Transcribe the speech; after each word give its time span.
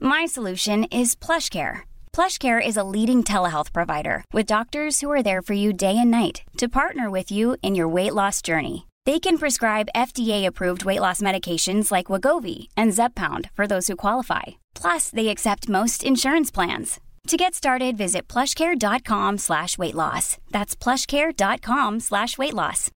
My 0.00 0.24
solution 0.26 0.84
is 0.84 1.14
PlushCare. 1.14 1.80
PlushCare 2.12 2.64
is 2.64 2.76
a 2.78 2.84
leading 2.84 3.22
telehealth 3.22 3.72
provider 3.72 4.24
with 4.32 4.46
doctors 4.46 5.00
who 5.00 5.10
are 5.10 5.22
there 5.22 5.42
for 5.42 5.52
you 5.52 5.72
day 5.74 5.96
and 5.98 6.10
night 6.10 6.42
to 6.56 6.68
partner 6.68 7.10
with 7.10 7.30
you 7.30 7.56
in 7.62 7.74
your 7.74 7.88
weight 7.88 8.14
loss 8.14 8.40
journey. 8.40 8.86
They 9.04 9.20
can 9.20 9.36
prescribe 9.36 9.92
FDA-approved 9.94 10.84
weight 10.86 11.00
loss 11.00 11.20
medications 11.20 11.92
like 11.92 12.06
Wagovi 12.06 12.68
and 12.76 12.92
Zepbound 12.92 13.50
for 13.52 13.66
those 13.66 13.88
who 13.88 13.96
qualify. 13.96 14.44
Plus, 14.74 15.10
they 15.10 15.28
accept 15.28 15.68
most 15.68 16.02
insurance 16.02 16.50
plans. 16.50 16.98
To 17.26 17.36
get 17.36 17.54
started, 17.54 17.96
visit 17.98 18.28
plushcare.com 18.28 19.38
slash 19.38 19.76
weight 19.76 19.94
loss. 19.94 20.38
That's 20.50 20.76
plushcare.com 20.76 22.00
slash 22.00 22.38
weight 22.38 22.54
loss. 22.54 22.90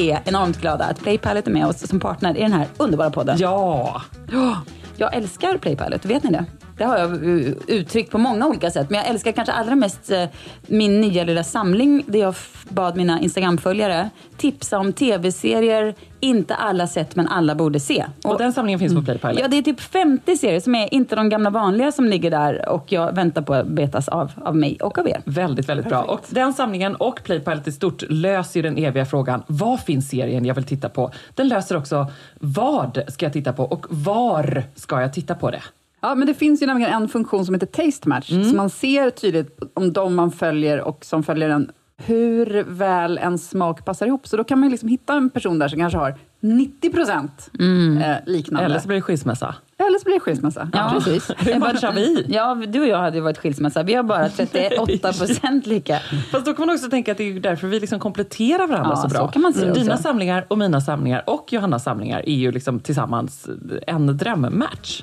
Är 0.00 0.20
enormt 0.24 0.60
glada 0.60 0.84
att 0.84 1.00
Playpilot 1.00 1.46
är 1.46 1.50
med 1.50 1.66
oss 1.66 1.88
som 1.88 2.00
partner 2.00 2.36
i 2.36 2.40
den 2.42 2.52
här 2.52 2.66
underbara 2.76 3.10
podden. 3.10 3.36
Ja! 3.38 4.02
Ja, 4.32 4.56
Jag 4.96 5.14
älskar 5.14 5.58
Playpilot, 5.58 6.04
vet 6.04 6.22
ni 6.22 6.30
det? 6.30 6.44
Det 6.80 6.86
har 6.86 6.98
jag 6.98 7.24
uh, 7.24 7.52
uttryckt 7.66 8.10
på 8.10 8.18
många 8.18 8.46
olika 8.46 8.70
sätt. 8.70 8.90
Men 8.90 8.98
jag 8.98 9.08
älskar 9.08 9.32
kanske 9.32 9.52
allra 9.52 9.74
mest 9.74 10.12
uh, 10.12 10.24
min 10.66 11.00
nya 11.00 11.24
lilla 11.24 11.44
samling 11.44 12.04
där 12.06 12.18
jag 12.18 12.34
bad 12.68 12.96
mina 12.96 13.20
Instagram-följare 13.20 14.10
tipsa 14.36 14.78
om 14.78 14.92
tv-serier 14.92 15.94
inte 16.20 16.54
alla 16.54 16.86
sett 16.86 17.16
men 17.16 17.28
alla 17.28 17.54
borde 17.54 17.80
se. 17.80 18.04
Och 18.24 18.38
den 18.38 18.52
samlingen 18.52 18.78
finns 18.78 18.94
på 18.94 19.02
Playpilot. 19.02 19.40
Ja, 19.40 19.48
det 19.48 19.58
är 19.58 19.62
typ 19.62 19.80
50 19.80 20.36
serier 20.36 20.60
som 20.60 20.74
är 20.74 20.94
inte 20.94 21.16
de 21.16 21.28
gamla 21.28 21.50
vanliga 21.50 21.92
som 21.92 22.06
ligger 22.06 22.30
där 22.30 22.68
och 22.68 22.92
jag 22.92 23.14
väntar 23.14 23.42
på 23.42 23.54
att 23.54 23.66
betas 23.66 24.08
av, 24.08 24.32
av 24.44 24.56
mig 24.56 24.78
och 24.80 24.98
av 24.98 25.08
er. 25.08 25.22
Väldigt, 25.24 25.68
väldigt 25.68 25.88
bra. 25.88 26.02
Och 26.02 26.20
den 26.28 26.52
samlingen 26.52 26.96
och 26.96 27.20
Playpilot 27.24 27.66
i 27.66 27.72
stort 27.72 28.02
löser 28.08 28.62
den 28.62 28.78
eviga 28.78 29.06
frågan, 29.06 29.42
vad 29.46 29.80
finns 29.80 30.08
serien 30.08 30.44
jag 30.44 30.54
vill 30.54 30.64
titta 30.64 30.88
på? 30.88 31.10
Den 31.34 31.48
löser 31.48 31.76
också, 31.76 32.06
vad 32.38 33.02
ska 33.08 33.26
jag 33.26 33.32
titta 33.32 33.52
på 33.52 33.64
och 33.64 33.86
var 33.88 34.62
ska 34.74 35.00
jag 35.00 35.12
titta 35.12 35.34
på 35.34 35.50
det? 35.50 35.62
Ja, 36.02 36.14
men 36.14 36.26
det 36.26 36.34
finns 36.34 36.62
ju 36.62 36.66
nämligen 36.66 36.92
en 37.02 37.08
funktion 37.08 37.46
som 37.46 37.54
heter 37.54 37.66
Taste 37.66 38.08
Match, 38.08 38.32
Mm. 38.32 38.44
så 38.44 38.56
man 38.56 38.70
ser 38.70 39.10
tydligt 39.10 39.58
om 39.74 39.92
de 39.92 40.14
man 40.14 40.30
följer 40.32 40.80
och 40.80 41.04
som 41.04 41.22
följer 41.22 41.48
en, 41.48 41.70
hur 41.96 42.64
väl 42.68 43.18
en 43.18 43.38
smak 43.38 43.84
passar 43.84 44.06
ihop. 44.06 44.26
Så 44.26 44.36
då 44.36 44.44
kan 44.44 44.60
man 44.60 44.68
liksom 44.68 44.88
hitta 44.88 45.14
en 45.14 45.30
person 45.30 45.58
där 45.58 45.68
som 45.68 45.78
kanske 45.78 45.98
har 45.98 46.14
90 46.40 46.90
procent 46.92 47.50
eh, 47.60 48.16
liknande. 48.32 48.64
Eller 48.64 48.78
så 48.78 48.86
blir 48.88 48.96
det 48.96 49.02
skilsmässa. 49.02 49.54
Eller 49.78 49.98
så 49.98 50.04
blir 50.04 50.14
det 50.14 50.20
skilsmässa. 50.20 50.68
Ja, 50.72 50.90
precis. 50.94 51.30
Hur 51.38 51.58
matchar 51.58 51.92
vi? 51.92 52.24
Ja, 52.28 52.54
du 52.68 52.80
och 52.80 52.86
jag 52.86 52.98
hade 52.98 53.16
ju 53.16 53.22
varit 53.22 53.38
skilsmässa. 53.38 53.82
Vi 53.82 53.94
har 53.94 54.02
bara 54.02 54.28
38 54.28 55.12
procent 55.12 55.66
lika. 55.66 55.98
Fast 56.30 56.46
då 56.46 56.54
kan 56.54 56.66
man 56.66 56.74
också 56.74 56.90
tänka 56.90 57.12
att 57.12 57.18
det 57.18 57.24
är 57.24 57.40
därför 57.40 57.66
vi 57.68 57.80
liksom 57.80 58.00
kompletterar 58.00 58.66
varandra 58.66 58.92
Ja, 58.94 58.96
så 58.96 59.08
bra. 59.08 59.18
så 59.20 59.28
kan 59.28 59.42
man 59.42 59.52
se 59.52 59.64
det 59.64 59.72
Dina 59.72 59.96
samlingar 59.96 60.46
och 60.48 60.58
mina 60.58 60.80
samlingar 60.80 61.22
och 61.26 61.52
Johannas 61.52 61.84
samlingar 61.84 62.28
är 62.28 62.34
ju 62.34 62.52
liksom 62.52 62.80
tillsammans 62.80 63.48
en 63.86 64.16
drömmatch. 64.16 65.02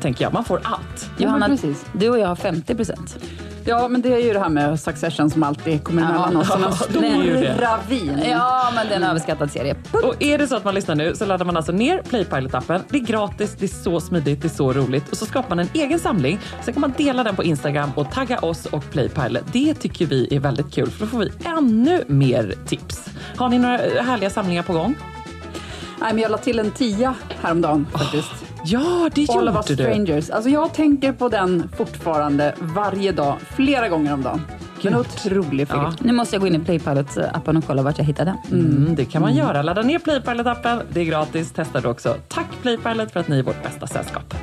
Tänker 0.00 0.24
jag. 0.24 0.32
Man 0.32 0.44
får 0.44 0.60
allt. 0.62 1.10
Johanna, 1.18 1.46
precis. 1.46 1.86
du 1.92 2.08
och 2.08 2.18
jag 2.18 2.28
har 2.28 2.36
50 2.36 2.74
procent. 2.74 3.18
Ja, 3.68 3.88
men 3.88 4.02
det 4.02 4.14
är 4.14 4.18
ju 4.18 4.32
det 4.32 4.38
här 4.38 4.48
med 4.48 4.80
Succession 4.80 5.30
som 5.30 5.42
alltid 5.42 5.84
kommer 5.84 6.02
emellan 6.02 6.36
oss. 6.36 6.48
Som 6.48 6.64
en 6.64 6.72
stor 6.72 7.00
det. 7.00 7.56
ravin. 7.60 8.22
Ja, 8.30 8.72
men 8.74 8.88
det 8.88 8.92
är 8.92 8.96
en 8.96 9.02
överskattad 9.02 9.50
serie. 9.50 9.76
Och 9.92 10.22
är 10.22 10.38
det 10.38 10.48
så 10.48 10.56
att 10.56 10.64
man 10.64 10.74
lyssnar 10.74 10.94
nu 10.94 11.14
så 11.14 11.26
laddar 11.26 11.44
man 11.44 11.56
alltså 11.56 11.72
ner 11.72 12.02
Playpilot-appen. 12.02 12.80
Det 12.88 12.96
är 12.98 13.00
gratis, 13.00 13.56
det 13.58 13.64
är 13.64 13.82
så 13.82 14.00
smidigt, 14.00 14.42
det 14.42 14.48
är 14.48 14.56
så 14.56 14.72
roligt. 14.72 15.08
Och 15.10 15.16
så 15.16 15.26
skapar 15.26 15.48
man 15.48 15.58
en 15.58 15.68
egen 15.74 15.98
samling. 15.98 16.38
Sen 16.62 16.74
kan 16.74 16.80
man 16.80 16.92
dela 16.96 17.24
den 17.24 17.36
på 17.36 17.44
Instagram 17.44 17.90
och 17.94 18.10
tagga 18.10 18.38
oss 18.38 18.66
och 18.66 18.90
Playpilot. 18.90 19.52
Det 19.52 19.74
tycker 19.74 20.06
vi 20.06 20.36
är 20.36 20.40
väldigt 20.40 20.74
kul 20.74 20.90
för 20.90 21.00
då 21.00 21.06
får 21.06 21.18
vi 21.18 21.32
ännu 21.44 22.04
mer 22.06 22.54
tips. 22.66 23.10
Har 23.36 23.48
ni 23.48 23.58
några 23.58 23.76
härliga 24.02 24.30
samlingar 24.30 24.62
på 24.62 24.72
gång? 24.72 24.94
Nej, 26.00 26.12
men 26.12 26.22
jag 26.22 26.30
la 26.30 26.38
till 26.38 26.58
en 26.58 26.70
tia 26.70 27.14
häromdagen 27.40 27.86
faktiskt. 27.92 28.47
Ja, 28.70 29.10
det 29.14 29.30
All 29.30 29.48
of 29.48 29.54
gjorde 29.54 29.58
us 29.58 29.66
du. 29.66 29.74
strangers. 29.74 30.30
Alltså 30.30 30.50
jag 30.50 30.74
tänker 30.74 31.12
på 31.12 31.28
den 31.28 31.68
fortfarande 31.76 32.54
varje 32.58 33.12
dag, 33.12 33.36
flera 33.56 33.88
gånger 33.88 34.14
om 34.14 34.22
dagen. 34.22 34.40
En 34.82 34.94
otrolig 34.94 35.68
film. 35.68 35.80
Ja. 35.82 35.92
Nu 36.00 36.12
måste 36.12 36.34
jag 36.34 36.40
gå 36.40 36.46
in 36.46 36.54
i 36.54 36.58
Playpilot-appen 36.58 37.58
och 37.58 37.64
kolla 37.66 37.82
vart 37.82 37.98
jag 37.98 38.04
hittade 38.04 38.36
den. 38.50 38.60
Mm, 38.60 38.94
det 38.94 39.04
kan 39.04 39.22
man 39.22 39.34
göra. 39.34 39.62
Ladda 39.62 39.82
ner 39.82 39.98
Playpilot-appen. 39.98 40.82
Det 40.92 41.00
är 41.00 41.04
gratis. 41.04 41.52
Testa 41.52 41.80
det 41.80 41.88
också. 41.88 42.16
Tack 42.28 42.46
Playpilot 42.62 43.10
för 43.12 43.20
att 43.20 43.28
ni 43.28 43.38
är 43.38 43.42
vårt 43.42 43.62
bästa 43.62 43.86
sällskap. 43.86 44.34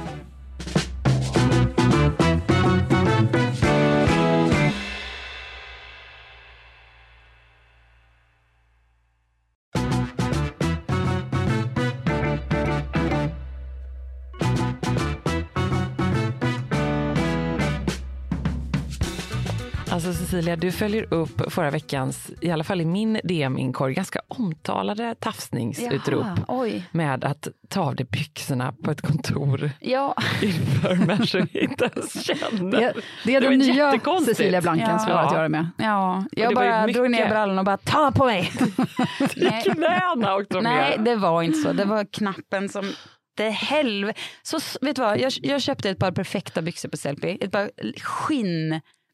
Cecilia, 20.36 20.56
du 20.56 20.72
följer 20.72 21.14
upp 21.14 21.54
förra 21.54 21.72
veckans, 21.72 22.32
i 22.42 22.52
alla 22.52 22.64
fall 22.64 22.82
i 22.82 22.86
min 22.86 23.20
DM-inkorg, 23.24 23.94
ganska 23.94 24.20
omtalade 24.28 25.16
tafsningsutrop 25.20 26.26
Jaha, 26.48 26.82
med 26.92 27.24
att 27.24 27.48
ta 27.70 27.82
av 27.82 27.96
dig 27.96 28.06
byxorna 28.06 28.74
på 28.84 28.92
ett 28.92 29.02
kontor 29.02 29.72
Ja. 29.80 30.16
inför 30.42 30.96
människor 30.96 31.48
vi 31.54 31.60
inte 31.60 31.90
ens 31.96 32.24
känner. 32.26 32.72
Det, 32.72 32.94
det 33.26 33.36
är 33.36 33.42
den 33.42 33.60
nya. 33.60 34.00
Cecilia 34.26 34.62
Blanken 34.62 35.00
som 35.00 35.10
jag 35.10 35.18
har 35.18 35.24
att 35.26 35.32
Ja. 35.32 35.38
göra 35.38 35.50
med. 35.50 35.70
Ja, 35.78 36.26
jag 36.32 36.56
bara 36.56 36.88
drog 36.88 37.12
ner 37.12 37.30
brallorna 37.30 37.62
och 37.62 37.66
bara 37.66 37.78
ta 37.78 38.12
på 38.12 38.26
mig. 38.26 38.52
Nej. 39.36 39.64
Knäna 39.64 40.36
åkte 40.36 40.56
de 40.56 40.64
Nej, 40.64 40.98
det 41.00 41.16
var 41.16 41.44
inte 41.44 41.58
så. 41.58 41.74
Det 41.74 41.86
var 41.86 42.06
knappen 42.12 42.70
som 42.70 42.92
det 43.38 43.50
helvete. 43.50 44.20
Så 44.44 44.60
vet 44.82 44.96
du 44.96 45.02
vad, 45.02 45.20
jag, 45.20 45.32
jag 45.42 45.62
köpte 45.62 45.90
ett 45.90 46.00
par 46.00 46.12
perfekta 46.12 46.62
byxor 46.62 46.90
på 46.90 46.98
Sellpy. 46.98 47.38
Ett 47.42 47.52
par 47.52 47.72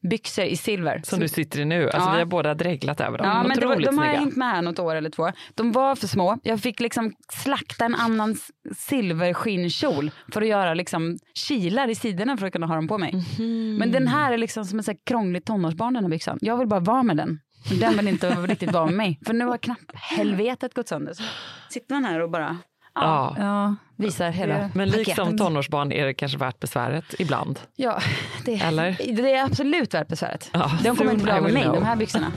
skinnbyxor 0.02 0.44
i 0.44 0.56
silver. 0.56 1.00
Som 1.04 1.20
du 1.20 1.28
sitter 1.28 1.60
i 1.60 1.64
nu. 1.64 1.84
Alltså, 1.84 1.98
Ja. 2.08 2.12
Vi 2.12 2.18
har 2.18 2.26
båda 2.26 2.54
dreglat 2.54 3.00
över 3.00 3.18
dem. 3.18 3.26
Ja, 3.26 3.42
men 3.42 3.58
det 3.60 3.66
var, 3.66 3.76
de 3.80 3.98
har 3.98 4.04
snygga. 4.04 4.18
hängt 4.18 4.36
med 4.36 4.48
här 4.48 4.62
något 4.62 4.78
år 4.78 4.94
eller 4.94 5.10
två. 5.10 5.32
De 5.54 5.72
var 5.72 5.96
för 5.96 6.06
små. 6.06 6.38
Jag 6.42 6.60
fick 6.60 6.80
liksom 6.80 7.12
slakta 7.32 7.84
en 7.84 7.94
annan 7.94 8.36
silverskinnkjol 8.76 10.10
för 10.32 10.42
att 10.42 10.48
göra 10.48 10.74
liksom 10.74 11.18
kilar 11.34 11.88
i 11.88 11.94
sidorna 11.94 12.36
för 12.36 12.46
att 12.46 12.52
kunna 12.52 12.66
ha 12.66 12.74
dem 12.74 12.88
på 12.88 12.98
mig. 12.98 13.12
Mhm. 13.38 13.76
Men 13.78 13.92
den 13.92 14.08
här 14.08 14.32
är 14.32 14.38
liksom 14.38 14.64
som 14.64 14.78
en 14.78 14.84
så 14.84 14.90
här 14.90 14.98
krånglig 15.06 15.44
tonårsbarn 15.44 15.94
den 15.94 16.04
här 16.04 16.10
byxan. 16.10 16.38
Jag 16.40 16.56
vill 16.56 16.68
bara 16.68 16.80
vara 16.80 17.02
med 17.02 17.16
den. 17.16 17.38
Den 17.80 17.96
vill 17.96 18.08
inte 18.08 18.30
riktigt 18.30 18.72
vara 18.72 18.86
med 18.86 18.94
mig. 18.94 19.18
För 19.26 19.32
nu 19.34 19.44
har 19.44 19.58
knapp 19.58 19.78
helvetet 19.94 20.74
gått 20.74 20.88
sönder. 20.88 21.12
Så 21.14 21.22
sitter 21.70 21.94
man 21.94 22.04
här 22.04 22.20
och 22.20 22.30
bara 22.30 22.58
Ja. 22.94 23.36
ja, 23.38 23.74
visar 23.96 24.30
hela 24.30 24.70
Men 24.74 24.88
liksom 24.88 25.16
paketet. 25.16 25.38
tonårsbarn 25.38 25.92
är 25.92 26.06
det 26.06 26.14
kanske 26.14 26.38
värt 26.38 26.60
besväret 26.60 27.14
ibland. 27.18 27.60
Ja, 27.76 28.00
det, 28.44 28.54
Eller? 28.54 28.96
det 29.16 29.32
är 29.34 29.44
absolut 29.44 29.94
värt 29.94 30.08
besväret. 30.08 30.50
Ja, 30.52 30.70
de 30.84 30.96
kommer 30.96 31.12
inte 31.12 31.24
bli 31.24 31.32
I 31.32 31.36
av 31.36 31.42
med 31.42 31.52
mig, 31.52 31.62
know. 31.62 31.74
de 31.74 31.84
här 31.84 31.96
byxorna. 31.96 32.32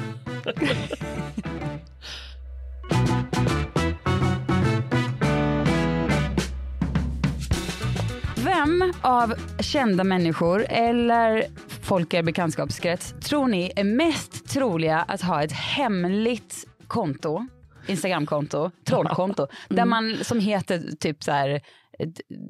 Vem 8.36 8.94
av 9.02 9.34
kända 9.60 10.04
människor 10.04 10.66
eller 10.70 11.44
folk 11.82 12.14
i 12.14 12.18
er 12.18 12.24
bekantskapskrets 12.24 13.16
tror 13.24 13.48
ni 13.48 13.72
är 13.76 13.84
mest 13.84 14.50
troliga 14.50 15.00
att 15.00 15.22
ha 15.22 15.44
ett 15.44 15.52
hemligt 15.52 16.66
konto, 16.88 17.48
Instagramkonto, 17.88 18.72
trollkonto, 18.88 19.48
där 19.70 19.86
man 19.86 20.18
som 20.24 20.40
heter 20.40 20.96
typ 21.00 21.24
så 21.24 21.32
här 21.32 21.62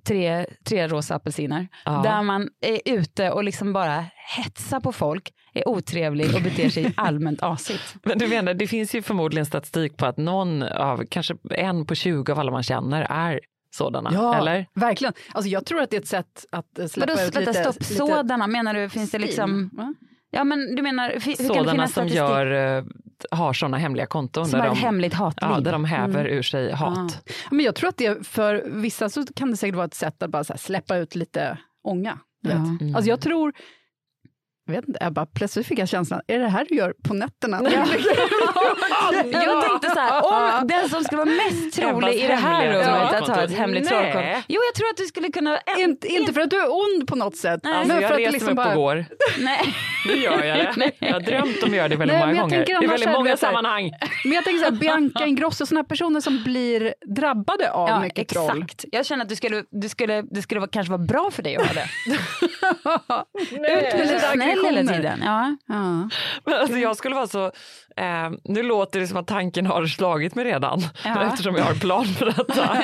tre, 0.08 0.46
tre 0.64 0.88
rosa 0.88 1.16
apelsiner. 1.16 1.68
Ja. 1.86 1.92
Där 1.92 2.22
man 2.22 2.50
är 2.62 2.80
ute 2.86 3.32
och 3.32 3.44
liksom 3.44 3.74
bara 3.74 4.06
hetsar 4.38 4.80
på 4.80 4.92
folk, 4.92 5.34
är 5.54 5.68
otrevlig 5.68 6.36
och 6.36 6.42
beter 6.42 6.70
sig 6.70 6.94
allmänt 6.98 7.44
asigt. 7.44 7.96
Men 8.04 8.18
du 8.18 8.28
menar, 8.28 8.54
det 8.54 8.68
finns 8.68 8.96
ju 8.96 9.02
förmodligen 9.02 9.46
statistik 9.46 9.98
på 9.98 10.06
att 10.06 10.18
någon 10.18 10.64
av, 10.64 11.06
kanske 11.10 11.36
en 11.50 11.86
på 11.86 11.96
20 11.96 12.32
av 12.32 12.40
alla 12.40 12.52
man 12.52 12.64
känner 12.64 13.02
är 13.10 13.40
sådana, 13.76 14.10
Ja, 14.14 14.36
eller? 14.36 14.66
verkligen. 14.74 15.14
Alltså, 15.32 15.50
jag 15.50 15.66
tror 15.66 15.82
att 15.82 15.90
det 15.90 15.98
är 15.98 16.02
ett 16.02 16.08
sätt 16.08 16.46
att 16.52 16.80
eh, 16.80 16.86
släppa 16.88 17.14
Vadå, 17.14 17.28
ut 17.28 17.36
vänta, 17.36 17.40
lite... 17.40 17.54
stopp, 17.54 17.76
lite 17.80 17.94
sådana 17.96 18.48
menar 18.48 18.74
du, 18.74 18.90
finns 18.90 19.12
det 19.12 19.20
liksom, 19.20 19.70
ja 20.32 20.44
men 20.44 20.76
du 20.76 20.82
menar, 20.82 21.10
hur 21.10 21.20
kan 21.20 21.32
det 21.38 21.44
Sådana 21.48 21.72
finnas 21.72 21.94
som 21.94 22.10
statistik 22.10 22.18
gör, 22.18 22.78
eh, 22.78 22.84
har 23.32 23.54
sådana 23.54 23.78
hemliga 23.78 24.06
konton. 24.06 24.46
som 24.46 24.60
där 24.60 24.68
de, 24.68 24.78
hemligt 24.78 25.14
hatliv? 25.14 25.50
ja, 25.52 25.60
där 25.60 25.72
de 25.72 25.86
häver 25.86 26.26
ur 26.26 26.42
sig 26.42 26.72
hat. 26.72 27.22
Ja, 27.26 27.34
Men 27.52 27.66
jag 27.66 27.76
tror 27.76 27.90
att 27.90 27.98
det 27.98 28.28
för 28.28 28.64
vissa 28.66 29.10
så 29.10 29.26
kan 29.36 29.52
det 29.52 29.58
säkert 29.58 29.76
vara 29.76 29.86
ett 29.86 29.94
sätt 29.94 30.24
att 30.24 30.30
bara 30.30 30.44
så 30.44 30.54
här 30.54 30.58
släppa 30.58 30.98
ut 30.98 31.16
lite 31.16 31.58
ånga. 31.84 32.20
Ja. 32.42 32.50
Vet. 32.50 32.82
Mm. 32.82 32.96
Alltså 32.96 33.10
jag 33.10 33.22
tror, 33.22 33.54
jag 34.66 34.74
vet 34.76 34.88
inte, 34.88 35.00
jag 35.04 35.14
bara, 35.14 35.26
plötsligt 35.26 35.68
fick 35.68 35.80
jag 35.80 35.90
känslan, 35.90 36.22
är 36.28 36.40
det 36.40 36.48
här 36.48 36.66
du 36.70 36.76
gör 36.76 36.94
på 37.04 37.14
nätterna? 37.14 37.62
Jag 39.32 39.64
tänkte 39.64 39.90
så 39.90 40.00
här, 40.00 40.22
om 40.62 40.68
den 40.68 40.90
som 40.90 41.04
skulle 41.04 41.18
vara 41.18 41.36
mest 41.36 41.76
trolig 41.76 42.14
i 42.14 42.28
det 42.28 42.36
här 42.36 42.74
rummet 42.74 43.14
att 43.14 43.28
ha 43.28 43.44
ett 43.44 43.52
hemligt 43.52 43.92
Nej. 43.92 44.12
trollkonto. 44.12 44.44
Jo, 44.48 44.62
jag 44.70 44.76
tror 44.76 44.90
att 44.90 44.98
du 44.98 45.04
skulle 45.06 45.32
kunna... 45.32 45.60
inte, 45.78 46.08
inte 46.08 46.34
för 46.34 46.42
att 46.42 46.50
du 46.50 46.62
är 46.62 46.70
ond 46.70 47.08
på 47.08 47.16
något 47.16 47.36
sätt, 47.36 47.60
Nej. 47.64 47.74
Alltså, 47.74 47.94
men 47.94 48.02
jag 48.02 48.10
för 48.10 48.16
att 48.16 48.20
reser 48.20 48.32
det 48.32 48.32
mig 48.32 48.40
liksom 48.40 48.60
upp 48.60 48.68
och 48.68 48.76
bara... 48.76 48.96
går. 48.96 49.06
Nej. 49.40 49.76
Nu 50.16 50.16
gör 50.16 50.44
jag 50.44 50.58
det. 50.76 50.92
Jag 51.00 51.14
har 51.14 51.20
drömt 51.20 51.64
om 51.64 51.70
att 51.70 51.76
göra 51.76 51.88
det 51.88 51.96
väldigt 51.96 52.18
Nej, 52.18 52.26
många 52.26 52.26
men 52.28 52.36
jag 52.36 52.44
gånger. 52.50 52.66
tänker 52.66 52.84
I 52.84 52.88
väldigt 52.88 53.12
många 53.12 53.38
sammanhang. 53.38 53.92
Men 54.24 54.34
jag 54.34 54.44
tänker 54.44 54.60
så 54.60 54.72
här, 54.72 54.80
Bianca 54.80 55.26
Ingrosso, 55.26 55.66
sådana 55.66 55.84
personer 55.84 56.22
som 56.22 56.44
blir 56.44 56.94
drabbade 57.16 57.72
av 57.72 57.90
Ja, 57.90 58.00
mycket 58.00 58.28
troll. 58.28 58.58
exakt. 58.64 58.86
Jag 58.92 59.06
känner 59.06 59.24
att 59.24 59.30
du 59.30 59.36
skulle, 59.36 59.64
du 59.72 59.90
skulle, 59.90 60.22
det 60.22 60.42
skulle 60.42 60.60
vara, 60.60 60.70
kanske 60.70 60.92
vara 60.92 61.02
bra 61.04 61.30
för 61.32 61.44
dig 61.44 61.56
att 61.56 61.68
ha 61.68 61.74
det. 61.74 61.88
Ut 63.52 63.94
med 63.94 64.00
lite 64.08 64.20
Snäll 64.20 64.40
hela 64.42 64.54
aggressioner. 64.62 64.94
tiden. 64.94 65.22
Ja. 65.24 65.56
Ja. 65.68 66.10
Men 66.46 66.54
alltså, 66.62 66.78
jag 66.78 66.98
skulle 66.98 67.16
vara 67.16 67.28
så, 67.28 67.46
eh, 67.98 68.30
nu 68.44 68.64
låter 68.64 69.00
det 69.00 69.08
som 69.08 69.18
att 69.18 69.28
tanken 69.28 69.66
har 69.66 69.86
slagit 69.86 70.36
mig 70.36 70.46
redan 70.46 70.82
Ja. 71.06 71.22
eftersom 71.28 71.56
jag 71.56 71.64
har 71.64 71.72
en 71.72 71.80
plan 71.80 72.06
för 72.06 72.26
detta. 72.26 72.78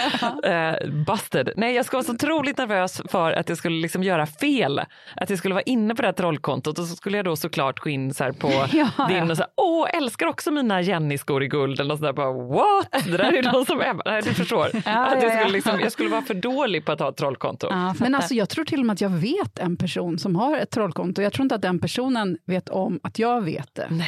eh, 0.50 0.90
busted. 1.06 1.50
Nej, 1.58 1.76
jag 1.76 1.86
skulle 1.86 1.98
vara 1.98 2.06
så 2.06 2.14
otroligt 2.14 2.58
nervös 2.58 3.02
för 3.10 3.32
att 3.32 3.50
jag 3.50 3.58
skulle 3.58 3.82
liksom 3.82 4.04
göra 4.04 4.26
fel. 4.26 4.80
Att 5.16 5.30
jag 5.30 5.40
skulle 5.40 5.54
vara 5.54 5.64
inne 5.64 5.96
på 5.96 6.02
det 6.02 6.08
här 6.08 6.14
trollkontot 6.14 6.80
och 6.80 6.86
så 6.86 6.96
skulle 6.96 7.11
jag 7.18 7.26
då 7.26 7.36
såklart 7.36 7.80
gå 7.80 7.90
in 7.90 8.14
så 8.14 8.24
här 8.24 8.32
på 8.32 8.48
Ja, 8.72 9.08
din 9.08 9.32
och 9.32 9.38
säga 9.38 9.48
åh, 9.58 9.88
älskar 9.98 10.28
också 10.28 10.52
mina 10.52 10.82
Jenny-skor 10.82 11.44
i 11.44 11.48
guld 11.48 11.80
eller 11.80 11.96
sånt 11.96 12.02
där. 12.02 12.14
Bara, 12.14 12.32
What? 12.32 13.06
Det 13.06 13.18
där 13.18 13.34
är 13.34 13.44
någon 13.54 13.66
som 13.72 13.82
är, 13.82 14.02
nej, 14.06 14.22
du 14.22 14.34
förstår. 14.34 14.66
att 14.66 14.74
ja, 14.74 15.16
jag, 15.16 15.24
ja. 15.24 15.30
skulle 15.40 15.52
liksom, 15.54 15.80
jag 15.80 15.92
skulle 15.92 16.10
vara 16.10 16.22
för 16.22 16.34
dålig 16.34 16.86
på 16.86 16.92
att 16.92 17.00
ha 17.00 17.10
ett 17.10 17.18
trollkonto. 17.18 17.70
Men 18.00 18.16
alltså, 18.16 18.34
jag 18.34 18.50
tror 18.50 18.66
till 18.66 18.80
och 18.80 18.86
med 18.86 18.94
att 18.94 19.02
jag 19.02 19.10
vet 19.10 19.60
en 19.60 19.78
person 19.78 20.20
som 20.20 20.36
har 20.36 20.58
ett 20.58 20.70
trollkonto. 20.72 21.22
Jag 21.22 21.34
tror 21.34 21.44
inte 21.44 21.56
att 21.56 21.62
den 21.62 21.80
personen 21.80 22.38
vet 22.46 22.70
om 22.70 23.00
att 23.04 23.20
jag 23.20 23.42
vet 23.42 23.76
det. 23.76 23.88
Nej, 23.90 24.08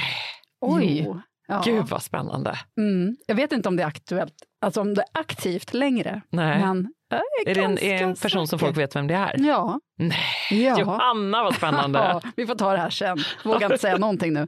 Oj. 0.61 1.03
Jo. 1.05 1.21
Ja. 1.47 1.61
gud 1.65 1.85
vad 1.85 2.03
spännande. 2.03 2.55
Mm. 2.77 3.15
Jag 3.27 3.35
vet 3.35 3.51
inte 3.51 3.69
om 3.69 3.75
det 3.75 3.83
är 3.83 3.87
aktuellt, 3.87 4.33
alltså 4.65 4.81
om 4.81 4.93
det 4.93 5.01
är 5.01 5.19
aktivt 5.19 5.73
längre. 5.73 6.21
Nej. 6.29 6.59
Men 6.59 6.93
jag 7.02 7.02
är, 7.15 7.49
Är 7.49 7.55
det 7.55 7.61
en, 7.61 7.77
är 7.77 8.03
en 8.03 8.15
person 8.15 8.47
som 8.47 8.59
folk 8.59 8.77
vet 8.77 8.95
vem 8.95 9.07
det 9.07 9.13
är? 9.15 9.35
Ja. 9.39 9.79
Nej, 9.99 10.17
ja. 10.63 10.79
Johanna 10.79 11.43
vad 11.43 11.55
spännande. 11.55 11.99
Ja, 12.03 12.21
vi 12.35 12.47
får 12.47 12.55
ta 12.55 12.71
det 12.71 12.77
här 12.77 12.89
sen. 12.89 13.17
Vågar 13.43 13.63
inte 13.63 13.77
säga 13.77 13.97
någonting 13.97 14.33
nu. 14.33 14.47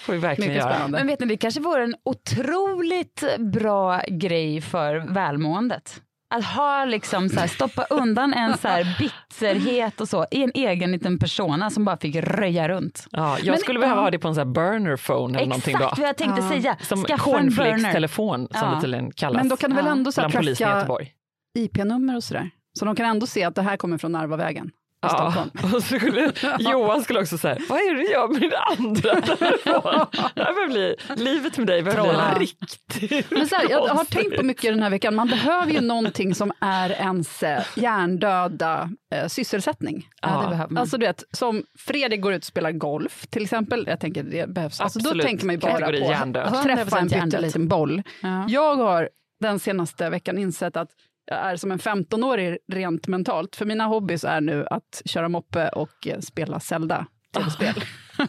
får 0.00 0.12
vi 0.12 0.18
verkligen 0.18 0.50
Mycket 0.50 0.64
göra. 0.64 0.74
spännande. 0.74 0.98
Men 0.98 1.06
vet 1.06 1.20
ni, 1.20 1.26
det 1.26 1.36
kanske 1.36 1.60
vore 1.60 1.84
en 1.84 1.94
otroligt 2.04 3.24
bra 3.38 4.00
grej 4.08 4.60
för 4.60 4.96
välmåendet. 5.14 6.00
Att 6.34 6.44
ha 6.44 6.84
liksom 6.84 7.28
så 7.28 7.40
här, 7.40 7.46
stoppa 7.46 7.84
undan 7.90 8.34
en 8.34 8.58
så 8.58 8.68
här 8.68 8.96
bitterhet 8.98 10.00
och 10.00 10.08
så 10.08 10.26
i 10.30 10.42
en 10.42 10.50
egen 10.54 10.92
liten 10.92 11.18
persona 11.18 11.70
som 11.70 11.84
bara 11.84 11.96
fick 11.96 12.16
röja 12.16 12.68
runt. 12.68 13.06
Ja, 13.10 13.36
jag 13.38 13.46
Men- 13.52 13.58
skulle 13.60 13.78
behöva 13.78 14.00
ja. 14.00 14.04
ha 14.04 14.10
det 14.10 14.18
på 14.18 14.28
en 14.28 14.36
här 14.36 14.44
burner 14.44 14.96
phone 14.96 15.38
eller 15.38 15.46
någonting 15.48 15.74
Exakt 15.74 15.98
vad 15.98 16.08
jag 16.08 16.16
tänkte 16.16 16.42
säga. 16.42 16.76
Som 16.80 17.04
Skaffa 17.04 17.30
en 17.30 17.48
burner. 17.48 17.56
cornflakes-telefon 17.56 18.48
som 18.52 18.60
Ja. 18.68 18.74
det 18.74 18.80
tydligen 18.80 19.10
kallas. 19.12 19.36
Men 19.36 19.48
då 19.48 19.56
kan 19.56 19.70
du 19.70 19.76
väl 19.76 19.86
Ja. 19.86 19.92
ändå 19.92 20.12
så 20.12 20.20
här, 20.20 20.28
tracka. 20.28 21.06
IP-nummer 21.54 22.16
och 22.16 22.24
sådär. 22.24 22.50
Så 22.78 22.84
de 22.84 22.96
kan 22.96 23.06
ändå 23.06 23.26
se 23.26 23.44
att 23.44 23.54
det 23.54 23.62
här 23.62 23.76
kommer 23.76 23.98
från 23.98 24.12
Narvavägen 24.12 24.70
Ja, 25.04 25.46
och 25.62 25.70
så 25.70 25.80
skulle, 25.80 26.32
Johan 26.58 27.02
skulle 27.02 27.20
också 27.20 27.38
säga, 27.38 27.58
vad 27.68 27.78
är 27.78 27.94
det 27.94 28.00
du 28.00 28.10
gör 28.10 28.28
med 28.28 28.40
din 28.40 28.52
andra 28.78 29.20
telefon? 29.20 30.06
Det 30.34 30.42
här 30.42 30.54
behöver 30.54 30.68
bli, 30.68 30.96
livet 31.24 31.58
med 31.58 31.66
dig 31.66 31.84
Trolla. 31.84 32.34
bli 32.36 32.46
riktigt 32.46 33.30
Men 33.30 33.48
så 33.48 33.54
här, 33.56 33.70
jag 33.70 33.88
har 33.88 34.04
tänkt 34.04 34.36
på 34.36 34.42
mycket 34.42 34.72
den 34.74 34.82
här 34.82 34.90
veckan, 34.90 35.14
man 35.14 35.28
behöver 35.28 35.72
ju 35.72 35.80
någonting 35.80 36.34
som 36.34 36.52
är 36.60 36.90
ens 36.90 37.42
eh, 37.42 37.62
hjärndöda 37.76 38.90
eh, 39.14 39.26
sysselsättning. 39.26 40.08
Ja, 40.22 40.42
det 40.42 40.48
behöver 40.48 40.70
man. 40.70 40.80
Alltså 40.80 40.98
du 40.98 41.06
vet, 41.06 41.24
som 41.30 41.62
Fredrik 41.78 42.20
går 42.20 42.32
ut 42.32 42.42
och 42.42 42.46
spelar 42.46 42.72
golf 42.72 43.26
till 43.30 43.42
exempel, 43.42 43.84
jag 43.86 44.00
tänker 44.00 44.22
det 44.22 44.48
behövs. 44.48 44.80
Alltså, 44.80 44.98
då 44.98 45.20
tänker 45.20 45.46
man 45.46 45.54
ju 45.54 45.58
bara 45.60 45.72
Kategori 45.72 46.00
på 46.00 46.10
hjärndöd. 46.10 46.46
att 46.46 46.62
träffa 46.62 46.98
en 46.98 47.08
100% 47.08 47.12
hjärndöd. 47.12 47.30
pytteliten 47.30 47.68
boll. 47.68 48.02
Ja. 48.22 48.46
Jag 48.48 48.76
har 48.76 49.08
den 49.40 49.58
senaste 49.58 50.10
veckan 50.10 50.38
insett 50.38 50.76
att 50.76 50.90
jag 51.26 51.38
är 51.38 51.56
som 51.56 51.72
en 51.72 51.78
15-årig 51.78 52.58
rent 52.72 53.06
mentalt, 53.06 53.56
för 53.56 53.66
mina 53.66 53.84
hobbys 53.86 54.24
är 54.24 54.40
nu 54.40 54.66
att 54.70 55.02
köra 55.04 55.28
moppe 55.28 55.68
och 55.68 56.06
eh, 56.06 56.20
spela 56.20 56.60
Zelda. 56.60 57.06
tv-spel. 57.36 57.84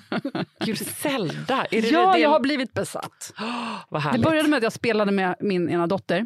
Gud, 0.66 0.78
Zelda, 0.78 1.66
är 1.72 1.82
det 1.82 1.88
Ja, 1.90 2.14
det? 2.14 2.20
jag 2.20 2.30
har 2.30 2.40
blivit 2.40 2.74
besatt. 2.74 3.34
Vad 3.90 4.14
Det 4.14 4.20
började 4.20 4.50
med 4.50 4.58
att 4.58 4.64
jag 4.64 4.74
spelade 4.74 5.12
med 5.12 5.36
min 5.40 5.70
ena 5.70 5.88
dotter. 5.88 6.26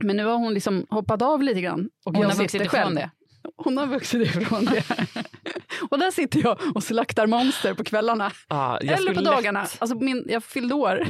Men 0.00 0.16
nu 0.16 0.24
har 0.24 0.36
hon 0.36 0.54
liksom 0.54 0.86
hoppat 0.90 1.22
av 1.22 1.42
lite 1.42 1.60
grann. 1.60 1.88
Och 2.04 2.12
Hon 2.14 2.22
jag 2.22 2.28
har 2.30 2.36
vuxit 2.36 2.62
ifrån 2.62 2.94
det. 2.94 3.10
Hon 3.56 3.78
har 3.78 3.86
vuxit 3.86 4.26
ifrån 4.36 4.64
det. 4.64 4.84
och 5.90 5.98
där 5.98 6.10
sitter 6.10 6.40
jag 6.42 6.58
och 6.74 6.82
slaktar 6.82 7.26
monster 7.26 7.74
på 7.74 7.84
kvällarna. 7.84 8.30
Jag 8.48 8.82
Eller 8.98 9.14
på 9.14 9.20
lätt- 9.20 9.24
dagarna. 9.32 9.66
Alltså 9.78 9.96
min, 9.96 10.24
jag 10.28 10.44
fyllde 10.44 10.74
år. 10.74 11.06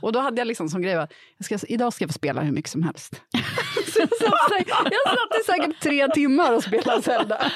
Och 0.00 0.12
då 0.12 0.20
hade 0.20 0.40
jag 0.40 0.46
liksom 0.46 0.68
som 0.68 0.82
grej 0.82 0.94
att 0.94 1.12
jag 1.38 1.44
ska, 1.60 1.66
idag 1.68 1.92
ska 1.92 2.02
jag 2.02 2.10
få 2.10 2.14
spela 2.14 2.40
hur 2.42 2.52
mycket 2.52 2.70
som 2.70 2.82
helst. 2.82 3.14
Så 3.92 4.00
jag, 4.00 4.08
satt, 4.08 4.50
säkert- 4.58 4.68
jag 4.92 5.18
satt 5.18 5.40
i 5.40 5.44
säkert 5.46 5.80
tre 5.82 6.08
timmar 6.08 6.52
och 6.52 6.62
spelade 6.62 7.02
Zelda. 7.02 7.50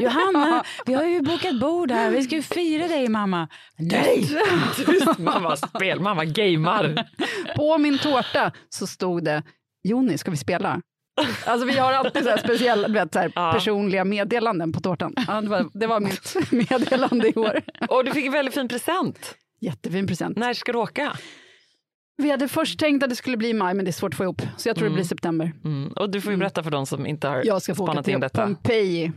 Johanna, 0.00 0.64
vi 0.86 0.94
har 0.94 1.04
ju 1.04 1.20
bokat 1.22 1.60
bord 1.60 1.90
här, 1.90 2.10
vi 2.10 2.22
ska 2.22 2.34
ju 2.34 2.42
fira 2.42 2.88
dig 2.88 3.08
mamma. 3.08 3.48
Nej! 3.78 4.28
Tyst, 4.76 5.18
mamma 5.18 5.56
spel, 5.56 6.00
mamma 6.00 6.24
gamer. 6.24 7.04
På 7.56 7.78
min 7.78 7.98
tårta 7.98 8.52
så 8.68 8.86
stod 8.86 9.24
det 9.24 9.42
Joni, 9.84 10.18
ska 10.18 10.30
vi 10.30 10.36
spela? 10.36 10.80
Alltså 11.46 11.66
vi 11.66 11.78
har 11.78 11.92
alltid 11.92 12.24
så 12.24 12.30
här 12.30 12.36
speciella, 12.38 12.88
vet, 12.88 13.12
så 13.12 13.18
här 13.18 13.32
Ja. 13.34 13.52
personliga 13.52 14.04
meddelanden 14.04 14.72
på 14.72 14.80
tårtan. 14.80 15.14
Ja, 15.26 15.40
det, 15.40 15.48
var, 15.48 15.66
det 15.74 15.86
var 15.86 16.00
mitt 16.00 16.34
meddelande 16.52 17.28
i 17.28 17.34
år. 17.34 17.60
Och 17.88 18.04
du 18.04 18.10
fick 18.10 18.26
en 18.26 18.32
väldigt 18.32 18.54
fin 18.54 18.68
present. 18.68 19.34
Jättefin 19.60 20.06
present. 20.06 20.36
När 20.36 20.54
ska 20.54 20.72
du 20.72 20.78
åka? 20.78 21.16
Vi 22.16 22.30
hade 22.30 22.48
först 22.48 22.78
tänkt 22.78 23.02
att 23.02 23.10
det 23.10 23.16
skulle 23.16 23.36
bli 23.36 23.54
maj, 23.54 23.74
men 23.74 23.84
det 23.84 23.90
är 23.90 23.92
svårt 23.92 24.12
att 24.12 24.16
få 24.16 24.22
ihop. 24.24 24.42
Så 24.56 24.68
jag 24.68 24.76
tror 24.76 24.88
det 24.88 24.94
blir 24.94 25.04
september. 25.04 25.52
Mm. 25.64 25.92
Och 25.92 26.10
du 26.10 26.20
får 26.20 26.32
ju 26.32 26.38
berätta 26.38 26.62
för 26.62 26.70
de 26.70 26.86
som 26.86 27.06
inte 27.06 27.28
har 27.28 27.42
Jag 27.44 27.62
ska 27.62 27.74
få 27.74 27.82
åka 27.82 27.92
spanat 27.92 28.08
in 28.08 28.14
till 28.14 28.20
detta. 28.20 28.42
Pompeji. 28.44 29.12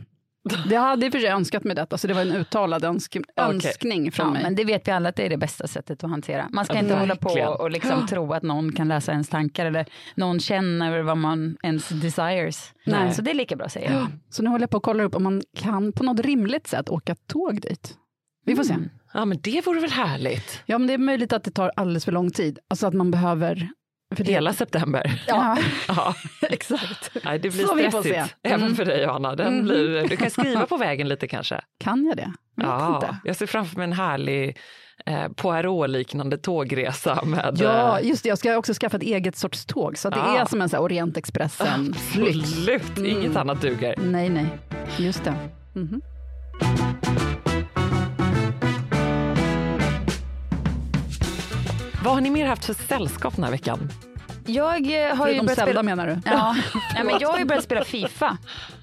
Det 0.68 0.76
hade 0.76 1.06
i 1.06 1.08
och 1.08 1.12
för 1.12 1.18
sig 1.20 1.28
önskat 1.28 1.64
mig 1.64 1.76
detta, 1.76 1.98
så 1.98 2.06
det 2.06 2.14
var 2.14 2.20
en 2.22 2.32
uttalad 2.32 2.84
önsk 2.84 3.16
önskning 3.36 4.12
från 4.12 4.26
Ja, 4.26 4.32
mig. 4.32 4.42
men 4.42 4.54
det 4.54 4.64
vet 4.64 4.88
vi 4.88 4.92
alla 4.92 5.08
att 5.08 5.16
det 5.16 5.26
är 5.26 5.30
det 5.30 5.36
bästa 5.36 5.66
sättet 5.66 6.04
att 6.04 6.10
hantera. 6.10 6.48
Man 6.50 6.64
ska 6.64 6.74
Ja, 6.74 6.80
inte 6.80 6.94
hålla 6.94 7.16
på 7.16 7.28
verkligen. 7.28 7.48
och 7.48 7.70
liksom 7.70 8.06
tro 8.10 8.32
att 8.32 8.42
någon 8.42 8.72
kan 8.72 8.88
läsa 8.88 9.12
ens 9.12 9.28
tankar 9.28 9.66
eller 9.66 9.86
någon 10.14 10.40
känner 10.40 11.02
vad 11.02 11.16
man 11.16 11.56
ens 11.62 11.88
desires. 11.88 12.72
Nej. 12.86 13.14
Så 13.14 13.22
det 13.22 13.30
är 13.30 13.34
lika 13.34 13.56
bra 13.56 13.68
säger 13.68 13.92
jag. 13.92 14.06
Så 14.30 14.42
nu 14.42 14.50
håller 14.50 14.62
jag 14.62 14.70
på 14.70 14.76
att 14.76 14.82
kolla 14.82 15.02
upp 15.02 15.14
om 15.14 15.22
man 15.22 15.42
kan 15.56 15.92
på 15.92 16.04
något 16.04 16.20
rimligt 16.20 16.66
sätt 16.66 16.88
åka 16.88 17.14
tåg 17.26 17.60
dit. 17.60 17.96
Vi 18.44 18.56
får 18.56 18.64
se. 18.64 18.72
Mm. 18.74 18.88
Ja, 19.14 19.24
men 19.24 19.38
det 19.40 19.66
vore 19.66 19.80
väl 19.80 19.90
härligt? 19.90 20.62
Ja, 20.66 20.78
men 20.78 20.86
det 20.88 20.94
är 20.94 20.98
möjligt 20.98 21.32
att 21.32 21.44
det 21.44 21.50
tar 21.50 21.72
alldeles 21.76 22.04
för 22.04 22.12
lång 22.12 22.30
tid. 22.30 22.58
Alltså 22.70 22.86
att 22.86 22.94
man 22.94 23.10
behöver... 23.10 23.68
För 24.16 24.24
det, 24.24 24.32
Hela 24.32 24.52
september. 24.52 25.22
Ja, 25.26 25.56
Ja. 25.88 26.14
exakt. 26.42 27.10
Nej, 27.24 27.38
det 27.38 27.50
blir 27.50 27.64
får 27.66 27.78
stressigt. 27.78 28.02
se. 28.04 28.14
Mm. 28.16 28.28
Även 28.62 28.76
för 28.76 28.84
dig 28.84 29.02
Johanna. 29.02 29.36
Den 29.36 29.46
Mm. 29.46 29.64
blir, 29.64 30.08
du 30.08 30.16
kan 30.16 30.30
skriva 30.30 30.66
på 30.66 30.76
vägen 30.76 31.08
lite 31.08 31.28
kanske. 31.28 31.60
Kan 31.80 32.04
jag 32.06 32.16
det? 32.16 32.32
Jag 32.56 32.66
Ja, 32.66 32.94
inte. 32.94 33.16
jag 33.24 33.36
ser 33.36 33.46
framför 33.46 33.76
mig 33.76 33.84
en 33.84 33.92
härlig 33.92 34.56
eh, 35.06 35.28
Poirot-liknande 35.36 36.38
tågresa 36.38 37.24
med... 37.24 37.58
Ja, 37.60 37.98
eh, 38.00 38.08
just 38.08 38.22
det. 38.22 38.28
Jag 38.28 38.38
ska 38.38 38.56
också 38.56 38.74
skaffa 38.74 38.96
ett 38.96 39.02
eget 39.02 39.36
sorts 39.36 39.66
tåg. 39.66 39.98
Så 39.98 40.08
att 40.08 40.14
det 40.14 40.20
Ja. 40.20 40.38
är 40.40 40.44
som 40.44 40.60
en 40.62 40.68
Orientexpressen-lyx. 40.78 42.38
Absolut, 42.48 42.98
Mm. 42.98 43.10
inget 43.10 43.36
annat 43.36 43.60
duger. 43.60 43.94
Nej, 44.02 44.28
nej. 44.28 44.46
Just 44.98 45.24
det. 45.24 45.34
Mhm. 45.74 46.02
Vad 52.04 52.14
har 52.14 52.20
ni 52.20 52.30
mer 52.30 52.46
haft 52.46 52.64
för 52.64 52.74
sällskap 52.74 53.34
den 53.34 53.44
här 53.44 53.50
veckan? 53.50 53.88
Jag 54.46 55.06
eh, 55.06 55.16
har 55.16 55.28
ju 55.28 55.40
börjat 55.40 55.54
Zelda 55.54 55.62
spela... 55.62 55.82
menar 55.82 56.06
du? 56.06 56.18
Ja. 56.24 56.56
ja, 56.96 57.04
men 57.04 57.18
jag 57.20 57.28
har 57.28 57.38
ju 57.38 57.44
börjat 57.44 57.64
spela 57.64 57.84
Fifa. 57.84 58.38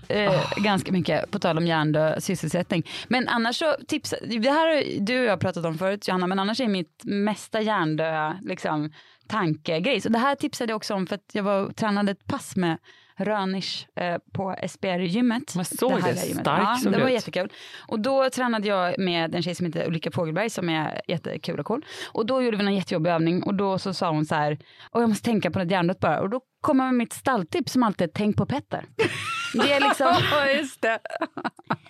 eh, 0.08 0.44
ganska 0.58 0.92
mycket, 0.92 1.32
på 1.32 1.40
tal 1.40 1.58
om 1.58 1.68
hjärndöd 1.68 2.24
sysselsättning. 2.24 2.88
Men 3.08 3.28
annars 3.28 3.56
så 3.56 3.76
tips, 3.88 4.14
det 4.22 4.50
här 4.50 4.68
har 4.68 5.00
du 5.00 5.20
och 5.20 5.26
jag 5.26 5.32
har 5.32 5.38
pratat 5.38 5.66
om 5.66 5.78
förut 5.78 6.08
Johanna, 6.08 6.28
men 6.28 6.40
annars 6.40 6.60
är 6.60 6.68
mitt 6.68 7.02
mesta 7.04 7.62
hjärndöda 7.62 8.40
liksom, 8.42 8.92
tankegrej. 9.30 10.02
Så 10.02 10.10
det 10.10 10.20
här 10.20 10.36
tipsade 10.36 10.72
jag 10.72 10.78
också 10.78 10.94
om 10.94 11.08
för 11.08 11.16
att 11.16 11.30
jag 11.32 11.44
var 11.44 11.72
tränade 11.72 12.12
ett 12.12 12.28
pass 12.28 12.56
med 12.56 12.78
Rönisch 13.20 13.88
eh, 13.96 14.18
på 14.34 14.56
SBR-gymmet. 14.68 15.56
Man 15.56 15.66
såg 15.66 15.92
det, 15.92 16.02
härliga 16.02 16.26
gymmet. 16.26 16.44
stark 16.44 16.62
ja, 16.64 16.78
såg 16.84 16.92
det 16.92 17.00
var 17.00 17.10
jättekul. 17.10 17.52
Och 17.88 18.00
då 18.00 18.30
tränade 18.30 18.68
jag 18.68 19.00
med 19.00 19.36
en 19.36 19.44
tjej 19.44 19.56
som 19.56 19.66
heter 19.66 19.88
Ulrika 19.88 20.12
Fogelberg 20.12 20.50
som 20.50 20.70
är 20.70 21.02
jättekul 21.08 21.60
och 21.60 21.66
cool. 21.66 21.86
Och 22.12 22.26
då 22.26 22.42
gjorde 22.42 22.58
vi 22.58 22.66
en 22.66 22.76
jättejobbig 22.76 23.12
övning 23.12 23.44
och 23.44 23.56
då 23.56 23.80
så 23.80 23.94
sa 23.94 24.12
hon 24.12 24.26
så 24.26 24.36
här, 24.36 24.60
och 24.92 25.02
jag 25.02 25.10
måste 25.10 25.26
tänka 25.26 25.52
på 25.52 25.60
något 25.60 25.72
hjärndött 25.72 26.00
bara. 26.00 26.22
Och 26.22 26.30
då 26.30 26.42
kom 26.62 26.80
jag 26.80 26.86
med 26.86 26.96
mitt 26.96 27.14
stalltips 27.14 27.72
som 27.72 27.84
alltid 27.84 28.08
är 28.08 28.12
tänk 28.14 28.38
på 28.38 28.46
Petter. 28.46 28.86
Det 29.54 29.74
är 29.74 29.80
liksom, 29.80 30.14
just 30.58 30.82
det. 30.82 31.00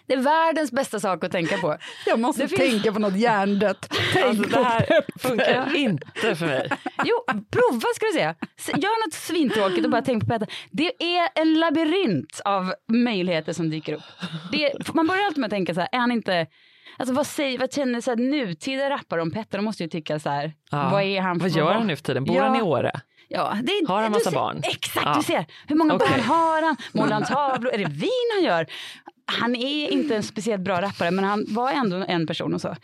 det 0.08 0.14
är 0.14 0.18
världens 0.18 0.72
bästa 0.72 1.00
sak 1.00 1.24
att 1.24 1.32
tänka 1.32 1.58
på. 1.58 1.78
Jag 2.06 2.20
måste 2.20 2.42
Det 2.42 2.48
finns- 2.48 2.60
tänka 2.60 2.94
på 2.94 3.00
något 3.00 3.16
hjärndött. 3.16 3.94
Tänk 4.14 4.26
Alltså, 4.26 4.44
på 4.44 4.50
det 4.50 4.64
här 4.66 4.80
Peppe. 4.80 5.20
funkar 5.20 5.76
inte 5.76 6.36
för 6.36 6.46
mig. 6.46 6.70
Jo, 7.04 7.16
prova 7.52 7.88
ska 7.96 8.06
du 8.06 8.12
se. 8.14 8.34
Gör 8.82 9.06
något 9.08 9.14
svintråkigt 9.14 9.86
och 9.86 9.92
bara 9.92 10.02
tänk 10.02 10.24
på 10.24 10.30
Petter. 10.30 10.48
Det 10.72 11.18
är 11.18 11.30
en 11.36 11.54
labyrint 11.60 12.42
av 12.46 12.74
möjligheter 12.92 13.54
som 13.54 13.70
dyker 13.70 13.94
upp. 13.94 14.02
Det, 14.52 14.94
man 14.94 15.08
börjar 15.08 15.26
alltid 15.26 15.38
med 15.40 15.48
att 15.48 15.52
tänka 15.52 15.74
så 15.74 15.80
här, 15.80 15.90
är 15.92 15.98
han 16.00 16.12
inte 16.12 16.48
Alltså 16.98 17.14
vad, 17.14 17.28
säger, 17.28 17.60
vad 17.60 17.74
känner 17.74 18.02
så 18.02 18.12
här, 18.12 18.18
nutida 18.18 18.90
rappare 18.90 19.22
om 19.22 19.32
Petter? 19.32 19.58
De 19.58 19.66
måste 19.66 19.84
ju 19.84 19.90
tycka 19.90 20.20
så 20.20 20.30
här, 20.30 20.54
Ja. 20.72 20.90
vad 20.92 21.04
är 21.04 21.22
han 21.22 21.40
för 21.40 21.50
Vad 21.50 21.58
gör 21.58 21.74
han 21.74 21.88
nu 21.88 21.96
för 21.96 22.04
tiden? 22.04 22.24
Bor 22.26 22.36
Ja. 22.36 22.44
han 22.44 22.56
i 22.56 22.62
Åre? 22.62 22.92
Ja, 23.32 23.58
det 23.64 23.72
är, 23.72 23.88
Har 23.88 23.96
han 24.02 24.12
du 24.12 24.18
massa 24.18 24.30
ser, 24.30 24.38
barn? 24.38 24.62
Exakt, 24.64 25.06
Ja. 25.06 25.16
du 25.18 25.24
ser. 25.24 25.46
Hur 25.68 25.76
många 25.76 25.94
Okej. 25.96 26.08
barn 26.10 26.20
har 26.20 26.62
han? 26.62 26.78
Målar 26.94 27.14
han 27.14 27.26
tavlor? 27.26 27.74
Är 27.74 27.78
det 27.78 27.86
vin 27.90 28.10
han 28.36 28.44
gör? 28.44 28.66
Han 29.26 29.56
är 29.56 29.90
inte 29.92 30.16
en 30.16 30.24
speciellt 30.24 30.62
bra 30.64 30.82
rappare, 30.82 31.12
men 31.12 31.26
han 31.26 31.46
var 31.48 31.72
ändå 31.72 32.06
en 32.08 32.28
person 32.28 32.54
och 32.54 32.62
så. 32.62 32.76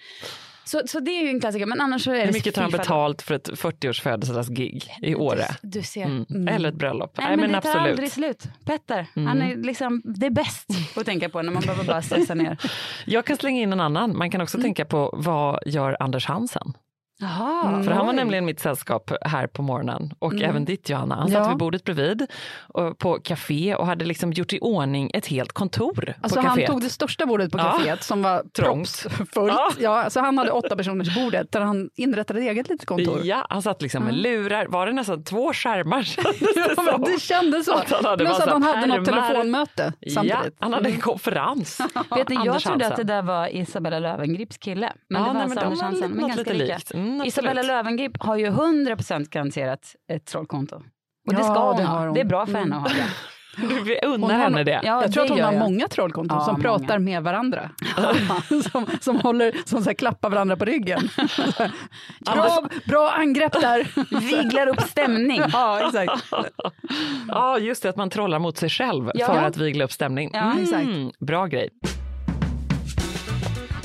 Så, 0.68 0.82
så 0.88 1.00
det 1.00 1.12
är 1.12 1.24
ju 1.24 1.30
en 1.30 1.40
klassiker, 1.40 1.66
men 1.66 1.82
annars 1.82 2.04
så 2.04 2.12
är 2.12 2.26
Hur 2.26 2.34
mycket 2.34 2.56
tar 2.56 2.62
han 2.62 2.72
betalt 2.72 3.22
för 3.22 3.36
ett 3.36 3.50
40-års 3.50 4.02
födelsedagsgig 4.02 4.94
i 5.02 5.16
Åre? 5.16 5.46
Du 5.62 5.82
ser. 5.84 6.04
Mm. 6.06 6.48
Eller 6.48 6.70
ett 6.70 6.76
bröllop? 6.76 7.18
Nej, 7.18 7.38
men, 7.38 7.52
det 7.52 7.62
tar 7.62 7.76
aldrig 7.76 8.12
slut. 8.12 8.44
Petter, 8.66 9.08
han 9.16 9.28
Mm. 9.28 9.52
är 9.60 9.64
liksom, 9.64 10.02
det 10.06 10.26
är 10.26 10.30
bäst 10.30 10.70
att 10.96 11.06
tänka 11.06 11.30
på 11.30 11.42
när 11.42 11.52
man 11.52 11.62
behöver 11.62 11.84
bara 11.84 12.02
stressa 12.02 12.34
ner. 12.34 12.58
Jag 13.06 13.26
kan 13.26 13.38
slänga 13.38 13.62
in 13.62 13.74
en 13.74 13.80
annan. 13.80 14.18
Man 14.18 14.32
kan 14.32 14.38
Mm. 14.38 14.44
också 14.44 14.62
tänka 14.62 14.86
på 14.86 15.10
vad 15.18 15.60
gör 15.66 15.98
Anders 16.00 16.26
Hansen? 16.26 16.74
Jaha. 17.20 17.84
För 17.84 17.92
han 17.92 18.06
var 18.06 18.14
oj. 18.14 18.16
nämligen 18.16 18.46
mitt 18.46 18.60
sällskap 18.60 19.12
här 19.22 19.48
på 19.48 19.62
morgonen 19.62 20.14
och 20.20 20.42
även 20.42 20.66
ditt 20.66 20.90
Johanna. 20.90 21.16
Han 21.16 21.32
Ja. 21.32 21.44
satt 21.44 21.52
vid 21.52 21.58
bordet 21.58 21.84
bredvid 21.84 22.28
och, 22.68 22.98
på 22.98 23.14
café 23.24 23.76
och 23.76 23.86
hade 23.88 24.06
liksom 24.06 24.34
gjort 24.34 24.54
i 24.54 24.60
ordning 24.62 25.12
ett 25.14 25.28
helt 25.28 25.52
kontor 25.54 26.14
Alltså 26.22 26.42
på 26.42 26.48
han 26.48 26.58
kaféet. 26.58 26.68
tog 26.72 26.82
det 26.82 26.90
största 26.90 27.26
bordet 27.26 27.52
på 27.52 27.58
Ja. 27.58 27.64
kaféet 27.64 28.02
som 28.04 28.22
var 28.22 28.44
Trångt. 28.56 29.06
proppsfullt. 29.18 29.54
Ja. 29.54 29.70
Ja. 29.80 30.04
alltså 30.04 30.20
han 30.20 30.38
hade 30.38 30.52
åtta 30.52 30.76
personers 30.76 31.16
bordet 31.16 31.52
där 31.52 31.62
han 31.62 31.90
inrättade 31.96 32.40
ett 32.40 32.46
eget 32.52 32.70
litet 32.70 32.86
kontor. 32.86 33.20
Ja, 33.24 33.46
han 33.50 33.62
satt 33.62 33.82
liksom 33.82 34.04
med 34.04 34.14
lurar. 34.14 34.66
Var 34.68 34.86
det 34.86 34.92
nästan 34.94 35.24
två 35.24 35.54
skärmar? 35.54 36.08
Ja, 36.78 36.98
det 36.98 37.22
kändes 37.22 37.66
så. 37.66 37.74
Att 37.74 37.92
han 37.92 38.06
hade 38.06 38.26
Plus 38.26 38.40
att 38.40 38.50
han 38.50 38.64
hade 38.64 38.86
något 38.88 39.06
pärmar. 39.06 39.22
telefonmöte 39.28 39.94
Ja, 40.00 40.12
samtidigt. 40.14 40.56
han 40.60 40.74
hade 40.74 40.90
en 40.90 41.02
konferens. 41.02 41.80
Vet 42.16 42.30
ni, 42.30 42.36
jag 42.46 42.60
trodde 42.60 42.88
att 42.88 42.96
det 42.96 43.04
där 43.04 43.22
var 43.22 43.56
Isabella 43.56 44.00
Lövengrips 44.00 44.58
kille. 44.58 44.94
Men 45.10 45.22
Ja, 45.22 45.28
det 45.28 45.34
var 45.34 45.34
nej, 45.34 45.44
alltså 45.44 45.66
Anders 45.66 45.82
Hansen. 45.82 46.12
Men 46.12 46.20
något 46.22 46.36
ganska 46.36 46.54
lite 46.54 46.64
lika. 46.64 46.76
likt. 46.76 46.92
Mm. 47.14 47.26
Isabella 47.28 47.62
Lövengrip 47.62 48.24
har 48.24 48.36
ju 48.36 48.48
100% 48.50 49.30
garanterat 49.30 49.96
ett 50.12 50.26
trollkonto. 50.26 50.76
Och 51.28 51.34
det 51.34 51.40
Ja, 51.40 51.44
ska 51.44 51.68
hon 51.72 51.78
det 51.78 51.84
ha. 51.84 52.00
hon. 52.06 52.14
Det 52.14 52.20
är 52.22 52.26
bra 52.26 52.46
för 52.46 52.54
henne 52.54 52.76
att 52.76 52.82
ha 52.82 52.90
det. 52.90 53.06
Vi 53.86 54.00
unnar 54.04 54.18
Hon 54.28 54.32
har 54.36 54.38
henne 54.44 54.64
det. 54.64 54.82
Ja, 54.84 55.02
jag 55.02 55.14
tror 55.14 55.24
att 55.24 55.28
det 55.28 55.34
hon 55.34 55.38
gör 55.38 55.46
har 55.46 55.54
jag. 55.54 55.60
många 55.60 55.88
trollkonton 55.88 56.38
Ja, 56.38 56.46
som 56.46 56.54
många. 56.54 56.64
pratar 56.64 57.00
med 57.00 57.24
varandra. 57.24 57.70
som, 58.72 58.86
som, 59.02 59.20
håller, 59.20 59.56
som 59.66 59.84
så 59.84 59.94
klappar 59.96 60.30
varandra 60.30 60.56
på 60.56 60.66
ryggen. 60.66 61.00
bra, 62.34 62.70
bra 62.86 63.10
angrepp 63.12 63.52
där. 63.62 63.88
Viglar 64.20 64.68
upp 64.68 64.82
stämning. 64.82 65.42
ja, 65.54 65.82
exakt. 65.88 66.26
Ja, 67.28 67.58
just 67.60 67.84
det, 67.84 67.90
att 67.90 67.96
man 67.98 68.10
trollar 68.10 68.40
mot 68.40 68.58
sig 68.58 68.70
själv 68.70 69.12
Ja. 69.14 69.26
för 69.26 69.38
att 69.44 69.58
vigla 69.58 69.84
upp 69.86 69.92
stämning. 69.92 70.30
Ja, 70.34 70.54
exakt. 70.62 71.20
Bra 71.20 71.46
grej. 71.46 71.70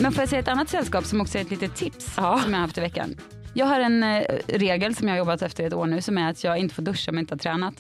Men 0.02 0.12
får 0.12 0.22
jag 0.22 0.28
säga 0.28 0.40
ett 0.40 0.48
annat 0.48 0.68
sällskap 0.68 1.04
som 1.04 1.20
också 1.20 1.38
är 1.38 1.42
ett 1.42 1.50
litet 1.50 1.74
tips 1.76 2.14
Ja. 2.16 2.38
som 2.42 2.50
jag 2.52 2.58
har 2.58 2.66
haft 2.66 2.78
i 2.78 2.80
veckan. 2.80 3.14
Jag 3.54 3.66
har 3.66 3.80
en 3.80 4.02
eh, 4.02 4.22
regel 4.46 4.94
som 4.94 5.08
jag 5.08 5.14
har 5.14 5.18
jobbat 5.18 5.42
efter 5.42 5.64
ett 5.66 5.72
år 5.74 5.86
nu 5.86 6.02
som 6.02 6.18
är 6.18 6.30
att 6.30 6.44
jag 6.44 6.58
inte 6.58 6.74
får 6.74 6.82
duscha 6.82 7.10
om 7.10 7.16
jag 7.16 7.22
inte 7.22 7.34
har 7.34 7.38
tränat. 7.38 7.74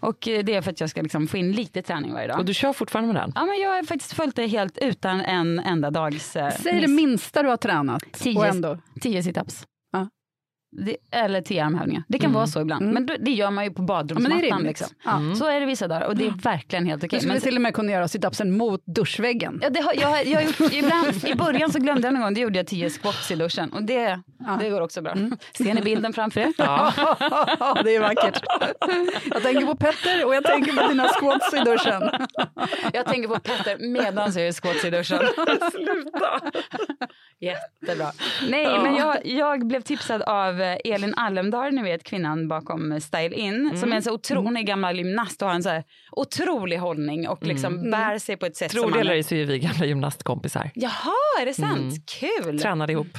Och 0.00 0.28
eh, 0.28 0.44
det 0.44 0.54
är 0.54 0.62
för 0.62 0.70
att 0.70 0.80
jag 0.80 0.90
ska 0.90 1.02
liksom 1.02 1.26
få 1.26 1.36
in 1.36 1.52
lite 1.52 1.82
träning 1.82 2.12
varje 2.12 2.26
dag. 2.26 2.34
Mm. 2.34 2.40
Och 2.40 2.46
du 2.46 2.54
kör 2.54 2.72
fortfarande 2.72 3.12
med 3.12 3.22
den? 3.22 3.32
Ja, 3.34 3.44
men 3.44 3.60
jag 3.60 3.70
har 3.70 3.82
faktiskt 3.82 4.12
följt 4.12 4.36
det 4.36 4.46
helt 4.46 4.78
utan 4.78 5.20
en 5.20 5.58
enda 5.58 5.90
dags 5.90 6.36
eh, 6.36 6.50
Säg 6.62 6.80
det 6.80 6.88
minsta 6.88 7.42
du 7.42 7.48
har 7.48 7.56
tränat. 7.56 8.02
Tio, 8.12 8.38
Och 8.38 8.46
ändå. 8.46 8.78
tio 9.00 9.22
situps. 9.22 9.66
Ja. 10.70 10.84
Det, 10.84 10.96
eller 11.10 11.40
tio 11.40 11.64
armhävningar. 11.64 12.02
Det 12.08 12.18
kan 12.18 12.32
vara 12.32 12.46
så 12.46 12.60
ibland. 12.60 12.92
Men 12.92 13.06
då, 13.06 13.14
det 13.20 13.30
gör 13.30 13.50
man 13.50 13.64
ju 13.64 13.70
på 13.70 13.82
Ja, 13.82 13.86
men 13.86 14.06
det 14.06 14.14
badrumsmattan. 14.14 14.40
rimligt. 14.42 14.66
liksom. 14.66 14.88
Ja. 15.04 15.20
Så 15.38 15.46
är 15.48 15.60
det 15.60 15.66
vissa 15.66 15.88
dagar 15.88 16.06
och 16.06 16.16
det 16.16 16.26
är 16.26 16.30
verkligen 16.42 16.86
helt 16.86 17.04
okej. 17.04 17.16
Du 17.16 17.20
skulle 17.20 17.32
Men- 17.32 17.42
till 17.42 17.56
och 17.56 17.62
med 17.62 17.74
kunna 17.74 17.92
göra 17.92 18.08
situpsen 18.08 18.56
mot 18.56 18.82
duschväggen. 18.86 19.58
Ja, 19.62 19.70
det 19.70 19.80
har, 19.80 19.94
jag, 19.94 20.08
har- 20.08 20.22
jag 20.24 20.40
har 20.40 20.42
gjort, 20.42 20.72
ibland, 20.72 21.24
I 21.26 21.34
början 21.34 21.72
så 21.72 21.78
glömde 21.78 22.06
jag 22.06 22.14
någon 22.14 22.22
gång, 22.22 22.34
då 22.34 22.40
gjorde 22.40 22.58
jag 22.58 22.66
tio 22.66 22.90
squats 22.90 23.30
i 23.30 23.34
duschen 23.34 23.72
och 23.72 23.82
det, 23.82 24.20
det 24.60 24.70
går 24.70 24.80
också 24.80 25.02
bra. 25.02 25.14
Ser 25.58 25.74
ni 25.74 25.80
bilden 25.82 26.12
framför 26.12 26.40
er? 26.40 26.52
Ja. 26.58 26.92
det 27.84 27.94
är 27.96 28.00
vackert. 28.00 28.42
Jag 29.30 29.42
tänker 29.42 29.66
på 29.66 29.76
Petter 29.76 30.24
och 30.26 30.34
jag 30.34 30.44
tänker 30.44 30.72
på 30.72 30.88
dina 30.88 31.08
squats 31.08 31.54
i 31.54 31.58
duschen. 31.58 32.02
Jag 32.92 33.06
tänker 33.06 33.28
på 33.28 33.38
Petter 33.40 33.76
medan 33.92 34.32
jag 34.32 34.44
gör 34.44 34.52
squats 34.52 34.84
i 34.84 34.90
duschen. 34.90 35.18
Sluta! 35.72 36.40
Jättebra. 37.86 38.12
Nej, 38.48 38.78
men 38.82 38.94
jag, 38.96 39.26
jag 39.26 39.66
blev 39.66 39.80
tipsad 39.80 40.22
av 40.22 40.60
eh, 40.60 40.76
Elin 40.84 41.14
Allemdahl, 41.14 41.74
ni 41.74 41.82
vet 41.82 42.04
kvinnan 42.04 42.48
bakom 42.48 42.92
eh, 42.92 42.98
Style 42.98 43.34
In, 43.34 43.78
som 43.78 43.92
är 43.92 43.96
en 43.96 44.02
så 44.02 44.14
otro, 44.14 44.40
hon 44.40 44.56
är 44.56 44.62
gammal 44.62 44.96
gymnast 44.96 45.42
och 45.42 45.48
har 45.48 45.54
en 45.54 45.62
så 45.62 45.68
här 45.68 45.84
otrolig 46.12 46.76
hållning 46.76 47.28
och 47.28 47.42
liksom 47.42 47.90
bär 47.90 48.18
sig 48.18 48.36
på 48.36 48.46
ett 48.46 48.56
sätt 48.56 48.70
Tror 48.72 48.82
som 48.82 48.92
det 48.92 49.12
ej 49.12 49.22
så 49.22 49.34
är 49.34 49.44
vi 49.44 49.58
gamla 49.58 49.86
gymnastkompisar. 49.86 50.70
Jaha, 50.74 51.40
är 51.40 51.46
det 51.46 51.54
sant? 51.54 51.94
Kul! 52.20 52.58
Tränade 52.58 52.92
ihop. 52.92 53.18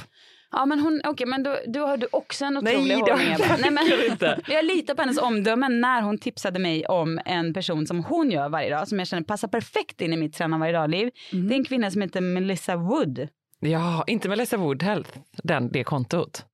Ja 0.50 0.66
men 0.66 0.80
hon, 0.80 1.00
okej 1.04 1.26
men 1.26 1.42
då, 1.42 1.56
då 1.66 1.86
har 1.86 1.96
du 1.96 2.06
också 2.12 2.44
en 2.44 2.54
Nej, 2.62 2.76
otrolig 2.76 2.96
det 2.96 3.10
har 3.10 3.18
hållning. 3.18 3.36
jag. 3.38 3.60
Nej, 3.60 3.70
men, 3.70 4.10
inte. 4.10 4.40
Jag 4.48 4.64
litar 4.64 4.94
på 4.94 5.02
hennes 5.02 5.18
omdöme 5.18 5.68
när 5.68 6.02
hon 6.02 6.18
tipsade 6.18 6.58
mig 6.58 6.86
om 6.86 7.20
en 7.24 7.54
person 7.54 7.86
som 7.86 8.04
hon 8.04 8.30
gör 8.30 8.48
varje 8.48 8.70
dag, 8.70 8.88
som 8.88 8.98
jag 8.98 9.08
känner 9.08 9.22
passar 9.22 9.48
perfekt 9.48 10.00
in 10.00 10.12
i 10.12 10.16
mitt 10.16 10.34
träna 10.34 10.58
varje 10.58 10.72
dag-liv. 10.72 11.10
Det 11.30 11.54
är 11.54 11.58
en 11.58 11.64
kvinna 11.64 11.90
som 11.90 12.02
heter 12.02 12.20
Melissa 12.20 12.76
Wood. 12.76 13.28
Ja, 13.60 14.04
inte 14.06 14.28
Melissa 14.28 14.56
Wood 14.56 14.82
Health, 14.82 15.18
den, 15.42 15.72
det 15.72 15.84
kontot. 15.84 16.44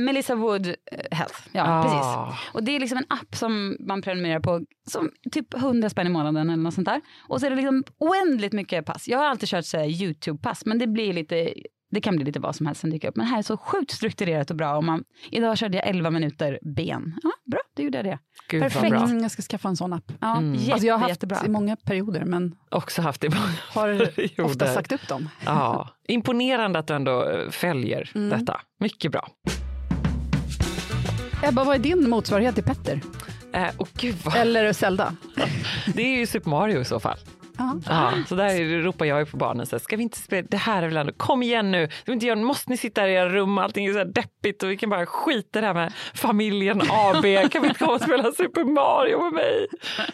Melissa 0.00 0.34
Wood 0.34 0.66
eh, 0.66 0.74
Health, 1.10 1.40
ja 1.52 1.64
Ah. 1.66 1.82
precis. 1.82 2.44
Och 2.54 2.62
det 2.64 2.76
är 2.76 2.80
liksom 2.80 2.98
en 2.98 3.04
app 3.08 3.34
som 3.36 3.76
man 3.80 4.02
prenumererar 4.02 4.40
på, 4.40 4.60
som 4.90 5.10
typ 5.32 5.54
100 5.54 5.90
spänn 5.90 6.06
i 6.06 6.10
månaden 6.10 6.50
eller 6.50 6.62
något 6.62 6.74
sånt 6.74 6.88
där. 6.88 7.00
Och 7.28 7.40
så 7.40 7.46
är 7.46 7.50
det 7.50 7.56
liksom 7.56 7.84
oändligt 7.98 8.52
mycket 8.52 8.84
pass. 8.86 9.08
Jag 9.08 9.18
har 9.18 9.24
alltid 9.26 9.48
kört 9.48 9.64
så 9.64 9.76
YouTube-pass, 9.76 10.62
men 10.66 10.78
det 10.78 10.86
blir 10.86 11.12
lite 11.12 11.54
det 11.96 12.00
kan 12.00 12.16
bli 12.16 12.24
lite 12.24 12.40
vad 12.40 12.56
som 12.56 12.66
helst 12.66 12.80
som 12.80 12.90
dyker 12.90 13.08
upp. 13.08 13.16
Men 13.16 13.26
här 13.26 13.38
är 13.38 13.42
så 13.42 13.56
sjukt 13.56 13.90
strukturerat 13.90 14.50
och 14.50 14.56
bra. 14.56 14.76
Och 14.76 14.84
man, 14.84 15.04
idag 15.30 15.58
körde 15.58 15.76
jag 15.76 15.86
11 15.88 16.10
minuter 16.10 16.58
ben. 16.62 17.14
Ja, 17.22 17.30
bra, 17.50 17.60
då 17.76 17.82
gjorde 17.82 17.98
jag 17.98 18.04
det. 18.04 18.18
Gud 18.48 18.62
Perfekt. 18.62 18.92
Mm, 18.96 19.18
jag 19.22 19.30
ska 19.30 19.42
skaffa 19.42 19.68
en 19.68 19.76
sån 19.76 19.92
app. 19.92 20.12
Ja, 20.20 20.42
jätte, 20.42 20.72
Alltså 20.72 20.86
jag 20.86 20.94
har 20.94 20.98
haft 20.98 21.08
jättebra. 21.08 21.38
i 21.46 21.48
många 21.48 21.76
perioder 21.76 22.24
men 22.24 22.54
Också 22.70 23.02
haft 23.02 23.20
det 23.20 23.26
i 23.26 23.30
många 23.30 23.42
har 23.98 24.06
perioder. 24.06 24.44
ofta 24.44 24.66
sagt 24.74 24.92
upp 24.92 25.08
dem. 25.08 25.28
Ja, 25.44 25.88
imponerande 26.08 26.78
att 26.78 26.86
du 26.86 26.94
ändå 26.94 27.28
eh, 27.28 27.50
följer 27.50 28.10
detta. 28.30 28.60
Mycket 28.80 29.12
bra. 29.12 29.28
Ebba, 31.42 31.64
vad 31.64 31.74
är 31.74 31.78
din 31.78 32.10
motsvarighet 32.10 32.54
till 32.54 32.64
Petter? 32.64 33.00
Eh, 33.52 33.66
vad, 34.24 34.36
Eller 34.36 34.72
Zelda? 34.72 35.16
det 35.94 36.02
är 36.02 36.18
ju 36.18 36.26
Super 36.26 36.50
Mario 36.50 36.80
i 36.80 36.84
så 36.84 37.00
fall. 37.00 37.18
Ja. 37.58 37.74
Ja, 37.88 38.12
så 38.28 38.34
där 38.34 38.82
ropar 38.82 39.04
jag 39.06 39.18
ju 39.18 39.26
på 39.26 39.36
barnen, 39.36 39.66
så 39.66 39.76
här, 39.76 39.80
ska 39.80 39.96
vi 39.96 40.02
inte 40.02 40.18
spela, 40.18 40.46
det 40.50 40.56
här 40.56 40.82
är 40.82 40.86
väl 40.88 40.96
ändå, 40.96 41.12
kom 41.12 41.42
igen 41.42 41.70
nu, 41.70 41.88
inte 42.06 42.26
göra, 42.26 42.38
måste 42.38 42.70
ni 42.70 42.76
sitta 42.76 43.00
här 43.00 43.08
i 43.08 43.12
era 43.14 43.28
rum, 43.28 43.58
allting 43.58 43.86
är 43.86 43.92
så 43.92 43.98
här 43.98 44.04
deppigt 44.04 44.62
och 44.62 44.70
vi 44.70 44.76
kan 44.76 44.90
bara 44.90 45.06
skita 45.06 45.58
i 45.58 45.62
det 45.62 45.66
här 45.66 45.74
med 45.74 45.92
familjen 46.14 46.80
AB, 46.90 47.22
kan 47.50 47.62
vi 47.62 47.68
inte 47.68 47.78
komma 47.78 47.92
och 47.92 48.00
spela 48.00 48.32
Super 48.32 48.64
Mario 48.64 49.22
med 49.24 49.32
mig? 49.32 49.66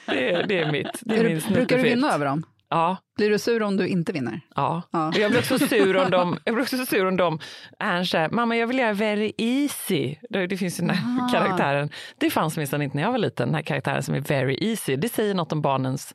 Det, 0.07 0.31
är- 0.33 0.47
det 0.47 0.59
är 0.59 0.73
mitt, 0.73 0.89
det 1.01 1.17
är, 1.17 1.25
min 1.25 1.41
du, 1.49 1.55
brukar 1.55 1.77
du 1.77 1.83
vinna 1.83 2.13
över 2.15 2.27
dem? 2.27 2.43
Ja, 2.71 2.97
Blir 3.17 3.31
du 3.31 3.39
sur 3.39 3.63
om 3.63 3.77
du 3.77 3.87
inte 3.87 4.13
vinner? 4.13 4.41
Ja. 4.55 4.83
Ja. 4.91 5.13
Jag 5.17 5.31
blir 5.31 5.41
också 5.41 5.59
sur 5.59 5.97
om 5.97 6.11
de, 6.11 6.39
jag 6.45 6.55
blir 6.55 6.63
också 6.63 6.87
sur 6.87 7.07
om 7.07 7.17
de 7.17 7.39
här, 7.79 8.29
mamma 8.35 8.57
jag 8.57 8.67
vill 8.67 8.79
göra 8.79 8.93
very 8.93 9.33
easy. 9.39 10.17
Det, 10.31 10.47
det 10.47 10.57
finns 10.57 10.81
ju 10.81 10.87
den 10.87 10.97
här 10.97 11.25
Ah. 11.27 11.29
karaktären, 11.33 11.91
det 12.19 12.31
fanns 12.31 12.57
minsann 12.57 12.83
inte 12.83 12.97
när 12.97 13.03
jag 13.03 13.11
var 13.11 13.19
liten, 13.19 13.49
den 13.49 13.55
här 13.55 13.63
karaktären 13.63 14.03
som 14.03 14.15
är 14.15 14.21
very 14.21 14.57
easy. 14.71 14.97
Det 14.97 15.09
säger 15.09 15.35
något 15.35 15.53
om 15.53 15.63
barnens 15.63 16.15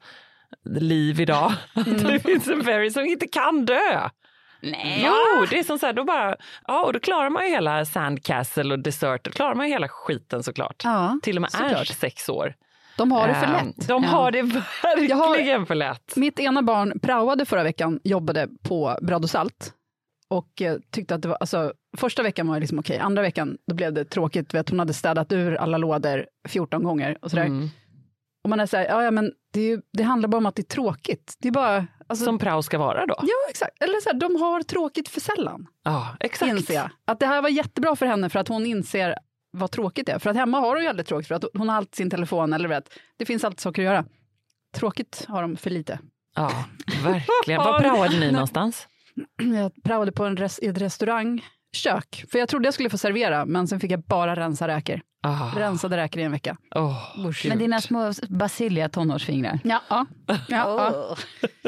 liv 0.65 1.19
idag. 1.19 1.53
Mm. 1.87 2.03
det 2.03 2.19
finns 2.19 2.47
en 2.47 2.61
very 2.61 2.89
som 2.91 3.05
inte 3.05 3.27
kan 3.27 3.65
dö. 3.65 4.09
Nej. 4.61 5.01
Jo, 5.05 5.45
det 5.49 5.59
är 5.59 5.63
som 5.63 5.79
så 5.79 5.85
här, 5.85 5.93
då 5.93 6.03
bara, 6.03 6.35
ja 6.67 6.85
och 6.85 6.93
då 6.93 6.99
klarar 6.99 7.29
man 7.29 7.43
ju 7.45 7.49
hela 7.51 7.85
Sandcastle 7.85 8.73
och 8.73 8.79
Desert, 8.79 9.23
då 9.23 9.31
klarar 9.31 9.55
man 9.55 9.65
ju 9.65 9.71
hela 9.73 9.87
skiten 9.87 10.43
såklart. 10.43 10.81
Ja, 10.83 11.19
Till 11.23 11.37
och 11.37 11.41
med. 11.41 11.49
Ernst 11.59 11.99
sex 11.99 12.29
år. 12.29 12.53
De 12.97 13.11
har 13.11 13.27
det 13.27 13.33
för 13.35 13.45
Eh, 13.45 13.65
lätt. 13.65 13.87
De 13.87 14.03
har 14.03 14.31
det 14.31 14.41
verkligen 14.41 15.65
för 15.65 15.75
lätt. 15.75 16.15
Mitt 16.15 16.39
ena 16.39 16.61
barn 16.61 16.99
praoade 16.99 17.45
förra 17.45 17.63
veckan, 17.63 17.99
jobbade 18.03 18.47
på 18.63 18.97
Bröd 19.01 19.23
och 19.23 19.29
Salt. 19.29 19.73
Och 20.29 20.61
eh, 20.61 20.77
tyckte 20.91 21.15
att 21.15 21.21
det 21.21 21.27
var, 21.27 21.37
alltså, 21.39 21.73
första 21.97 22.23
veckan 22.23 22.47
var 22.47 22.55
det 22.55 22.59
liksom 22.59 22.79
okej, 22.79 22.99
andra 22.99 23.21
veckan 23.21 23.57
då 23.67 23.75
blev 23.75 23.93
det 23.93 24.05
tråkigt. 24.05 24.53
Vet, 24.53 24.69
hon 24.69 24.79
hade 24.79 24.93
städat 24.93 25.31
ur 25.31 25.55
alla 25.55 25.77
lådor 25.77 26.25
14 26.47 26.83
gånger 26.83 27.17
och 27.21 27.29
sådär. 27.29 27.45
Mm. 27.45 27.69
Och 28.43 28.49
man 28.49 28.59
är 28.59 28.65
såhär, 28.65 28.85
ja, 28.85 29.03
ja 29.03 29.11
men 29.11 29.31
det, 29.57 29.63
ju, 29.63 29.81
det 29.93 30.03
handlar 30.03 30.29
bara 30.29 30.37
om 30.37 30.45
att 30.45 30.55
det 30.55 30.61
är 30.61 30.73
tråkigt. 30.75 31.35
Det 31.39 31.47
är 31.47 31.51
bara, 31.51 31.87
alltså, 32.07 32.25
Som 32.25 32.39
prao 32.39 32.61
ska 32.63 32.77
vara 32.77 33.05
då. 33.05 33.15
Ja, 33.21 33.49
exakt. 33.49 33.83
Eller 33.83 34.01
så 34.01 34.09
här, 34.09 34.19
de 34.19 34.35
har 34.35 34.63
tråkigt 34.63 35.09
för 35.09 35.21
sällan, 35.21 35.67
Ja, 35.83 36.17
exakt. 36.19 36.49
inser 36.49 36.73
jag. 36.73 36.89
Att 37.05 37.19
det 37.19 37.25
här 37.25 37.41
var 37.41 37.49
jättebra 37.49 37.95
för 37.95 38.05
henne 38.05 38.29
för 38.29 38.39
att 38.39 38.47
hon 38.47 38.65
inser 38.65 39.15
vad 39.51 39.71
tråkigt 39.71 40.05
det 40.05 40.11
är. 40.11 40.19
För 40.19 40.29
att 40.29 40.35
hemma 40.35 40.59
har 40.59 40.73
hon 40.75 40.81
ju 40.83 40.87
aldrig 40.89 41.07
tråkigt 41.07 41.27
för 41.27 41.35
att 41.35 41.43
hon 41.53 41.69
har 41.69 41.75
alltid 41.75 41.95
sin 41.95 42.09
telefon, 42.09 42.53
eller 42.53 42.69
vet, 42.69 42.89
det 43.17 43.25
finns 43.25 43.43
alltid 43.43 43.59
saker 43.59 43.81
att 43.81 43.85
göra. 43.85 44.05
Tråkigt 44.75 45.25
har 45.27 45.41
de 45.41 45.57
för 45.57 45.69
lite. 45.69 45.99
Ja, 46.35 46.51
verkligen. 47.03 47.61
Var 47.61 47.79
praoade 47.79 48.19
ni 48.19 48.31
någonstans? 48.31 48.87
Jag 49.55 49.83
praoade 49.83 50.11
på 50.11 50.25
en 50.25 50.37
res- 50.37 50.59
ett 50.61 50.77
restaurangkök, 50.77 52.25
för 52.31 52.39
jag 52.39 52.49
trodde 52.49 52.67
jag 52.67 52.73
skulle 52.73 52.89
få 52.89 52.97
servera, 52.97 53.45
men 53.45 53.67
sen 53.67 53.79
fick 53.79 53.91
jag 53.91 54.03
bara 54.03 54.35
rensa 54.35 54.67
räkor. 54.67 55.01
Ah. 55.27 55.59
Rensade 55.59 55.97
räkor 55.97 56.21
i 56.21 56.23
en 56.25 56.31
vecka. 56.31 56.57
Oh, 56.75 57.29
Men 57.47 57.57
dina 57.57 57.81
små 57.81 58.13
Basilia 58.29 58.89
tonårsfingrar. 58.89 59.59
Ja, 59.63 59.81
ja. 59.89 60.05
ja, 60.27 60.37
ja. 60.47 60.93
Åh, 61.11 61.17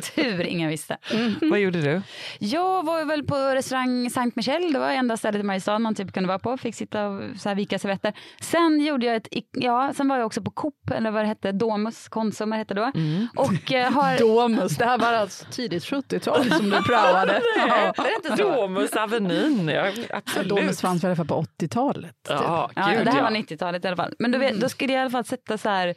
Tur 0.15 0.41
ingen 0.41 0.69
visste. 0.69 0.97
Vad 1.41 1.59
gjorde 1.59 1.81
du? 1.81 2.01
Jag 2.39 2.85
var 2.85 3.05
väl 3.05 3.23
på 3.23 3.35
restaurang 3.35 4.09
Sankt 4.09 4.35
Michel, 4.35 4.73
det 4.73 4.79
var 4.79 4.89
enda 4.91 5.17
stället 5.17 5.39
i 5.39 5.43
Mariestad 5.43 5.79
man 5.79 5.95
typ 5.95 6.13
kunde 6.13 6.27
vara 6.27 6.39
på, 6.39 6.57
fick 6.57 6.75
sitta 6.75 7.07
och 7.07 7.21
så 7.37 7.49
här 7.49 7.55
vika 7.55 7.79
servetter. 7.79 8.13
Sen 8.41 8.85
gjorde 8.85 9.05
jag 9.05 9.15
ett, 9.15 9.27
ja, 9.51 9.93
sen 9.95 10.07
var 10.07 10.17
jag 10.17 10.25
också 10.25 10.41
på 10.41 10.51
Coop, 10.51 10.91
eller 10.91 11.11
vad 11.11 11.23
det 11.23 11.27
hette, 11.27 11.51
Domus, 11.51 12.07
Konsum 12.07 12.51
hette 12.51 12.73
då. 12.73 12.91
Och 13.35 13.73
eh, 13.73 13.91
har... 13.91 14.19
Domus, 14.19 14.77
det 14.77 14.85
här 14.85 14.97
var 14.97 15.13
alltså 15.13 15.45
tidigt 15.51 15.83
70-tal 15.83 16.51
som 16.51 16.69
du 16.69 16.83
praoade. 16.83 17.41
Ja. 17.67 17.93
Domus 18.37 18.93
Avenyn, 18.93 19.67
ja, 19.69 19.91
absolut. 20.09 20.49
Domus 20.49 20.81
fanns 20.81 21.03
väl 21.03 21.07
i 21.07 21.09
alla 21.09 21.15
fall 21.15 21.27
på 21.27 21.45
80-talet. 21.63 22.15
Typ. 22.27 22.37
Ja, 22.41 22.71
Ja, 22.75 22.87
gud 22.87 23.05
det 23.05 23.11
här 23.11 23.17
ja. 23.17 23.23
var 23.23 23.31
90-talet 23.49 23.85
i 23.85 23.87
alla 23.87 23.97
fall. 23.97 24.13
Men 24.19 24.31
du 24.31 24.37
vet, 24.37 24.59
då 24.61 24.69
skulle 24.69 24.93
jag 24.93 24.99
i 24.99 25.01
alla 25.01 25.09
fall 25.09 25.25
sätta 25.25 25.57
så 25.57 25.69
här, 25.69 25.95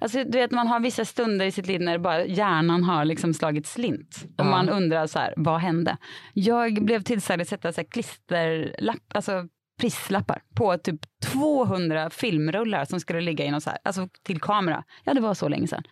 alltså 0.00 0.24
du 0.24 0.38
vet 0.38 0.50
man 0.50 0.66
har 0.66 0.80
vissa 0.80 1.04
stunder 1.04 1.46
i 1.46 1.50
sitt 1.50 1.66
liv 1.66 1.80
när 1.80 1.98
bara 1.98 2.24
hjärnan 2.24 2.82
har 2.84 3.04
liksom 3.04 3.34
slagit 3.34 3.66
slint. 3.66 4.16
Och 4.24 4.44
Ja. 4.44 4.50
man 4.50 4.68
undrar 4.68 5.06
så 5.06 5.18
här, 5.18 5.34
vad 5.36 5.60
hände? 5.60 5.96
Jag 6.34 6.84
blev 6.84 7.02
tillsagd 7.02 7.40
att 7.42 7.48
sätta 7.48 7.72
så 7.72 7.80
här 7.80 7.88
klisterlapp, 7.88 9.02
alltså 9.14 9.48
prislappar 9.80 10.42
på 10.56 10.78
typ 10.78 11.00
200 11.24 12.10
filmrullar 12.10 12.84
som 12.84 13.00
skulle 13.00 13.20
ligga 13.20 13.44
i 13.44 13.50
någon 13.50 13.60
så 13.60 13.70
här, 13.70 13.78
alltså 13.84 14.08
till 14.22 14.40
kamera. 14.40 14.84
Ja, 15.04 15.14
det 15.14 15.20
var 15.20 15.34
så 15.34 15.48
länge 15.48 15.66
sedan. 15.66 15.82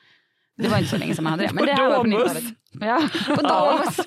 Det 0.60 0.68
var 0.68 0.78
inte 0.78 0.90
så 0.90 0.96
länge 0.98 1.14
sedan 1.14 1.24
man 1.24 1.30
hade 1.32 1.46
det. 1.46 1.52
Men 1.54 1.66
det 1.66 1.72
här 1.72 1.88
var 1.88 1.96
på 1.96 2.02
Domus. 2.02 2.22
90-talet. 2.22 2.44
Ja, 2.80 3.02
på 3.36 3.42
Domus. 3.42 4.00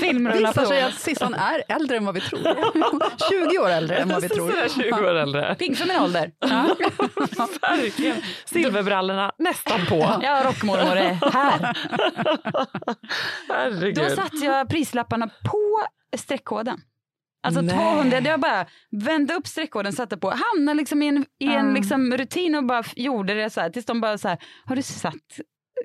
Filmrullar 0.00 0.48
visar 0.48 0.62
på 0.62 0.68
sig 0.68 0.80
Domus. 0.80 0.94
att 0.94 1.00
Sissan 1.00 1.34
är 1.34 1.62
äldre 1.68 1.96
än 1.96 2.04
vad 2.04 2.14
vi 2.14 2.20
tror. 2.20 2.40
20 3.50 3.58
år 3.58 3.68
äldre 3.70 3.96
än 3.96 4.08
vad 4.08 4.22
vi 4.22 4.28
tror. 4.28 4.50
Sådär 4.50 4.68
20 4.68 4.92
år 5.10 5.14
äldre. 5.14 5.54
Pigg 5.54 5.78
för 5.78 5.86
min 5.88 6.00
ålder. 6.00 6.30
Ja, 6.38 6.76
Verkligen. 7.62 8.16
Silverbrallorna 8.44 9.32
nästan 9.38 9.86
på. 9.86 10.20
ja 10.22 10.42
rockmormor 10.44 10.96
är 10.96 11.12
här. 11.32 11.76
Herregud. 13.48 13.94
Då 13.94 14.08
satte 14.16 14.36
jag 14.36 14.68
prislapparna 14.68 15.26
på 15.26 15.80
streckkoden. 16.16 16.80
Alltså 17.42 17.60
Nej. 17.60 17.76
200, 17.94 18.18
jag 18.24 18.40
bara 18.40 18.66
vände 18.90 19.34
upp 19.34 19.46
streckkoden, 19.46 19.92
satte 19.92 20.16
på, 20.16 20.30
hamnade 20.30 20.76
liksom 20.76 21.02
i 21.02 21.08
en, 21.08 21.24
i 21.38 21.46
en 21.46 21.52
Mm. 21.60 21.74
liksom 21.74 22.16
rutin 22.16 22.54
och 22.54 22.64
bara 22.64 22.82
gjorde 22.96 23.34
det 23.34 23.50
så 23.50 23.60
här 23.60 23.70
tills 23.70 23.86
de 23.86 24.00
bara 24.00 24.18
så 24.18 24.28
här, 24.28 24.38
har 24.64 24.76
du 24.76 24.82
satt 24.82 25.14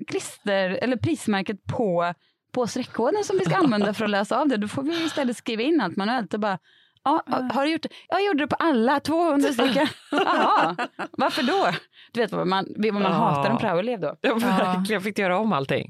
klister 0.07 0.69
eller 0.81 0.97
prismärket 0.97 1.65
på, 1.65 2.13
på 2.51 2.67
streckkoden 2.67 3.23
som 3.23 3.37
vi 3.37 3.45
ska 3.45 3.55
använda 3.55 3.93
för 3.93 4.05
att 4.05 4.11
läsa 4.11 4.41
av 4.41 4.47
det? 4.47 4.57
Då 4.57 4.67
får 4.67 4.83
vi 4.83 5.05
istället 5.05 5.37
skriva 5.37 5.63
in 5.63 5.81
allt 5.81 5.95
manuellt 5.95 6.33
och 6.33 6.39
bara 6.39 6.59
Ja, 7.07 7.23
har 7.53 7.65
du 7.65 7.71
gjort 7.71 7.81
det? 7.81 7.89
Jag 8.09 8.25
gjorde 8.25 8.43
det 8.43 8.47
på 8.47 8.55
alla, 8.55 8.99
200 8.99 9.53
stycken. 9.53 9.88
Jaha, 10.12 10.75
varför 11.12 11.43
då? 11.43 11.67
Du 12.12 12.19
vet 12.19 12.31
vad 12.31 12.47
man, 12.47 12.67
vad 12.77 12.93
man 12.93 13.01
Ja. 13.01 13.10
hatar 13.10 13.49
en 13.49 13.58
praoelev 13.58 13.99
då? 13.99 14.15
Ja, 14.21 14.36
verkligen. 14.36 15.01
Fick 15.01 15.15
du 15.15 15.21
göra 15.21 15.39
om 15.39 15.53
allting? 15.53 15.89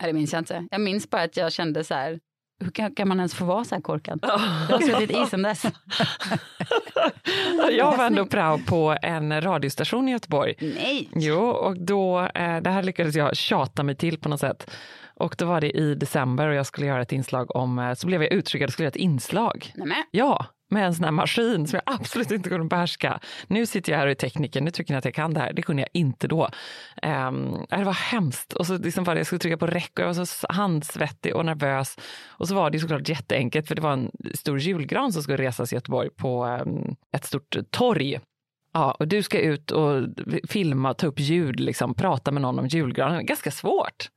Nej, 0.00 0.12
det 0.12 0.18
minns 0.18 0.32
jag 0.32 0.40
inte. 0.40 0.66
Jag 0.70 0.80
minns 0.80 1.10
bara 1.10 1.22
att 1.22 1.36
jag 1.36 1.52
kände 1.52 1.84
så 1.84 1.94
här, 1.94 2.20
hur 2.60 2.70
kan, 2.70 2.94
kan 2.94 3.08
man 3.08 3.18
ens 3.18 3.34
få 3.34 3.44
vara 3.44 3.64
så 3.64 3.74
här 3.74 3.82
korkad? 3.82 4.18
Jag 4.22 4.78
har 4.78 4.80
suttit 4.80 5.10
i 5.10 5.26
sen 5.30 5.42
dess. 5.42 5.62
Jag 7.70 7.96
var 7.96 8.06
ändå 8.06 8.26
prao 8.26 8.58
på 8.66 8.96
en 9.02 9.40
radiostation 9.40 10.08
i 10.08 10.12
Göteborg. 10.12 10.54
Nej! 10.60 11.08
Jo, 11.14 11.40
och 11.40 11.80
då, 11.80 12.20
eh, 12.20 12.60
det 12.60 12.70
här 12.70 12.82
lyckades 12.82 13.14
jag 13.14 13.36
tjata 13.36 13.82
mig 13.82 13.94
till 13.94 14.18
på 14.18 14.28
något 14.28 14.40
sätt. 14.40 14.70
Och 15.14 15.34
då 15.38 15.44
var 15.46 15.60
det 15.60 15.70
i 15.70 15.94
december 15.94 16.48
och 16.48 16.54
jag 16.54 16.66
skulle 16.66 16.86
göra 16.86 17.02
ett 17.02 17.12
inslag 17.12 17.56
om, 17.56 17.78
eh, 17.78 17.94
så 17.94 18.06
blev 18.06 18.22
jag 18.22 18.32
uttryckad 18.32 18.66
och 18.66 18.72
skulle 18.72 18.84
göra 18.84 18.92
ett 18.92 18.96
inslag. 18.96 19.72
Nej, 19.74 19.86
men. 19.86 20.04
Ja, 20.10 20.46
med 20.70 20.86
en 20.86 20.94
sån 20.94 21.04
här 21.04 21.12
maskin 21.12 21.66
som 21.66 21.80
jag 21.84 21.94
absolut 21.94 22.30
inte 22.30 22.48
kunde 22.48 22.66
behärska. 22.66 23.20
Nu 23.46 23.66
sitter 23.66 23.92
jag 23.92 23.98
här 23.98 24.06
och 24.06 24.10
är 24.10 24.14
tekniker, 24.14 24.60
nu 24.60 24.70
tycker 24.70 24.92
ni 24.92 24.98
att 24.98 25.04
jag 25.04 25.14
kan 25.14 25.34
det 25.34 25.40
här. 25.40 25.52
Det 25.52 25.62
kunde 25.62 25.82
jag 25.82 25.88
inte 25.92 26.28
då. 26.28 26.48
Um, 27.02 27.66
det 27.70 27.84
var 27.84 27.92
hemskt. 27.92 28.52
Och 28.52 28.66
så 28.66 28.78
liksom 28.78 29.04
var 29.04 29.14
det, 29.14 29.18
jag 29.18 29.26
skulle 29.26 29.38
trycka 29.38 29.56
på 29.56 29.66
räck 29.66 29.90
och 29.94 30.04
jag 30.04 30.14
var 30.14 30.24
så 30.24 30.46
handsvettig 30.50 31.36
och 31.36 31.44
nervös. 31.44 31.96
Och 32.28 32.48
så 32.48 32.54
var 32.54 32.70
det 32.70 32.78
såklart 32.78 33.08
jätteenkelt 33.08 33.68
för 33.68 33.74
det 33.74 33.82
var 33.82 33.92
en 33.92 34.10
stor 34.34 34.58
julgran 34.58 35.12
som 35.12 35.22
skulle 35.22 35.38
resas 35.38 35.72
i 35.72 35.76
Göteborg 35.76 36.10
på 36.10 36.46
um, 36.46 36.96
ett 37.16 37.24
stort 37.24 37.56
torg. 37.70 38.20
Ja, 38.72 38.96
och 38.98 39.08
du 39.08 39.22
ska 39.22 39.40
ut 39.40 39.70
och 39.70 40.08
filma, 40.48 40.94
ta 40.94 41.06
upp 41.06 41.20
ljud, 41.20 41.60
liksom, 41.60 41.94
prata 41.94 42.30
med 42.30 42.42
någon 42.42 42.58
om 42.58 42.66
julgranen. 42.66 43.26
Ganska 43.26 43.50
svårt. 43.50 44.08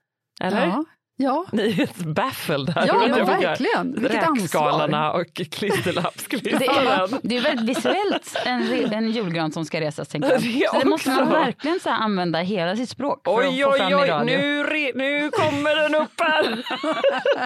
Eller? 0.42 0.68
Ja. 0.68 0.86
Ja, 1.15 1.45
Ni 1.52 1.63
är 1.67 1.71
helt 1.71 1.97
baffled 1.97 2.69
här. 2.69 2.88
ja 2.88 3.08
men 3.08 3.26
verkligen. 3.26 4.02
Vilket 4.02 4.23
ansvar. 4.23 5.19
och 5.19 5.26
Det 5.36 5.45
klisterlappsklistraren. 5.45 7.13
är, 7.13 7.19
det 7.23 7.38
är 7.38 7.41
väldigt 7.41 7.78
visuellt 7.78 8.36
en, 8.45 8.93
en 8.93 9.12
julgran 9.12 9.52
som 9.52 9.65
ska 9.65 9.82
resas 9.82 10.08
tänker 10.08 10.30
jag. 10.32 10.41
Det 10.41 10.67
Så 10.71 10.80
det 10.80 10.86
måste 10.86 11.10
man 11.10 11.30
verkligen 11.30 11.80
så 11.80 11.89
använda 11.89 12.39
hela 12.39 12.76
sitt 12.76 12.89
språk 12.89 13.21
för 13.26 13.32
att 13.32 13.38
Oj, 13.47 13.63
få 13.63 13.71
oj, 13.71 13.78
fram 13.78 13.91
i 13.91 13.95
oj, 13.95 14.10
radio. 14.10 14.38
nu, 14.38 14.63
re, 14.63 14.91
nu 14.95 15.32
kommer 15.32 15.76
den 15.76 15.95
upp 16.02 16.21
här. 16.21 16.63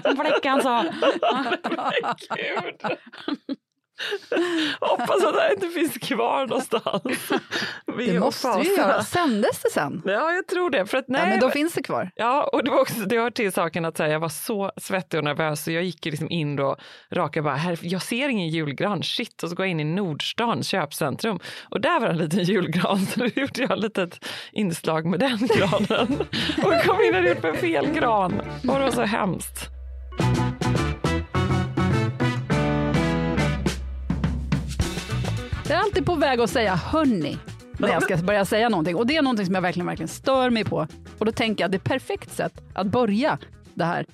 Som 0.04 0.18
fläckan 0.26 0.62
sa. 0.62 0.84
Hoppas 4.80 5.24
att 5.24 5.34
det 5.34 5.42
här 5.42 5.54
inte 5.54 5.68
finns 5.68 5.98
kvar 5.98 6.48
någonstans. 6.48 7.32
Vi 7.98 8.12
Det 8.12 8.20
måste 8.20 8.48
fasar. 8.48 8.64
göra. 8.64 9.04
Sändes 9.04 9.62
det 9.64 9.70
sen? 9.72 10.02
Ja, 10.06 10.32
jag 10.32 10.48
tror 10.48 10.70
det. 10.70 10.86
För 10.86 10.98
att, 10.98 11.08
nej, 11.08 11.22
Nej, 11.22 11.30
men 11.30 11.40
då 11.40 11.50
finns 11.50 11.74
det 11.74 11.84
kvar. 11.84 12.12
Ja, 12.16 12.50
och 12.54 12.64
det 12.64 12.72
var 12.72 12.80
också, 12.82 13.00
det 13.00 13.18
hör 13.20 13.30
till 13.32 13.52
saken 13.52 13.86
att 13.86 13.98
säga, 13.98 14.10
jag 14.10 14.20
var 14.20 14.30
så 14.30 14.72
svettig 14.78 15.18
och 15.18 15.24
nervös 15.24 15.64
så 15.64 15.72
jag 15.72 15.84
gick 15.84 16.06
liksom 16.06 16.32
in 16.32 16.56
då 16.56 16.76
raka 17.12 17.42
bara, 17.42 17.56
här, 17.56 17.80
jag 17.82 18.02
ser 18.02 18.30
ingen 18.30 18.50
julgran, 18.50 19.04
shit, 19.04 19.44
och 19.44 19.50
så 19.50 19.56
går 19.56 19.66
jag 19.66 19.72
in 19.72 19.80
i 19.80 19.84
Nordstan 19.84 20.64
köpcentrum 20.64 21.40
och 21.70 21.82
där 21.82 22.00
var 22.00 22.08
en 22.08 22.18
liten 22.18 22.44
julgran 22.44 23.06
så 23.06 23.20
då 23.20 23.26
gjorde 23.26 23.62
jag 23.62 23.72
ett 23.72 23.80
litet 23.80 24.26
inslag 24.52 25.06
med 25.06 25.20
den 25.20 25.38
granen 25.58 26.20
och 26.64 26.84
kom 26.86 27.02
in 27.02 27.16
och 27.16 27.44
med 27.44 27.56
fel 27.56 27.88
gran 27.94 28.40
och 28.68 28.74
det 28.80 28.84
var 28.84 28.92
så 28.92 29.02
hemskt. 29.02 29.70
Jag 35.70 35.80
är 35.80 35.84
alltid 35.84 36.06
på 36.06 36.16
väg 36.16 36.40
att 36.40 36.50
säga 36.50 36.76
hörni 36.76 37.38
när 37.78 37.88
jag 37.88 38.04
ska 38.04 38.18
börja 38.18 38.46
säga 38.46 38.70
någonting. 38.70 38.96
Och 38.96 39.08
det 39.08 39.18
är 39.18 39.22
någonting 39.22 39.46
som 39.46 39.56
jag 39.56 39.62
verkligen, 39.62 39.86
verkligen 39.88 40.08
stör 40.08 40.50
mig 40.50 40.64
på. 40.64 40.88
Och 41.20 41.26
då 41.26 41.32
tänker 41.32 41.64
jag 41.64 41.68
att 41.68 41.72
det 41.72 41.78
är 41.78 41.90
perfekt 41.90 42.32
sätt 42.32 42.54
att 42.74 42.88
börja 42.88 43.38
det 43.74 43.84
här 43.86 44.06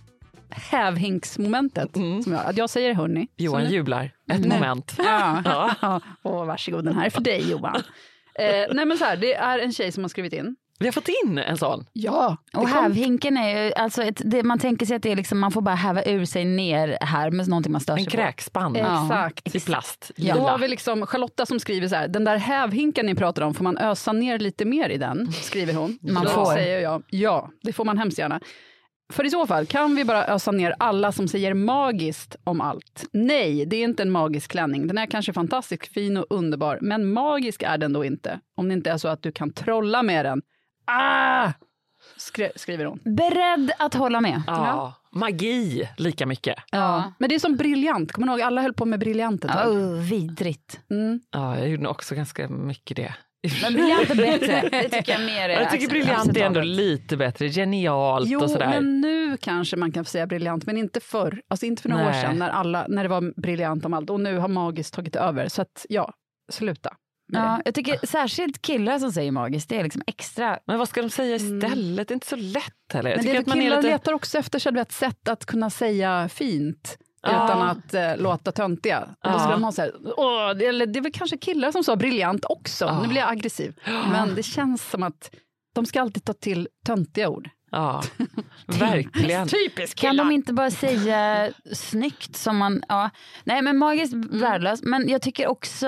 hävhinksmomentet. 0.50 1.94
Som 1.94 2.34
jag, 2.34 2.46
att 2.46 2.58
jag 2.58 2.70
säger 2.70 2.94
hörni. 2.94 3.28
Johan 3.38 3.72
jublar, 3.72 4.12
ett 4.32 4.46
moment. 4.46 4.94
Ja. 4.98 5.42
ja. 5.82 6.02
Åh, 6.24 6.46
varsågod, 6.46 6.86
den 6.86 6.96
här 6.96 7.06
är 7.06 7.10
för 7.10 7.22
dig 7.22 7.52
Johan. 7.52 7.82
Eh, 8.36 8.74
nej 8.74 8.86
men 8.86 8.98
så 8.98 9.06
här, 9.06 9.18
det 9.18 9.34
är 9.34 9.60
en 9.60 9.72
tjej 9.74 9.92
som 9.92 10.04
har 10.04 10.10
skrivit 10.10 10.34
in. 10.34 10.56
Vi 10.80 10.86
har 10.88 10.92
fått 10.94 11.10
in 11.26 11.38
en 11.38 11.58
sån. 11.58 11.86
Ja, 11.94 12.38
Och 12.54 12.68
hävhinken 12.70 13.38
är 13.38 13.66
ju, 13.66 13.74
alltså 13.74 14.04
ett, 14.04 14.22
det, 14.26 14.44
man 14.44 14.60
tänker 14.60 14.86
sig 14.86 14.96
att 14.96 15.04
det 15.04 15.12
är 15.12 15.16
liksom, 15.16 15.40
man 15.40 15.52
får 15.52 15.62
bara 15.62 15.76
häva 15.76 16.04
ur 16.04 16.26
sig 16.26 16.46
ner 16.46 16.98
här 17.02 17.32
med 17.32 17.48
någonting 17.48 17.72
man 17.72 17.82
stör 17.82 17.94
En 17.94 18.00
sig 18.00 18.06
på. 18.06 18.12
kräkspann 18.12 18.76
Exakt. 18.76 19.56
i 19.56 19.60
plast. 19.60 20.12
Ja. 20.16 20.36
Då 20.36 20.42
har 20.42 20.58
vi 20.58 20.68
liksom 20.68 21.06
Charlotta 21.06 21.46
som 21.46 21.60
skriver 21.60 21.88
så 21.88 21.96
här, 21.96 22.08
den 22.08 22.24
där 22.24 22.38
hävhinken 22.38 23.06
ni 23.06 23.16
pratar 23.16 23.42
om, 23.42 23.54
får 23.54 23.64
man 23.64 23.78
ösa 23.78 24.12
ner 24.14 24.40
lite 24.40 24.66
mer 24.66 24.90
i 24.90 24.98
den? 24.98 25.32
Skriver 25.32 25.74
hon. 25.74 26.00
Man 26.02 26.24
Då 26.24 26.30
får. 26.30 26.46
säger 26.54 26.80
jag, 26.80 27.04
ja, 27.10 27.50
det 27.62 27.74
får 27.74 27.86
man 27.86 27.98
hemskt 27.98 28.18
gärna. 28.20 28.40
För 29.14 29.26
i 29.26 29.30
så 29.30 29.48
fall 29.48 29.66
kan 29.66 29.96
vi 29.96 30.06
bara 30.06 30.28
ösa 30.28 30.52
ner 30.52 30.76
alla 30.80 31.12
som 31.12 31.28
säger 31.28 31.54
magiskt 31.54 32.36
om 32.44 32.62
allt. 32.62 33.06
Nej, 33.14 33.66
det 33.66 33.76
är 33.76 33.84
inte 33.84 34.04
en 34.04 34.12
magisk 34.12 34.52
klänning. 34.52 34.88
Den 34.88 34.98
är 34.98 35.06
kanske 35.06 35.34
fantastiskt 35.34 35.94
fin 35.94 36.18
och 36.18 36.26
underbar, 36.30 36.80
men 36.82 37.14
magisk 37.14 37.64
är 37.64 37.78
den 37.78 37.94
då 37.94 38.06
inte. 38.06 38.40
Om 38.58 38.68
det 38.68 38.74
inte 38.74 38.92
är 38.92 38.98
så 38.98 39.08
att 39.08 39.22
du 39.24 39.32
kan 39.32 39.54
trolla 39.54 40.04
med 40.04 40.26
den. 40.26 40.42
Ah! 40.86 41.52
Skri- 42.18 42.52
skriver 42.56 42.86
hon. 42.86 43.00
Beredd 43.04 43.72
att 43.80 43.94
hålla 43.94 44.22
med. 44.22 44.42
Ja. 44.48 44.94
Magi, 45.12 45.90
lika 45.98 46.26
mycket. 46.26 46.56
Ja. 46.72 47.14
Men 47.20 47.30
det 47.30 47.36
är 47.36 47.40
som 47.40 47.56
briljant, 47.56 48.12
kommer 48.12 48.28
ihåg? 48.28 48.42
Alla 48.42 48.62
höll 48.62 48.74
på 48.74 48.86
med 48.86 49.00
briljant 49.00 49.46
ett 49.46 49.52
tag. 49.52 49.72
Oh, 49.72 50.00
vidrigt. 50.02 50.80
Mm. 50.90 51.20
Ja, 51.32 51.60
jag 51.60 51.70
gjorde 51.70 51.88
också 51.88 52.16
ganska 52.16 52.48
mycket 52.48 52.98
det. 52.98 53.14
Men 53.64 53.74
briljant 53.74 54.10
är 54.10 54.16
bättre. 54.16 54.70
Det 54.72 54.90
tycker 54.90 55.12
jag 55.12 55.22
mer 55.22 55.50
är 55.50 55.62
Jag 55.62 55.72
tycker 55.72 55.90
briljant 55.90 56.38
är 56.38 56.46
ändå 56.46 56.62
lite 56.62 57.18
bättre. 57.18 57.50
Genialt 57.50 58.30
Jo, 58.30 58.40
och 58.44 58.50
sådär. 58.50 58.68
men 58.70 59.02
nu 59.02 59.38
kanske 59.38 59.76
man 59.78 59.92
kan 59.92 60.06
få 60.06 60.10
säga 60.10 60.28
briljant, 60.28 60.66
men 60.66 60.78
inte 60.78 61.00
förr. 61.00 61.42
Alltså 61.48 61.66
inte 61.66 61.82
för 61.82 61.90
några 61.90 62.04
år 62.06 62.10
Nej. 62.12 62.22
sedan 62.22 62.40
när, 62.40 62.50
alla, 62.50 62.86
när 62.90 63.04
det 63.04 63.10
var 63.10 63.42
briljant 63.42 63.86
om 63.86 63.94
allt. 63.94 64.10
Och 64.10 64.20
nu 64.20 64.38
har 64.38 64.48
magiskt 64.48 64.94
tagit 64.94 65.16
över. 65.16 65.48
Så 65.48 65.62
att 65.62 65.86
ja, 65.90 66.14
sluta. 66.52 66.94
Ja, 67.34 67.42
det. 67.42 67.62
jag 67.66 67.76
tycker 67.76 68.08
särskilt 68.08 68.62
killar 68.62 69.00
som 69.00 69.12
säger 69.12 69.32
magiskt, 69.32 69.70
det 69.70 69.80
är 69.80 69.84
liksom 69.84 70.02
extra. 70.08 70.60
Men 70.66 70.80
vad 70.80 70.90
ska 70.90 71.02
de 71.02 71.10
säga 71.10 71.36
istället? 71.36 72.08
Det 72.08 72.12
är 72.12 72.16
inte 72.16 72.28
så 72.28 72.36
lätt 72.36 72.94
heller. 72.94 73.16
Men 73.16 73.26
det 73.26 73.32
är 73.32 73.40
att 73.40 73.48
man 73.48 73.60
killar 73.60 73.78
lite... 73.78 73.88
letar 73.88 74.14
också 74.14 74.38
efter 74.38 74.72
vet, 74.72 74.92
sätt 74.92 75.28
att 75.28 75.46
kunna 75.46 75.70
säga 75.70 76.30
fint. 76.30 76.98
Ja. 77.22 77.46
Utan 77.46 77.62
att 77.62 77.94
eh, 77.94 78.18
låta 78.18 78.52
töntiga. 78.52 79.02
Och 79.24 79.32
då 79.32 79.38
ha 79.38 79.72
så 79.72 79.82
här, 79.82 79.92
åh, 80.18 80.54
det, 80.54 80.66
eller 80.66 80.86
det 80.86 81.00
är 81.00 81.02
väl 81.02 81.12
kanske 81.12 81.38
killar 81.38 81.72
som 81.72 81.84
sa 81.84 81.96
briljant 81.96 82.46
också. 82.50 82.86
Ja. 82.86 83.02
Nu 83.02 83.08
blir 83.08 83.22
jag 83.22 83.30
aggressiv. 83.32 83.80
Men 84.12 84.36
det 84.36 84.44
känns 84.44 84.90
som 84.90 85.04
att 85.04 85.32
de 85.74 85.86
ska 85.86 86.02
alltid 86.02 86.24
ta 86.24 86.34
till 86.34 86.68
töntiga 86.86 87.30
ord. 87.30 87.50
Ja, 87.74 88.04
verkligen. 88.68 89.48
Typiskt 89.48 90.00
Kan 90.00 90.18
de 90.18 90.32
inte 90.32 90.54
bara 90.54 90.72
säga 90.72 91.52
snyggt 91.74 92.36
som 92.36 92.58
man, 92.58 92.84
ja. 92.90 93.10
Nej 93.44 93.62
men 93.62 93.78
magiskt 93.78 94.14
värdelöst, 94.14 94.84
men 94.84 95.10
jag 95.10 95.22
tycker 95.22 95.48
också 95.48 95.88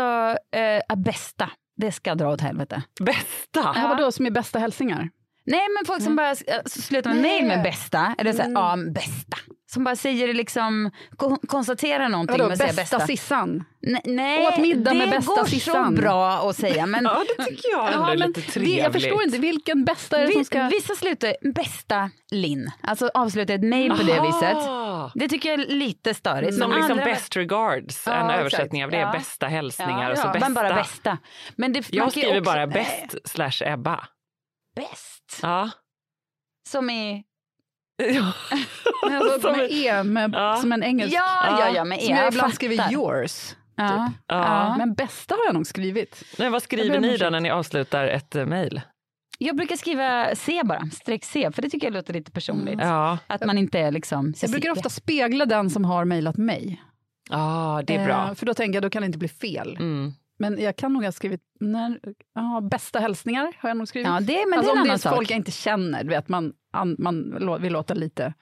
eh, 0.52 0.82
att 0.90 1.00
bästa, 1.00 1.50
det 1.78 1.92
ska 1.92 2.16
dra 2.16 2.34
åt 2.34 2.42
helvete. 2.42 2.84
Bästa! 3.00 3.74
Ja. 3.76 3.88
Vadå 3.90 4.12
som 4.12 4.26
är 4.26 4.32
bästa 4.32 4.60
hälsningar? 4.60 5.10
Nej 5.46 5.68
men 5.78 5.86
folk 5.86 6.04
som 6.04 6.16
bara 6.16 6.30
eh, 6.30 6.36
slutar 6.66 7.10
med 7.14 7.22
Nej. 7.22 7.32
mail 7.32 7.48
med 7.48 7.64
bästa, 7.64 8.16
eller 8.18 8.34
såhär, 8.34 8.52
ja 8.52 8.76
men 8.76 8.94
bästa. 8.94 9.38
Som 9.76 9.84
bara 9.84 9.96
säger 9.96 10.28
det 10.28 10.34
liksom, 10.34 10.92
kon- 11.18 11.40
konstaterar 11.48 12.10
någonting 12.10 12.34
Vadå, 12.34 12.44
med 12.44 12.52
att 12.54 12.58
säga 12.60 12.74
bästa, 12.74 12.98
bästa. 12.98 13.08
Sissan? 13.08 13.64
Nej, 13.82 14.02
nej, 14.06 14.48
Åt 14.48 14.58
middag 14.58 14.92
det 14.92 14.98
med 14.98 15.10
bästa 15.10 15.36
går 15.36 15.46
Sissan. 15.46 15.96
så 15.96 16.02
bra 16.02 16.50
att 16.50 16.56
säga 16.56 16.86
men 16.86 17.04
Ja, 17.04 17.24
det 17.38 17.44
tycker 17.46 17.70
jag 17.72 17.94
ändå 17.94 18.04
är 18.06 18.18
men 18.18 18.28
lite 18.28 18.42
trevligt. 18.42 18.78
jag 18.80 18.94
förstår 18.94 19.24
inte, 19.24 19.38
vilken 19.38 19.86
bästa 19.86 20.18
är 20.18 20.22
det 20.22 20.28
vi, 20.28 20.34
som 20.34 20.44
ska... 20.46 20.68
vissa 20.68 20.96
slutar 20.96 21.52
bästa 21.54 22.10
Linn, 22.32 22.72
alltså 22.82 23.10
avslutar 23.14 23.54
ett 23.54 23.64
mail 23.64 23.90
på 23.92 24.04
det 24.04 24.22
viset. 24.22 24.58
Det 25.16 25.28
tycker 25.28 25.50
jag 25.50 25.60
är 25.60 25.66
lite 25.68 26.14
störigt. 26.14 26.58
Som 26.58 26.72
liksom 26.72 26.92
andra- 26.92 27.06
best 27.06 27.36
regards, 27.38 28.04
Ja, 28.08 28.14
en 28.14 28.26
exakt. 28.26 28.40
översättning 28.40 28.84
av 28.84 28.92
det. 28.92 28.98
Ja. 29.00 29.12
Bästa 29.12 29.48
hälsningar 29.48 30.04
Ja, 30.04 30.12
och 30.12 30.18
så 30.18 30.28
ja, 30.28 30.32
bästa. 30.34 30.46
men 30.50 30.54
bara 30.54 30.74
bästa. 30.76 31.18
Men 31.56 31.74
det, 31.74 31.94
Jag 31.94 32.12
skriver 32.12 32.30
också- 32.40 32.42
bara 32.54 32.68
bäst 32.68 33.16
slash 33.26 33.62
Ebba. 33.74 34.08
Bäst. 34.76 35.40
Ja. 35.42 35.70
Som 36.70 36.90
i... 36.90 37.24
ja. 37.98 38.34
Men 39.10 39.16
alltså, 39.22 39.40
Som- 39.42 39.52
med 39.58 39.68
E, 39.72 40.04
med, 40.04 40.32
Ja. 40.34 40.56
som 40.56 40.72
en 40.72 40.84
engelsk. 40.84 41.16
Ja, 41.16 41.60
ja, 41.60 41.70
ja, 41.76 41.84
men 41.84 42.00
Som 42.00 42.10
jag 42.16 42.26
jag 42.26 42.34
ibland 42.34 42.54
skriver 42.54 42.92
yours. 42.92 43.56
Ja. 43.76 44.12
Ja. 44.28 44.76
Men 44.78 44.94
bästa 44.94 45.36
har 45.36 45.46
jag 45.46 45.54
nog 45.54 45.68
skrivit. 45.68 46.24
Nej, 46.40 46.50
vad 46.50 46.64
skriver 46.64 47.00
ni 47.00 47.18
då 47.18 47.30
när 47.30 47.40
ni 47.40 47.50
avslutar 47.50 48.08
ett 48.08 48.36
eh, 48.36 48.46
mejl? 48.46 48.82
Jag 49.38 49.56
brukar 49.56 49.76
skriva 49.76 50.36
C 50.36 50.62
bara, 50.66 50.82
streck 50.94 51.24
C, 51.26 51.52
för 51.52 51.62
det 51.62 51.70
tycker 51.70 51.88
jag 51.88 51.94
låter 51.94 52.14
lite 52.14 52.32
personligt. 52.32 52.80
Ja. 52.82 53.18
Att 53.28 53.46
man 53.46 53.58
inte 53.58 53.80
är 53.80 53.92
liksom... 53.92 54.34
Jag 54.42 54.52
brukar 54.52 54.72
ofta 54.72 54.90
spegla 54.90 55.46
den 55.46 55.70
som 55.70 55.86
har 55.86 56.06
mejlat 56.06 56.38
mig. 56.38 56.82
ja, 57.30 57.82
det 57.88 57.96
är 57.96 58.06
bra. 58.06 58.28
Eh, 58.30 58.34
för 58.36 58.46
då 58.46 58.54
tänker 58.54 58.74
jag, 58.76 58.84
då 58.84 58.90
kan 58.90 59.02
det 59.02 59.06
inte 59.06 59.18
bli 59.18 59.28
fel. 59.28 59.76
Mm. 59.80 60.14
Men 60.40 60.62
jag 60.62 60.76
kan 60.76 60.94
nog 60.94 61.04
ha 61.04 61.12
skrivit, 61.12 61.42
när, 61.60 62.00
ja, 62.36 62.62
bästa 62.72 63.00
hälsningar 63.00 63.54
har 63.60 63.70
jag 63.70 63.78
nog 63.78 63.88
skrivit. 63.88 64.08
Ja, 64.08 64.20
det, 64.20 64.46
men 64.50 64.60
alltså 64.60 64.74
det 64.74 64.78
är 64.78 64.78
en 64.78 64.82
om 64.82 64.88
det 64.88 64.90
annan 64.90 64.94
är 64.96 64.98
sak. 64.98 65.16
folk 65.16 65.32
jag 65.32 65.38
inte 65.38 65.52
känner, 65.52 66.04
du 66.04 66.10
vet, 66.10 66.30
man, 66.30 66.46
an, 66.46 66.54
man 66.84 67.38
vill 67.62 67.74
låta 67.74 67.94
lite 67.94 68.34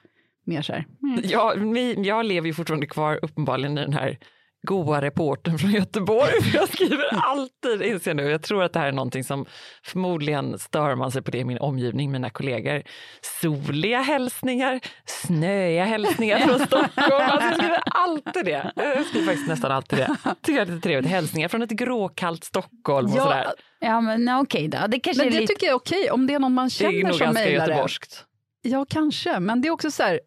mer 0.44 0.62
så 0.62 0.72
här. 0.72 0.86
Mm. 1.02 1.20
Jag, 1.24 1.72
vi, 1.72 1.94
jag 2.02 2.26
lever 2.26 2.46
ju 2.46 2.54
fortfarande 2.54 2.86
kvar 2.86 3.18
uppenbarligen 3.22 3.78
i 3.78 3.80
den 3.80 3.92
här 3.92 4.18
goa 4.64 5.00
reporten 5.00 5.58
från 5.58 5.70
Göteborg. 5.70 6.42
För 6.42 6.58
jag 6.58 6.68
skriver 6.68 7.04
alltid, 7.14 7.82
inser 7.82 8.10
jag 8.10 8.16
nu, 8.16 8.22
jag 8.30 8.42
tror 8.42 8.62
att 8.64 8.72
det 8.72 8.78
här 8.78 8.88
är 8.88 8.92
någonting 8.92 9.24
som 9.24 9.46
förmodligen 9.84 10.58
stör 10.58 10.94
man 10.94 11.10
sig 11.12 11.22
på 11.22 11.30
det 11.30 11.38
i 11.38 11.44
min 11.44 11.58
omgivning, 11.58 12.12
mina 12.12 12.30
kollegor. 12.30 12.82
Soliga 13.40 14.00
hälsningar, 14.00 14.80
snöiga 15.06 15.84
hälsningar 15.84 16.38
från 16.38 16.58
Stockholm. 16.66 16.90
Alltså 17.22 17.46
jag 17.48 17.56
skriver 17.56 17.80
alltid 17.86 18.44
det. 18.44 18.72
Jag 18.76 19.06
skriver 19.06 19.26
faktiskt 19.26 19.48
nästan 19.48 19.72
alltid 19.72 19.98
det. 19.98 20.16
Tycker 20.42 20.58
jag 20.58 20.68
är 20.68 20.72
lite 20.72 20.88
trevligt. 20.88 21.10
Hälsningar 21.10 21.48
från 21.48 21.62
ett 21.62 21.70
gråkallt 21.70 22.44
Stockholm 22.44 23.10
och 23.12 23.16
Ja, 23.18 23.22
sådär. 23.22 23.52
Ja, 23.80 24.00
men 24.00 24.28
okej 24.28 24.68
då. 24.68 24.78
Det 24.88 25.00
kanske 25.00 25.20
Men 25.24 25.28
är 25.28 25.32
det 25.34 25.40
lite... 25.40 25.52
tycker 25.52 25.66
jag 25.66 25.72
är 25.72 25.76
okej, 25.76 26.10
om 26.10 26.26
det 26.26 26.34
är 26.34 26.38
någon 26.38 26.54
man 26.54 26.66
Det 26.66 26.70
känner 26.70 26.98
är 26.98 27.02
nog 27.02 27.14
som 27.14 27.24
ganska 27.24 27.44
mejlar 27.44 27.66
det. 27.66 27.72
göteborgskt. 27.72 28.24
Ja, 28.62 28.86
kanske. 28.88 29.40
Men 29.40 29.60
det 29.60 29.68
är 29.68 29.72
också 29.72 29.90
så 29.90 30.02
här, 30.02 30.20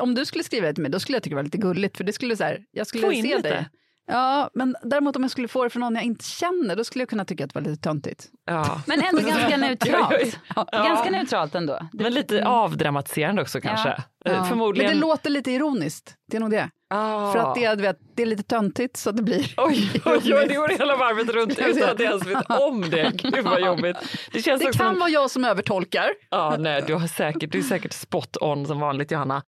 om 0.00 0.14
du 0.14 0.24
skulle 0.24 0.44
skriva 0.44 0.66
det 0.66 0.74
till 0.74 0.82
mig, 0.82 0.90
då 0.90 1.00
skulle 1.00 1.16
jag 1.16 1.22
tycka 1.22 1.34
det 1.34 1.36
var 1.36 1.42
lite 1.44 1.58
gulligt, 1.58 1.96
för 1.96 2.04
det 2.04 2.12
skulle 2.12 2.36
så 2.36 2.44
här, 2.44 2.58
jag 2.70 2.86
skulle 2.86 3.08
se 3.08 3.14
in 3.16 3.22
lite. 3.24 3.38
dig. 3.48 3.66
Ja, 4.06 4.50
men 4.54 4.76
däremot 4.82 5.16
om 5.16 5.22
jag 5.22 5.30
skulle 5.30 5.48
få 5.48 5.64
det 5.64 5.70
från 5.70 5.80
någon 5.80 5.94
jag 5.94 6.04
inte 6.04 6.24
känner, 6.24 6.76
då 6.76 6.84
skulle 6.84 7.02
jag 7.02 7.08
kunna 7.08 7.24
tycka 7.24 7.44
att 7.44 7.54
det 7.54 7.60
var 7.60 7.70
lite 7.70 7.82
töntigt. 7.82 8.26
Ja. 8.46 8.82
Men 8.86 9.00
ändå 9.02 9.20
ganska 9.28 9.56
neutralt. 9.56 10.38
Ja. 10.56 10.66
Ganska 10.72 11.10
neutralt 11.10 11.54
ändå. 11.54 11.78
Men 11.92 12.12
lite 12.14 12.46
avdramatiserande 12.46 13.42
också 13.42 13.60
kanske. 13.60 13.88
Ja. 14.24 14.30
Eh, 14.30 14.36
Men 14.36 14.44
Förmodligen. 14.48 14.92
det 14.94 14.98
låter 15.00 15.30
lite 15.30 15.50
ironiskt, 15.50 16.14
det 16.30 16.36
är 16.36 16.40
nog 16.40 16.50
det. 16.50 16.70
Ah. 16.94 17.32
För 17.32 17.38
att 17.38 17.54
det, 17.54 17.74
vet, 17.82 17.96
det 18.16 18.22
är 18.22 18.26
lite 18.26 18.42
töntigt 18.42 18.96
så 18.96 19.10
att 19.10 19.16
det 19.16 19.22
blir... 19.22 19.54
Oj, 19.56 19.90
oj, 20.04 20.20
oj, 20.24 20.46
det 20.48 20.54
går 20.54 20.68
hela 20.68 20.96
varvet 20.96 21.28
runt 21.28 21.58
utan 21.58 21.90
att 21.90 22.00
jag 22.00 22.10
ens 22.10 22.26
vet 22.26 22.50
om 22.60 22.90
det. 22.90 23.12
Gud 23.22 23.44
vad 23.44 23.60
jobbigt. 23.60 23.96
Det 24.32 24.42
känns 24.42 24.60
Det 24.62 24.78
kan 24.78 24.90
som... 24.90 24.98
vara 24.98 25.10
jag 25.10 25.30
som 25.30 25.44
övertolkar. 25.44 26.06
Ja, 26.30 26.56
nej, 26.58 26.84
du, 26.86 26.94
har 26.94 27.06
säkert, 27.06 27.52
du 27.52 27.58
är 27.58 27.62
säkert 27.62 27.92
spot 27.92 28.36
on 28.40 28.66
som 28.66 28.80
vanligt 28.80 29.10
Johanna. 29.10 29.42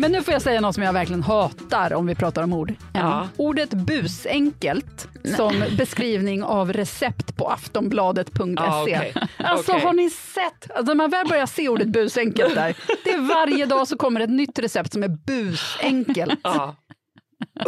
Men 0.00 0.12
nu 0.12 0.22
får 0.22 0.32
jag 0.32 0.42
säga 0.42 0.60
något 0.60 0.74
som 0.74 0.84
jag 0.84 0.92
verkligen 0.92 1.22
hatar 1.22 1.92
om 1.92 2.06
vi 2.06 2.14
pratar 2.14 2.42
om 2.42 2.52
ord. 2.52 2.74
Ja. 2.92 3.28
Ordet 3.36 3.70
busenkelt 3.70 5.08
som 5.36 5.64
beskrivning 5.76 6.42
av 6.42 6.72
recept 6.72 7.36
på 7.36 7.48
aftonbladet.se. 7.48 8.54
Ja, 8.56 8.82
okej. 8.82 9.14
Alltså 9.36 9.72
Okej. 9.72 9.84
har 9.84 9.92
ni 9.92 10.10
sett? 10.10 10.70
Alltså, 10.70 10.84
när 10.84 10.94
man 10.94 11.10
väl 11.10 11.28
börjar 11.28 11.46
se 11.46 11.68
ordet 11.68 11.88
busenkelt 11.88 12.54
där, 12.54 12.76
det 13.04 13.10
är 13.10 13.20
varje 13.20 13.66
dag 13.66 13.88
så 13.88 13.96
kommer 13.96 14.20
ett 14.20 14.30
nytt 14.30 14.58
recept 14.58 14.92
som 14.92 15.02
är 15.02 15.08
busenkelt. 15.08 16.40
Ja, 16.42 16.76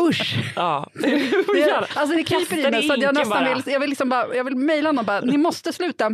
Usch! 0.00 0.52
ja. 0.56 0.90
Det, 0.94 1.86
alltså 1.94 2.16
det 2.16 2.24
kryper 2.24 2.58
i 2.58 2.70
mig 2.70 2.82
så 2.82 2.94
jag 2.98 3.14
nästan 3.14 3.44
bara. 3.44 3.54
vill, 3.54 3.62
jag 3.72 3.80
vill, 3.80 3.88
liksom 3.88 4.08
bara, 4.08 4.34
jag 4.34 4.44
vill 4.44 4.56
mejla 4.56 4.92
någon 4.92 5.04
bara, 5.04 5.20
ni 5.20 5.36
måste 5.36 5.72
sluta 5.72 6.10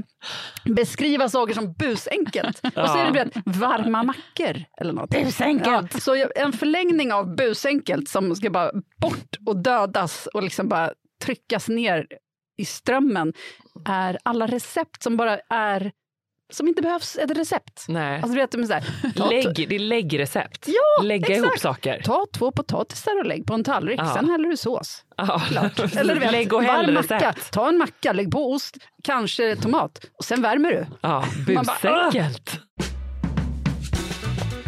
beskriva 0.65 1.29
saker 1.29 1.55
som 1.55 1.73
busenkelt. 1.73 2.61
Och 2.65 2.89
så 2.89 2.99
är 2.99 3.05
det 3.05 3.25
vet, 3.25 3.33
varma 3.45 4.03
mackor 4.03 4.65
eller 4.81 4.93
något. 4.93 5.11
Busenkelt. 5.11 5.95
Ja, 5.95 6.01
så 6.01 6.29
en 6.37 6.53
förlängning 6.53 7.13
av 7.13 7.37
busenkelt 7.37 8.09
som 8.09 8.37
ska 8.37 8.51
bara 8.51 8.71
bort 9.01 9.37
och 9.47 9.57
dödas 9.57 10.29
och 10.35 10.43
liksom 10.43 10.69
bara 10.69 10.91
tryckas 11.25 11.69
ner 11.69 12.07
i 12.59 12.65
strömmen 12.65 13.33
är 13.85 14.19
alla 14.23 14.47
recept 14.47 15.03
som 15.03 15.17
bara 15.17 15.39
är 15.51 15.93
som 16.53 16.69
inte 16.69 16.83
behövs 16.83 17.17
ett 17.17 17.31
recept. 17.39 17.85
Nej. 17.89 18.21
Alltså 18.23 18.37
vet, 18.37 18.55
är 18.55 18.63
så 18.63 18.73
här, 18.73 19.13
ta, 19.17 19.31
Lägg, 19.31 19.69
det 19.69 19.75
är 19.75 19.79
läggrecept. 19.79 20.67
Ja, 20.69 21.03
Lägga 21.03 21.27
exakt. 21.27 21.39
ihop 21.47 21.59
saker. 21.59 22.03
ta 22.05 22.27
två 22.33 22.51
potatisar 22.53 23.19
och 23.19 23.27
lägg 23.27 23.47
på 23.47 23.55
en 23.55 23.65
tallrik, 23.65 24.01
Ja. 24.01 24.15
sen 24.15 24.31
häller 24.31 24.49
du 24.49 24.57
sås. 24.57 25.05
Ja. 25.17 25.43
Eller 25.97 26.15
du 26.15 26.21
vet, 26.21 26.33
Lägg 26.33 26.53
och 26.53 26.65
varm 26.65 26.95
macka, 26.95 27.35
ta 27.53 27.69
en 27.69 27.79
macka, 27.79 28.13
lägg 28.13 28.31
på 28.31 28.53
ost, 28.53 28.77
kanske 29.05 29.57
tomat 29.57 30.01
och 30.19 30.25
sen 30.25 30.43
värmer 30.43 30.71
du. 30.71 30.87
Ja, 31.01 31.25
busenkelt. 31.47 32.61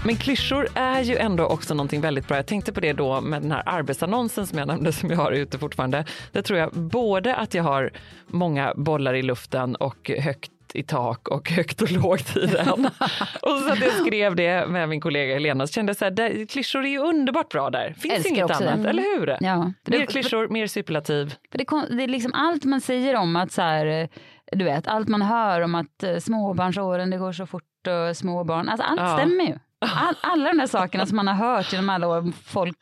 Men 0.04 0.16
klyschor 0.16 0.68
är 0.74 1.00
ju 1.00 1.16
ändå 1.16 1.44
också 1.44 1.74
någonting 1.74 2.00
väldigt 2.00 2.28
bra. 2.28 2.36
Jag 2.36 2.46
tänkte 2.46 2.72
på 2.72 2.80
det 2.80 2.92
då 2.92 3.20
med 3.20 3.42
den 3.42 3.52
här 3.52 3.62
arbetsannonsen 3.66 4.46
som 4.46 4.58
jag 4.58 4.68
nämnde 4.68 4.92
som 4.92 5.10
jag 5.10 5.16
har 5.16 5.32
ute 5.32 5.58
fortfarande. 5.58 6.04
Där 6.32 6.42
tror 6.42 6.58
jag 6.58 6.72
både 6.72 7.34
att 7.36 7.54
jag 7.54 7.62
har 7.62 7.90
många 8.26 8.74
bollar 8.76 9.14
i 9.14 9.22
luften 9.22 9.76
och 9.76 10.10
högt 10.18 10.50
i 10.74 10.82
tak 10.82 11.28
och 11.28 11.50
högt 11.56 11.82
och 11.82 11.90
lågt 11.92 12.36
i 12.36 12.46
den. 12.46 12.68
och 13.42 13.58
så 13.66 13.72
att 13.72 13.80
jag 13.80 13.92
skrev 14.06 14.36
det 14.36 14.66
med 14.68 14.88
min 14.88 15.00
kollega 15.00 15.34
Helena 15.34 15.66
så 15.66 15.72
kände 15.72 15.90
jag 15.90 15.96
så 15.96 16.04
här, 16.04 16.12
där, 16.12 16.46
klyschor 16.46 16.84
är 16.84 16.88
ju 16.88 16.98
underbart 16.98 17.48
bra 17.48 17.70
där. 17.70 17.92
Finns 17.98 18.14
Älskar 18.14 18.30
inget 18.30 18.50
annat, 18.50 18.82
det. 18.82 18.88
eller 18.88 19.02
hur? 19.18 19.36
Ja. 19.40 19.72
Mer 19.86 20.06
klyschor, 20.06 20.48
mer 20.48 20.66
superlativ. 20.66 21.34
För 21.50 21.58
det, 21.58 21.96
det 21.96 22.02
är 22.02 22.08
liksom 22.08 22.34
allt 22.34 22.64
man 22.64 22.80
säger 22.80 23.16
om 23.16 23.36
att 23.36 23.52
så 23.52 23.62
här, 23.62 24.08
du 24.52 24.64
vet, 24.64 24.88
allt 24.88 25.08
man 25.08 25.22
hör 25.22 25.60
om 25.60 25.74
att 25.74 26.02
eh, 26.02 26.16
småbarnsåren, 26.18 27.10
det 27.10 27.16
går 27.18 27.32
så 27.32 27.46
fort 27.46 27.64
och 28.08 28.16
småbarn, 28.16 28.68
alltså 28.68 28.86
allt 28.86 29.00
Ja. 29.00 29.16
stämmer 29.18 29.44
ju. 29.44 29.58
All, 29.80 30.14
alla 30.20 30.48
de 30.50 30.58
där 30.58 30.66
sakerna 30.66 31.06
som 31.06 31.16
man 31.16 31.28
har 31.28 31.34
hört 31.34 31.72
genom 31.72 31.90
alla 31.90 32.08
år, 32.08 32.32
folk, 32.44 32.76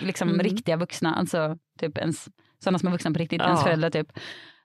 liksom 0.00 0.28
Mm. 0.28 0.40
riktiga 0.40 0.76
vuxna, 0.76 1.14
alltså 1.14 1.56
typ 1.80 1.98
ens, 1.98 2.28
sådana 2.64 2.78
som 2.78 2.88
är 2.88 2.92
vuxna 2.92 3.10
på 3.10 3.18
riktigt, 3.18 3.40
Ja. 3.40 3.46
ens 3.46 3.62
föräldrar 3.62 3.90
typ. 3.90 4.08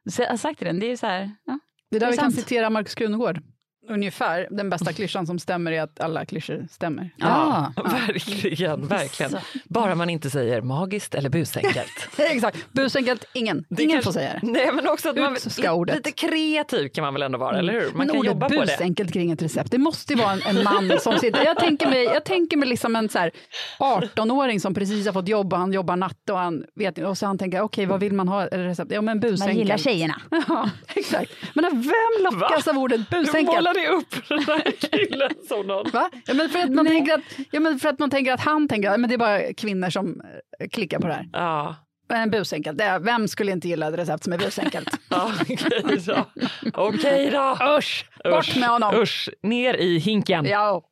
Så 0.10 0.22
jag 0.22 0.30
har 0.30 0.38
sagt 0.38 0.58
till 0.58 0.68
den, 0.68 0.80
det 0.80 0.86
är 0.86 0.90
ju 0.90 0.98
så 0.98 1.08
här, 1.08 1.32
ja. 1.46 1.60
Det 1.92 1.96
är 1.96 2.00
där 2.00 2.08
Det 2.08 2.12
vi 2.12 2.18
kan 2.18 2.32
sant. 2.32 2.44
citera 2.44 2.70
Markus 2.70 2.96
Krunegård. 2.96 3.42
Ungefär. 3.90 4.48
Den 4.52 4.70
bästa 4.70 4.94
klyschan 4.94 5.28
som 5.28 5.40
stämmer 5.40 5.72
är 5.72 5.82
att 5.82 6.00
alla 6.00 6.26
klyschor 6.26 6.68
stämmer. 6.72 7.10
Ja, 7.18 7.74
verkligen, 8.08 8.88
verkligen. 8.88 9.32
Bara 9.66 9.96
man 9.96 10.10
inte 10.10 10.30
säger 10.30 10.62
magiskt 10.62 11.16
eller 11.16 11.30
busenkelt. 11.30 12.10
Exakt. 12.18 12.72
Busenkelt, 12.72 13.26
ingen. 13.34 13.66
Det 13.70 13.84
ingen 13.84 13.96
kanske- 13.96 14.08
får 14.08 14.20
säga 14.20 14.40
det. 14.42 14.48
Nej, 14.52 14.72
men 14.74 14.88
också 14.88 15.10
att 15.10 15.16
man, 15.16 15.38
ordet. 15.74 15.96
lite 15.96 16.12
kreativ 16.12 16.88
kan 16.90 17.04
man 17.04 17.14
väl 17.14 17.24
ändå 17.24 17.38
vara, 17.38 17.58
eller 17.60 17.74
hur? 17.74 17.82
Man 17.82 17.92
Men 17.98 18.08
kan 18.08 18.18
ordet 18.18 18.32
jobba 18.32 18.50
på 18.50 18.56
det. 18.56 18.62
busenkelt 18.62 19.14
kring 19.14 19.32
ett 19.32 19.42
recept, 19.42 19.72
det 19.72 19.78
måste 19.78 20.14
ju 20.14 20.20
vara 20.20 20.32
en, 20.34 20.42
en 20.58 20.64
man 20.64 21.00
som 21.00 21.14
sitter... 21.20 21.46
Jag 21.46 21.58
tänker 21.60 21.90
mig, 21.90 22.04
jag 22.04 22.24
tänker 22.26 22.58
mig 22.58 22.70
liksom 22.70 22.96
en 22.96 23.10
så 23.10 23.20
här 23.20 23.32
18-åring 23.80 24.60
som 24.60 24.74
precis 24.74 25.06
har 25.06 25.14
fått 25.14 25.28
jobb 25.28 25.54
och 25.54 25.60
han 25.60 25.74
jobbar 25.74 25.96
natt 25.96 26.30
och, 26.30 26.38
han 26.38 26.64
vet, 26.76 26.98
och 26.98 27.18
så 27.18 27.26
han 27.26 27.38
tänker, 27.38 27.62
okej 27.62 27.86
vad 27.86 28.00
vill 28.00 28.14
man 28.14 28.28
ha 28.28 28.46
recept? 28.46 28.92
Ja 28.92 29.02
men 29.02 29.20
busenkelt. 29.20 29.48
Man 29.50 29.58
gillar 29.58 29.78
tjejerna. 29.78 30.22
Ja, 30.48 30.70
exakt. 30.96 31.32
Men 31.54 31.66
vem 31.82 32.34
lockas 32.34 32.68
av 32.68 32.78
ordet 32.78 33.10
busenkelt? 33.10 33.75
Målade 33.76 33.98
upp 33.98 34.28
den 34.30 34.44
här 34.44 34.72
killen 34.72 35.32
som 35.48 35.68
någon... 35.68 35.92
Va? 35.92 36.10
Ja, 36.26 36.34
men 36.34 36.50
för, 36.50 36.60
att 36.60 36.72
man 36.74 36.86
tänker 36.86 37.14
att, 37.14 37.22
ja, 37.52 37.60
men 37.60 37.80
för 37.80 37.90
att 37.90 38.00
man 38.00 38.10
tänker 38.10 38.34
att 38.34 38.40
han 38.42 38.68
tänker 38.68 38.90
att 38.90 39.00
men 39.00 39.10
det 39.10 39.16
är 39.16 39.18
bara 39.18 39.54
kvinnor 39.54 39.90
som 39.90 40.22
eh, 40.60 40.68
klickar 40.68 41.00
på 41.00 41.08
det 41.08 41.14
här. 41.14 41.30
Ja, 41.34 41.76
Men 42.10 42.32
busenkelt, 42.32 42.78
det 42.78 42.84
är, 42.84 43.00
vem 43.00 43.28
skulle 43.28 43.52
inte 43.52 43.68
gilla 43.68 43.88
ett 43.88 43.96
recept 44.00 44.24
som 44.24 44.34
är 44.34 44.38
busenkelt? 44.38 44.90
ja 45.10 45.32
okej 45.42 45.58
då. 46.06 46.26
Okej 46.74 47.30
då. 47.32 47.58
Usch, 47.78 48.06
bort 48.24 48.56
med 48.56 48.70
honom. 48.70 48.96
Usch, 48.96 49.30
ner 49.44 49.74
i 49.74 49.98
hinken. 49.98 50.46
Ja. 50.46 50.84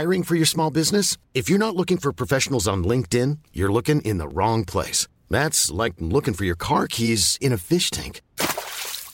Hiring 0.00 0.24
for 0.24 0.34
your 0.34 0.46
small 0.46 0.72
business? 0.72 1.18
If 1.34 1.48
you're 1.48 1.58
not 1.58 1.76
looking 1.76 1.98
for 1.98 2.12
professionals 2.12 2.66
on 2.66 2.84
LinkedIn, 2.84 3.38
you're 3.52 3.72
looking 3.72 4.00
in 4.00 4.18
the 4.18 4.26
wrong 4.26 4.64
place. 4.64 5.06
That's 5.30 5.70
like 5.70 5.94
looking 6.00 6.34
for 6.34 6.44
your 6.44 6.56
car 6.56 6.86
keys 6.88 7.38
in 7.40 7.52
a 7.52 7.58
fish 7.58 7.90
tank. 7.90 8.20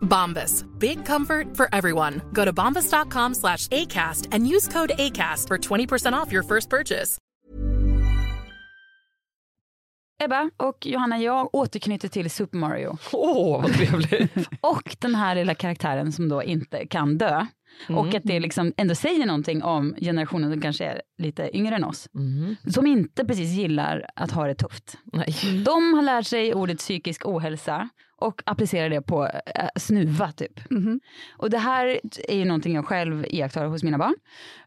Bombas. 0.00 0.64
Big 0.78 1.04
comfort 1.04 1.56
for 1.56 1.68
everyone. 1.72 2.22
Go 2.32 2.44
to 2.44 2.52
bombas.com 2.52 3.34
slash 3.34 3.68
ACAST 3.68 4.28
and 4.32 4.46
use 4.48 4.68
code 4.68 4.92
ACAST 4.98 5.48
for 5.48 5.58
20% 5.58 6.12
off 6.14 6.32
your 6.32 6.42
first 6.42 6.70
purchase. 6.70 7.18
Ebba 10.22 10.50
och 10.56 10.86
Johanna, 10.86 11.18
jag 11.18 11.54
återknyter 11.54 12.08
till 12.08 12.30
Super 12.30 12.58
Mario. 12.58 12.98
Åh, 13.12 13.62
vad 13.62 13.72
trevligt. 13.74 14.48
Och 14.60 14.96
den 14.98 15.14
här 15.14 15.34
lilla 15.34 15.54
karaktären 15.54 16.12
som 16.12 16.28
då 16.28 16.42
inte 16.42 16.86
kan 16.86 17.18
dö. 17.18 17.46
Och 17.88 18.14
att 18.14 18.22
det 18.24 18.40
liksom 18.40 18.72
ändå 18.76 18.94
säger 18.94 19.26
någonting 19.26 19.62
om 19.62 19.94
generationen 20.00 20.52
som 20.52 20.60
kanske 20.60 20.84
är 20.84 21.02
lite 21.18 21.56
yngre 21.56 21.76
än 21.76 21.84
oss. 21.84 22.08
Som 22.74 22.86
inte 22.86 23.24
precis 23.24 23.50
gillar 23.50 24.06
att 24.16 24.30
ha 24.30 24.46
det 24.46 24.54
tufft. 24.54 24.98
Nej. 25.12 25.34
De 25.64 25.94
har 25.94 26.02
lärt 26.02 26.26
sig 26.26 26.54
ordet 26.54 26.78
psykisk 26.78 27.26
ohälsa 27.26 27.88
och 28.18 28.42
applicerar 28.46 28.90
det 28.90 29.02
på 29.02 29.26
äh, 29.26 29.68
snuva 29.76 30.32
typ. 30.32 30.60
Och 31.36 31.50
det 31.50 31.58
här 31.58 32.00
är 32.28 32.36
ju 32.36 32.44
någonting 32.44 32.74
jag 32.74 32.86
själv 32.86 33.26
iakttar 33.28 33.66
hos 33.66 33.82
mina 33.82 33.98
barn. 33.98 34.14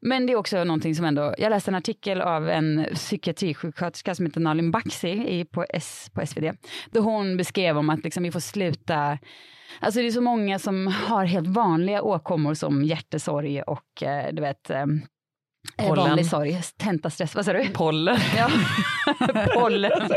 Men 0.01 0.25
det 0.25 0.33
är 0.33 0.37
också 0.37 0.63
någonting 0.63 0.95
som 0.95 1.05
ändå, 1.05 1.33
jag 1.37 1.49
läste 1.49 1.71
en 1.71 1.75
artikel 1.75 2.21
av 2.21 2.49
en 2.49 2.85
psykiatrisjuksköterska 2.93 4.15
som 4.15 4.25
heter 4.25 4.41
Nalin 4.41 4.71
Baxi 4.71 5.09
i, 5.09 5.45
på, 5.45 5.65
S, 5.69 6.11
på 6.13 6.25
SvD. 6.25 6.51
Där 6.91 7.01
hon 7.01 7.37
beskrev 7.37 7.77
om 7.77 7.89
att 7.89 8.03
liksom 8.03 8.23
vi 8.23 8.31
får 8.31 8.39
sluta 8.39 9.17
Alltså 9.79 9.99
det 9.99 10.07
är 10.07 10.11
så 10.11 10.21
många 10.21 10.59
som 10.59 10.87
har 10.87 11.25
helt 11.25 11.47
vanliga 11.47 12.01
åkommor 12.01 12.53
som 12.53 12.83
hjärtesorg 12.83 13.61
och 13.61 14.03
eh, 14.03 14.33
du 14.33 14.41
vet 14.41 14.69
eh, 14.69 14.85
Pollen. 15.77 16.09
vanlig 16.09 16.25
sorg, 16.25 16.61
tentastress, 16.77 17.35
vad 17.35 17.45
sa 17.45 17.53
du? 17.53 17.69
Pollen. 17.69 18.17
Ja. 18.37 18.49
Pollen. 19.53 20.09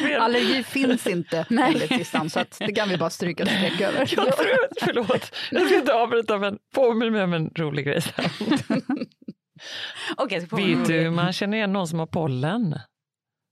Fel. 0.00 0.20
Allergi 0.20 0.62
finns 0.62 1.06
inte 1.06 1.46
enligt 1.50 1.90
listan, 1.90 2.30
så 2.30 2.40
att 2.40 2.56
det 2.58 2.72
kan 2.72 2.88
vi 2.88 2.98
bara 2.98 3.10
stryka 3.10 3.42
ett 3.42 3.48
streck 3.48 3.80
över. 3.80 3.98
Jag 3.98 4.08
tror, 4.08 4.58
förlåt, 4.80 5.34
jag 5.50 5.66
ska 5.66 5.78
inte 5.78 5.94
avbryta 5.94 6.38
men 6.38 6.58
påminn 6.74 7.12
mig 7.12 7.22
om 7.24 7.32
en 7.32 7.50
rolig 7.54 7.86
grej 7.86 8.00
sen. 8.02 8.30
Får 10.48 10.56
Vet 10.56 10.86
du, 10.86 11.10
man 11.10 11.32
känner 11.32 11.56
igen 11.56 11.72
någon 11.72 11.88
som 11.88 11.98
har 11.98 12.06
pollen. 12.06 12.78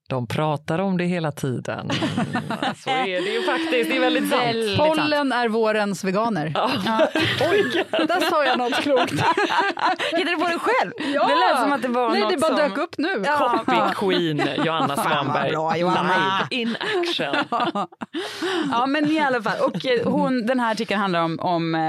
De 0.09 0.27
pratar 0.27 0.79
om 0.79 0.97
det 0.99 1.05
hela 1.05 1.33
tiden. 1.33 1.91
Så 2.85 2.91
är 2.91 3.07
det 3.25 3.31
ju 3.33 3.43
faktiskt, 3.43 3.91
det 3.91 3.97
är 3.97 4.01
väldigt 4.01 4.31
sant. 4.31 4.43
Väldigt 4.43 4.79
Pollen 4.79 5.33
är 5.33 5.49
vårens 5.49 6.05
veganer. 6.05 6.53
Oj, 7.51 7.85
där 7.91 8.31
sa 8.31 8.45
jag 8.45 8.59
något 8.59 8.75
klokt. 8.75 9.13
Hittade 10.13 10.31
du 10.31 10.37
på 10.37 10.49
det 10.49 10.59
själv? 10.59 10.93
Ja. 11.15 11.29
Det 11.29 11.35
lät 11.35 11.61
som 11.63 11.73
att 11.73 11.83
det 11.83 11.89
var 11.89 12.11
Nej, 12.11 12.21
något 12.21 12.31
det 12.31 12.37
bara 12.39 12.57
som... 12.57 12.69
dök 12.69 12.79
upp 12.79 12.99
nu. 12.99 13.23
Ja. 13.27 13.63
Copy 13.67 13.77
Queen 13.97 14.49
Johanna 14.65 14.97
Svanberg. 14.97 15.51
bra, 15.51 15.77
Johanna. 15.77 16.47
Live 16.51 16.63
in 16.63 16.77
action. 16.99 17.35
Ja, 18.73 18.87
men 18.87 19.11
i 19.11 19.21
alla 19.21 19.43
fall. 19.43 19.59
Och 19.61 19.87
eh, 19.87 20.09
hon, 20.13 20.47
den 20.47 20.61
här 20.61 20.73
artikeln 20.73 21.01
handlar 21.01 21.21
om, 21.23 21.41
om 21.41 21.75
eh, 21.75 21.81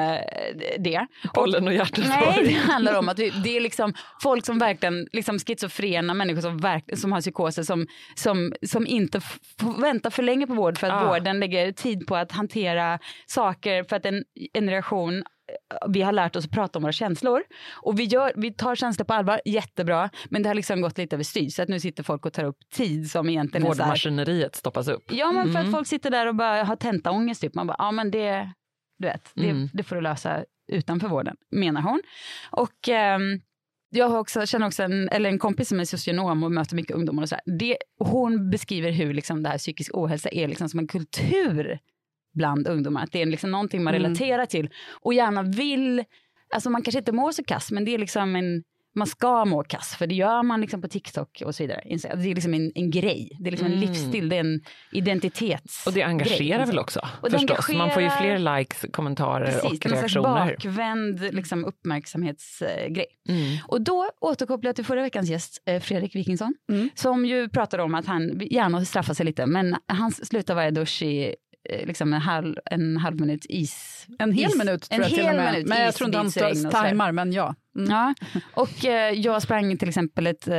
det. 0.79 1.07
Pollen 1.33 1.67
och 1.67 1.73
hjärtesorg. 1.73 2.09
Nej, 2.25 2.43
det 2.43 2.71
handlar 2.71 2.93
om 2.99 3.09
att 3.09 3.19
vi- 3.19 3.29
det 3.43 3.57
är 3.57 3.61
liksom 3.61 3.93
folk 4.23 4.45
som 4.45 4.59
verkligen, 4.59 5.07
liksom 5.13 5.39
schizofrena 5.39 6.13
människor 6.13 6.41
som, 6.41 6.57
verk, 6.57 6.83
som 6.97 7.11
har 7.11 7.21
psykoser 7.21 7.63
som, 7.63 7.87
som, 8.15 8.53
som 8.67 8.87
inte 8.87 9.19
får 9.59 9.81
vänta 9.81 10.11
för 10.11 10.23
länge 10.23 10.47
på 10.47 10.53
vård 10.53 10.77
för 10.77 10.87
att 10.87 11.03
Ah. 11.03 11.07
vården 11.07 11.39
lägger 11.39 11.71
tid 11.71 12.07
på 12.07 12.15
att 12.15 12.31
hantera 12.31 12.99
saker 13.25 13.83
för 13.83 13.95
att 13.95 14.05
en 14.05 14.23
generation 14.53 15.23
vi 15.87 16.01
har 16.01 16.11
lärt 16.11 16.35
oss 16.35 16.45
att 16.45 16.51
prata 16.51 16.79
om 16.79 16.83
våra 16.83 16.91
känslor 16.91 17.43
och 17.81 17.99
vi, 17.99 18.03
gör, 18.03 18.31
vi 18.35 18.53
tar 18.53 18.75
känslor 18.75 19.05
på 19.05 19.13
allvar, 19.13 19.41
jättebra, 19.45 20.09
men 20.29 20.43
det 20.43 20.49
har 20.49 20.53
liksom 20.55 20.81
gått 20.81 20.97
lite 20.97 21.15
överstyr 21.15 21.49
så 21.49 21.61
att 21.61 21.69
nu 21.69 21.79
sitter 21.79 22.03
folk 22.03 22.25
och 22.25 22.33
tar 22.33 22.43
upp 22.43 22.57
tid 22.73 23.11
som 23.11 23.29
egentligen 23.29 23.63
är 23.63 23.69
Vårdmaskineriet 23.69 24.55
stoppas 24.55 24.87
upp. 24.87 25.03
Ja, 25.11 25.31
men 25.31 25.43
för 25.43 25.59
Mm. 25.59 25.65
att 25.65 25.71
folk 25.77 25.87
sitter 25.87 26.09
där 26.11 26.27
och 26.27 26.35
bara 26.35 26.63
har 26.63 26.75
tentaångest. 26.75 27.41
Typ. 27.41 27.55
Man 27.55 27.67
bara, 27.67 27.75
ja 27.79 27.91
men 27.91 28.11
det, 28.11 28.51
du 28.99 29.07
vet, 29.07 29.31
det, 29.33 29.49
Mm. 29.49 29.69
det 29.73 29.83
får 29.83 29.95
du 29.95 30.01
lösa 30.01 30.43
utanför 30.71 31.07
vården, 31.07 31.35
menar 31.51 31.81
hon. 31.81 32.01
Och 32.51 32.89
ehm, 32.89 33.39
jag 33.89 34.09
har 34.09 34.19
också, 34.19 34.45
känner 34.45 34.67
också 34.67 34.83
en, 34.83 35.09
eller 35.09 35.29
en 35.29 35.39
kompis 35.39 35.69
som 35.69 35.79
är 35.79 35.85
socionom 35.85 36.43
och 36.43 36.51
möter 36.51 36.75
mycket 36.75 36.95
ungdomar. 36.95 37.23
Och 37.23 37.29
så 37.29 37.35
här. 37.35 37.57
Det, 37.57 37.77
hon 37.99 38.49
beskriver 38.49 38.91
hur 38.91 39.13
liksom 39.13 39.43
det 39.43 39.49
här 39.49 39.57
psykisk 39.57 39.97
ohälsa 39.97 40.29
är 40.29 40.47
liksom 40.47 40.69
som 40.69 40.79
en 40.79 40.87
kultur 40.87 41.79
bland 42.33 42.67
ungdomar. 42.67 43.03
Att 43.03 43.11
det 43.11 43.21
är 43.21 43.25
liksom 43.25 43.51
någonting 43.51 43.83
man 43.83 43.95
Mm. 43.95 44.03
relaterar 44.03 44.45
till 44.45 44.69
och 45.01 45.13
gärna 45.13 45.43
vill, 45.43 46.03
alltså 46.53 46.69
man 46.69 46.81
kanske 46.81 46.99
inte 46.99 47.11
mår 47.11 47.31
så 47.31 47.43
kass, 47.43 47.71
men 47.71 47.85
det 47.85 47.93
är 47.93 47.97
liksom 47.97 48.35
en 48.35 48.63
man 48.97 49.07
ska 49.07 49.45
må 49.45 49.63
kass, 49.63 49.95
för 49.95 50.07
det 50.07 50.15
gör 50.15 50.43
man 50.43 50.61
liksom 50.61 50.81
på 50.81 50.87
TikTok 50.87 51.43
och 51.45 51.55
så 51.55 51.63
vidare. 51.63 51.81
Jag. 51.85 52.19
Det 52.19 52.31
är 52.31 52.35
liksom 52.35 52.53
en, 52.53 52.71
en 52.75 52.91
grej, 52.91 53.37
det 53.39 53.49
är 53.49 53.51
liksom 53.51 53.67
en 53.67 53.73
Mm. 53.73 53.87
livsstil, 53.89 54.29
det 54.29 54.35
är 54.35 54.39
en 54.39 54.61
identitets 54.91 55.87
Och 55.87 55.93
det 55.93 56.03
engagerar 56.03 56.57
grej. 56.57 56.67
väl 56.67 56.79
också 56.79 56.99
Och 57.21 57.31
det 57.31 57.39
förstås. 57.39 57.69
Man 57.69 57.91
får 57.91 58.01
ju 58.01 58.07
engagerar- 58.07 58.37
fler 58.37 58.57
likes, 58.59 58.85
kommentarer 58.91 59.45
Precis, 59.45 59.63
och 59.63 59.71
det 59.79 59.85
är 59.85 59.89
någon 59.89 59.97
slags 60.09 60.15
reaktioner. 60.15 60.55
bakvänd 60.55 61.35
liksom, 61.35 61.65
uppmärksamhetsgrej. 61.65 63.05
Mm. 63.29 63.57
Och 63.67 63.81
då 63.81 64.09
återkopplar 64.21 64.69
jag 64.69 64.75
till 64.75 64.85
förra 64.85 65.01
veckans 65.01 65.29
gäst, 65.29 65.63
eh, 65.65 65.79
Fredrik 65.81 66.15
Wikingsson, 66.15 66.53
Mm. 66.71 66.89
som 66.95 67.25
ju 67.25 67.49
pratade 67.49 67.83
om 67.83 67.95
att 67.95 68.05
han 68.05 68.39
gärna 68.51 68.85
straffar 68.85 69.13
sig 69.13 69.25
lite, 69.25 69.45
men 69.45 69.75
han 69.87 70.11
slutar 70.11 70.55
varje 70.55 70.71
dusch 70.71 71.01
i 71.03 71.35
liksom 71.85 72.13
en 72.13 72.21
halv, 72.21 72.55
en 72.71 72.97
halv 72.97 73.19
minut 73.19 73.45
is. 73.49 74.05
En 74.19 74.31
hel 74.31 74.49
is, 74.49 74.57
minut 74.57 74.81
tror 74.81 74.95
en 74.95 75.01
jag 75.01 75.09
till 75.09 75.19
och 75.19 75.25
hel 75.25 75.35
med. 75.35 75.53
minut 75.53 75.67
Men 75.69 75.81
jag 75.81 75.93
tror 75.95 76.07
inte 76.07 76.17
han 76.17 76.71
tajmar, 76.71 77.11
men 77.11 77.31
ja. 77.33 77.55
Mm. 77.77 77.89
Ja, 77.91 78.13
och 78.53 78.85
eh, 78.85 79.11
jag 79.13 79.41
sprang 79.41 79.77
till 79.77 79.87
exempel 79.89 80.27
ett, 80.27 80.47
eh, 80.47 80.57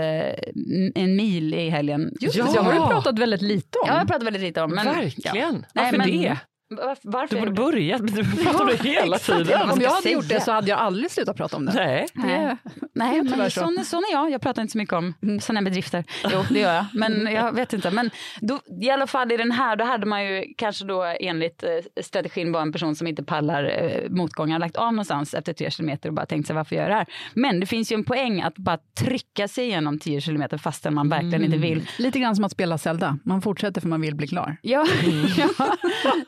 en 0.94 1.16
mil 1.16 1.55
i 1.55 1.68
helgen. 1.68 2.11
Just 2.21 2.37
Ja. 2.37 2.44
det, 2.53 2.61
har 2.61 2.73
du 2.73 2.79
pratat 2.79 3.18
väldigt 3.18 3.42
lite 3.42 3.79
om. 3.79 3.88
Ja, 3.88 3.99
jag 3.99 4.09
pratar 4.09 4.25
väldigt 4.25 4.42
lite 4.42 4.62
om. 4.62 4.71
Men, 4.71 4.87
Verkligen. 4.87 5.37
Ja. 5.37 5.53
Varför 5.75 5.99
Nej, 5.99 6.09
men- 6.11 6.21
det? 6.23 6.38
Var- 6.70 6.96
Varför? 7.02 7.35
Du 7.37 7.40
borde 7.40 7.52
börja. 7.52 7.98
Du 7.98 8.24
pratar 8.44 8.61
om 8.61 8.66
det 8.66 8.88
hela 8.88 9.16
exakt. 9.16 9.38
tiden. 9.38 9.70
om 9.70 9.81
jag 9.81 9.90
hade 9.90 10.02
säga? 10.02 10.14
gjort 10.14 10.28
det 10.28 10.40
så 10.40 10.52
hade 10.52 10.68
jag 10.70 10.78
aldrig 10.78 11.11
slutat 11.11 11.37
prata 11.37 11.57
om 11.57 11.64
det. 11.66 11.72
Nej. 11.74 12.07
Nej, 12.14 12.57
Nej 12.92 13.22
men 13.22 13.50
så. 13.50 13.61
sån, 13.61 13.85
sån 13.85 13.98
är 14.11 14.12
jag. 14.12 14.31
Jag 14.31 14.40
pratar 14.40 14.62
inte 14.62 14.72
så 14.72 14.78
mycket 14.78 14.92
om 14.94 15.14
sådana 15.42 15.62
bedrifter. 15.62 16.04
Jo, 16.33 16.44
det 16.50 16.59
gör 16.61 16.74
jag. 16.74 16.85
Men 16.94 17.33
jag 17.33 17.52
vet 17.52 17.72
inte. 17.72 17.90
Men 17.90 18.11
då, 18.40 18.61
i 18.83 18.90
alla 18.90 19.07
fall 19.07 19.33
i 19.33 19.37
den 19.37 19.52
här, 19.52 19.76
då 19.76 19.85
hade 19.85 20.07
man 20.07 20.24
ju 20.24 20.44
kanske 20.57 20.85
då 20.85 21.02
enligt 21.20 21.62
eh, 21.62 21.68
strategin 22.02 22.52
var 22.52 22.62
en 22.62 22.72
person 22.72 22.96
som 22.96 23.07
inte 23.07 23.22
pallar 23.22 23.64
eh, 23.64 24.11
motgångar 24.11 24.59
lagt 24.59 24.76
av 24.76 24.92
någonstans 24.92 25.35
efter 25.35 25.52
tre 25.52 25.70
kilometer 25.70 26.09
och 26.09 26.14
bara 26.14 26.26
tänkt 26.26 26.46
sig 26.46 26.57
varför 26.57 26.76
gör 26.76 26.83
jag 26.83 26.90
det 26.90 26.94
här? 26.96 27.07
Men 27.35 27.61
det 27.61 27.66
finns 27.66 27.92
ju 27.92 27.94
en 27.94 28.04
poäng 28.04 28.40
att 28.42 28.57
bara 28.57 28.78
trycka 28.98 29.48
sig 29.48 29.64
igenom 29.64 29.98
tio 29.98 30.20
kilometer 30.20 30.59
fastän 30.59 30.94
man 30.94 31.09
verkligen 31.09 31.44
inte 31.44 31.57
vill. 31.59 31.88
Lite 31.98 32.18
grann 32.18 32.37
som 32.37 32.44
att 32.44 32.52
spela 32.52 32.78
Zelda. 32.78 33.18
Man 33.24 33.42
fortsätter 33.42 33.81
för 33.81 33.88
man 33.88 34.00
vill 34.00 34.14
bli 34.14 34.26
klar. 34.28 34.57
Ja, 34.62 34.87
ja. 35.59 35.76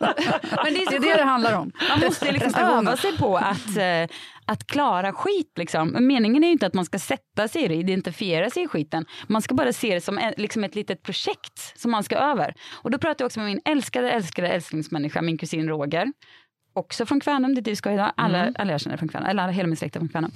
Men 0.65 0.75
det 0.75 0.83
är, 0.83 0.91
Det 0.91 0.97
är 0.97 1.01
det 1.01 1.17
det 1.17 1.25
handlar 1.25 1.59
om. 1.59 1.73
Man 1.89 2.01
måste 2.01 2.33
liksom 2.33 2.55
öva 2.55 2.97
sig 2.97 3.19
på 3.19 3.37
att, 3.37 3.77
eh, 3.77 4.17
att 4.45 4.67
klara 4.67 5.13
skit. 5.13 5.53
Liksom. 5.57 5.89
Men 5.89 6.07
Meningen 6.07 6.45
är 6.45 6.49
ju 6.49 6.53
inte 6.53 6.67
att 6.67 6.75
man 6.75 6.85
ska 6.85 6.99
sätta 6.99 7.49
sig 7.49 7.63
i 7.63 7.69
det, 7.69 7.75
identifiera 7.75 8.51
sig 8.51 8.63
i 8.63 8.69
skiten. 8.69 9.05
Man 9.29 9.43
ska 9.43 9.55
bara 9.55 9.73
se 9.73 9.95
det 9.95 10.01
som 10.01 10.19
en, 10.19 10.35
liksom 10.37 10.65
ett 10.65 10.75
litet 10.75 11.03
projekt 11.03 11.81
som 11.81 11.91
man 11.91 12.05
ska 12.05 12.17
över. 12.17 12.55
Och 12.83 12.91
då 12.91 12.99
pratar 12.99 13.23
jag 13.23 13.27
också 13.27 13.41
med 13.41 13.49
min 13.49 13.61
älskade, 13.65 14.11
älskade 14.11 14.49
älsklingsmänniska, 14.49 15.23
min 15.23 15.39
kusin 15.39 15.69
Roger. 15.69 16.07
Också 16.81 17.07
från 17.07 17.21
Kvänum, 17.21 17.55
dit 17.55 17.67
vi 17.67 17.77
ska 17.77 17.93
idag. 17.93 18.13
Alla, 18.17 18.53
alla 18.59 18.73
jag 18.73 18.81
känner 18.81 18.97
från 18.97 19.09
Kvänum, 19.09 19.29
eller 19.29 19.43
alla, 19.43 19.53
hela 19.53 19.67
min 19.67 19.77
släkt 19.77 19.97
är 19.97 20.01
från 20.01 20.09
Kvänum. 20.09 20.31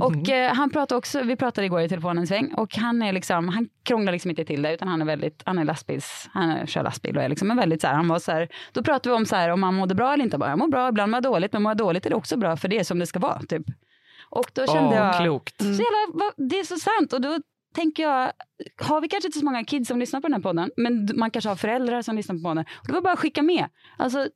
Och 0.00 0.28
eh, 0.30 0.54
han 0.54 0.70
pratade 0.70 0.98
också, 0.98 1.22
vi 1.22 1.36
pratade 1.36 1.64
igår 1.66 1.80
i 1.80 1.88
telefonen 1.88 2.18
en 2.18 2.26
sväng 2.26 2.54
och 2.54 2.76
han 2.76 3.02
är 3.02 3.12
liksom, 3.12 3.48
han 3.48 3.68
krånglar 3.82 4.12
liksom 4.12 4.30
inte 4.30 4.44
till 4.44 4.62
det 4.62 4.74
utan 4.74 4.88
han 4.88 5.00
är 5.02 5.06
väldigt, 5.06 5.42
han 5.46 5.58
är 5.58 5.64
lastbils, 5.64 6.28
han 6.32 6.50
är, 6.50 6.66
kör 6.66 6.82
lastbil 6.82 7.16
och 7.16 7.22
är 7.22 7.28
liksom 7.28 7.50
en 7.50 7.56
väldigt 7.56 7.80
så 7.80 7.86
här, 7.86 7.94
han 7.94 8.08
var 8.08 8.18
så 8.18 8.32
här, 8.32 8.48
då 8.72 8.82
pratade 8.82 9.08
vi 9.08 9.16
om 9.16 9.26
så 9.26 9.36
här 9.36 9.48
om 9.48 9.60
man 9.60 9.74
mådde 9.74 9.94
bra 9.94 10.12
eller 10.12 10.24
inte. 10.24 10.38
Bara, 10.38 10.50
jag 10.50 10.58
mår 10.58 10.68
bra, 10.68 10.88
ibland 10.88 11.10
mår 11.10 11.16
jag 11.16 11.22
dåligt, 11.22 11.52
men 11.52 11.62
mår 11.62 11.70
jag 11.70 11.76
dåligt 11.76 12.06
är 12.06 12.10
det 12.10 12.16
också 12.16 12.36
bra 12.36 12.56
för 12.56 12.68
det 12.68 12.78
är 12.78 12.84
som 12.84 12.98
det 12.98 13.06
ska 13.06 13.18
vara. 13.18 13.42
Typ. 13.42 13.66
Och 14.30 14.50
då 14.52 14.66
kände 14.66 14.88
Åh, 14.88 14.94
jag, 14.94 15.20
klokt. 15.20 15.58
så 15.58 15.64
jävla, 15.64 16.24
det 16.36 16.58
är 16.58 16.64
så 16.64 16.76
sant. 16.76 17.12
Och 17.12 17.20
då 17.20 17.38
tänker 17.78 18.02
jag, 18.02 18.32
har 18.76 19.00
vi 19.00 19.08
kanske 19.08 19.28
inte 19.28 19.38
så 19.38 19.44
många 19.44 19.64
kids 19.64 19.88
som 19.88 19.98
lyssnar 19.98 20.20
på 20.20 20.26
den 20.26 20.34
här 20.34 20.40
podden, 20.40 20.70
men 20.76 21.08
man 21.14 21.30
kanske 21.30 21.48
har 21.48 21.56
föräldrar 21.56 22.02
som 22.02 22.16
lyssnar 22.16 22.36
på 22.36 22.42
podden. 22.42 22.64
Och 22.78 22.86
det 22.86 22.92
var 22.92 23.00
bara 23.00 23.12
att 23.12 23.18
skicka 23.18 23.42
med. 23.42 23.68
Alltså, 23.98 24.28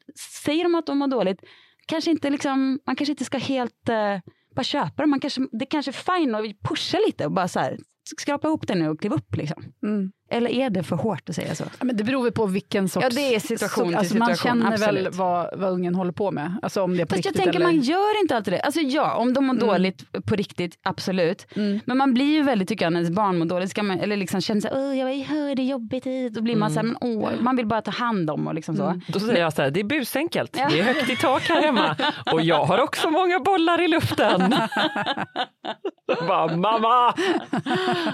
säger 0.45 0.65
de 0.65 0.75
att 0.75 0.87
de 0.87 0.99
mår 0.99 1.07
dåligt, 1.07 1.41
kanske 1.87 2.11
inte 2.11 2.31
liksom, 2.31 2.81
man 2.87 2.97
kanske 2.97 3.13
inte 3.13 3.25
ska 3.25 3.39
helt 3.39 3.89
eh, 3.89 4.19
bara 4.57 4.65
köpa 4.65 5.03
dem. 5.03 5.11
Man 5.11 5.21
kanske, 5.21 5.47
det 5.53 5.67
kanske 5.67 5.91
är 5.91 6.19
fine 6.19 6.35
att 6.35 6.63
pusha 6.69 6.99
lite 7.07 7.27
och 7.27 7.33
bara 7.33 7.49
så 7.49 7.61
här, 7.61 7.79
skrapa 8.19 8.49
ihop 8.49 8.67
det 8.67 8.75
nu 8.75 8.89
och 8.89 9.01
kliva 9.01 9.17
upp. 9.17 9.37
Liksom. 9.37 9.65
Mm. 9.83 10.13
Eller 10.33 10.51
är 10.51 10.71
det 10.71 10.83
för 10.83 10.97
hårt 10.97 11.29
att 11.29 11.35
säga 11.35 11.55
så? 11.55 11.65
Ja, 11.79 11.85
men 11.85 11.97
det 11.97 12.05
beror 12.05 12.23
väl 12.23 12.33
på 12.33 12.47
vilken 12.47 12.89
sorts... 12.89 13.05
Ja, 13.05 13.11
det 13.11 13.35
är 13.35 13.41
situation 13.41 13.89
till 13.89 13.97
alltså, 13.97 14.17
Man 14.17 14.37
situation, 14.37 14.61
känner 14.61 14.79
väl 14.79 14.97
absolut. 14.97 15.15
vad, 15.15 15.59
vad 15.59 15.71
ungen 15.71 15.95
håller 15.95 16.13
på 16.13 16.31
med. 16.31 16.59
Alltså 16.63 16.83
om 16.83 16.97
det 16.97 17.03
är 17.03 17.07
på 17.07 17.15
Fast 17.15 17.25
jag 17.25 17.35
tänker 17.35 17.55
eller... 17.55 17.67
man 17.67 17.81
gör 17.81 18.21
inte 18.21 18.37
alltid 18.37 18.53
det. 18.53 18.61
Alltså 18.61 18.81
ja, 18.81 19.15
om 19.15 19.33
de 19.33 19.47
mår 19.47 19.55
dåligt 19.55 20.13
på 20.27 20.37
riktigt, 20.37 20.79
absolut. 20.83 21.47
Men 21.85 21.99
man 21.99 22.15
blir 22.15 22.33
ju 22.33 22.43
väldigt, 22.43 22.69
tycker 22.69 22.85
jag, 22.85 22.93
när 22.93 23.01
ens 23.01 23.17
barn 23.17 23.39
mår 23.39 23.47
dåligt, 23.47 23.71
ska 23.71 23.83
man, 23.83 24.01
eller 24.01 24.17
liksom 24.17 24.41
känner 24.41 24.61
sig, 24.61 24.71
åh 24.75 24.99
jag 24.99 25.25
hör 25.25 25.55
det 25.55 25.63
är 25.63 25.67
jobbigt 25.67 26.07
hit. 26.07 26.35
Då 26.35 26.41
blir 26.41 26.57
man 26.57 26.71
så 26.71 26.77
här, 26.77 26.83
men 26.83 26.97
åh, 27.01 27.31
man 27.41 27.57
vill 27.57 27.67
bara 27.67 27.83
ta 27.83 27.91
hand 27.91 28.31
om 28.31 28.47
och 28.47 28.55
liksom 28.55 28.77
så. 28.77 29.01
Då 29.07 29.21
säger 29.21 29.41
jag 29.41 29.53
så 29.53 29.63
här, 29.63 29.71
det 29.71 29.81
är 29.81 29.85
busenkelt. 29.85 30.57
Ja. 30.57 30.69
Det 30.71 30.81
är 30.81 30.85
högt 30.85 31.11
i 31.11 31.17
tak 31.17 31.43
här 31.43 31.63
hemma. 31.63 31.97
Och 32.33 32.43
jag 32.43 32.65
har 32.65 32.79
också 32.79 33.11
många 33.11 33.41
bollar 33.41 33.81
i 33.83 33.89
luften. 33.89 34.55
Bara, 36.29 36.57
mamma! 36.57 37.15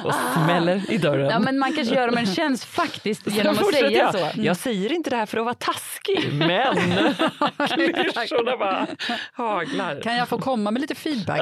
Och 0.04 0.14
smäller 0.34 0.92
i 0.92 0.98
dörren. 0.98 1.30
Ja 1.30 1.38
men 1.38 1.58
man 1.58 1.72
kanske 1.72 1.94
gör 1.94 2.07
dem 2.08 2.18
en 2.18 2.26
tjänst 2.34 2.64
faktiskt 2.64 3.26
genom 3.26 3.58
att 3.58 3.74
säga 3.74 3.90
jag. 3.90 4.12
så. 4.14 4.28
Jag 4.34 4.56
säger 4.56 4.92
inte 4.92 5.10
det 5.10 5.16
här 5.16 5.26
för 5.26 5.38
att 5.38 5.44
vara 5.44 5.54
taskig, 5.54 6.32
men 6.32 6.76
klyschorna 7.94 8.56
bara 8.56 8.86
haglar. 9.32 10.00
Kan 10.02 10.16
jag 10.16 10.28
få 10.28 10.38
komma 10.38 10.70
med 10.70 10.80
lite 10.80 10.94
feedback? 10.94 11.40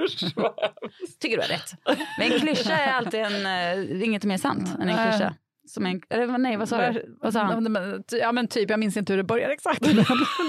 Usch, 0.00 0.34
Tycker 1.20 1.36
du 1.36 1.42
har 1.42 1.48
rätt. 1.48 1.72
Men 2.18 2.32
en 2.32 2.40
klyscha 2.40 2.72
är 2.76 2.92
alltid 2.92 3.20
en, 3.20 3.46
uh, 3.78 4.04
inget 4.04 4.24
mer 4.24 4.38
sant 4.38 4.68
än 4.80 4.88
en 4.88 5.10
klyscha. 5.10 5.34
Som 5.68 5.86
en, 5.86 6.00
eller, 6.10 6.38
nej 6.38 6.56
vad 6.56 6.68
sa 6.68 6.90
du? 6.90 7.16
Vad 7.20 7.32
sa 7.32 7.40
han? 7.40 7.64
Ja, 7.64 7.68
men- 7.70 8.34
men 8.34 8.48
typ, 8.48 8.70
jag 8.70 8.78
minns 8.80 8.96
inte 8.96 9.12
hur 9.12 9.16
det 9.18 9.24
började 9.24 9.52
exakt. 9.54 9.80
Men 9.86 9.96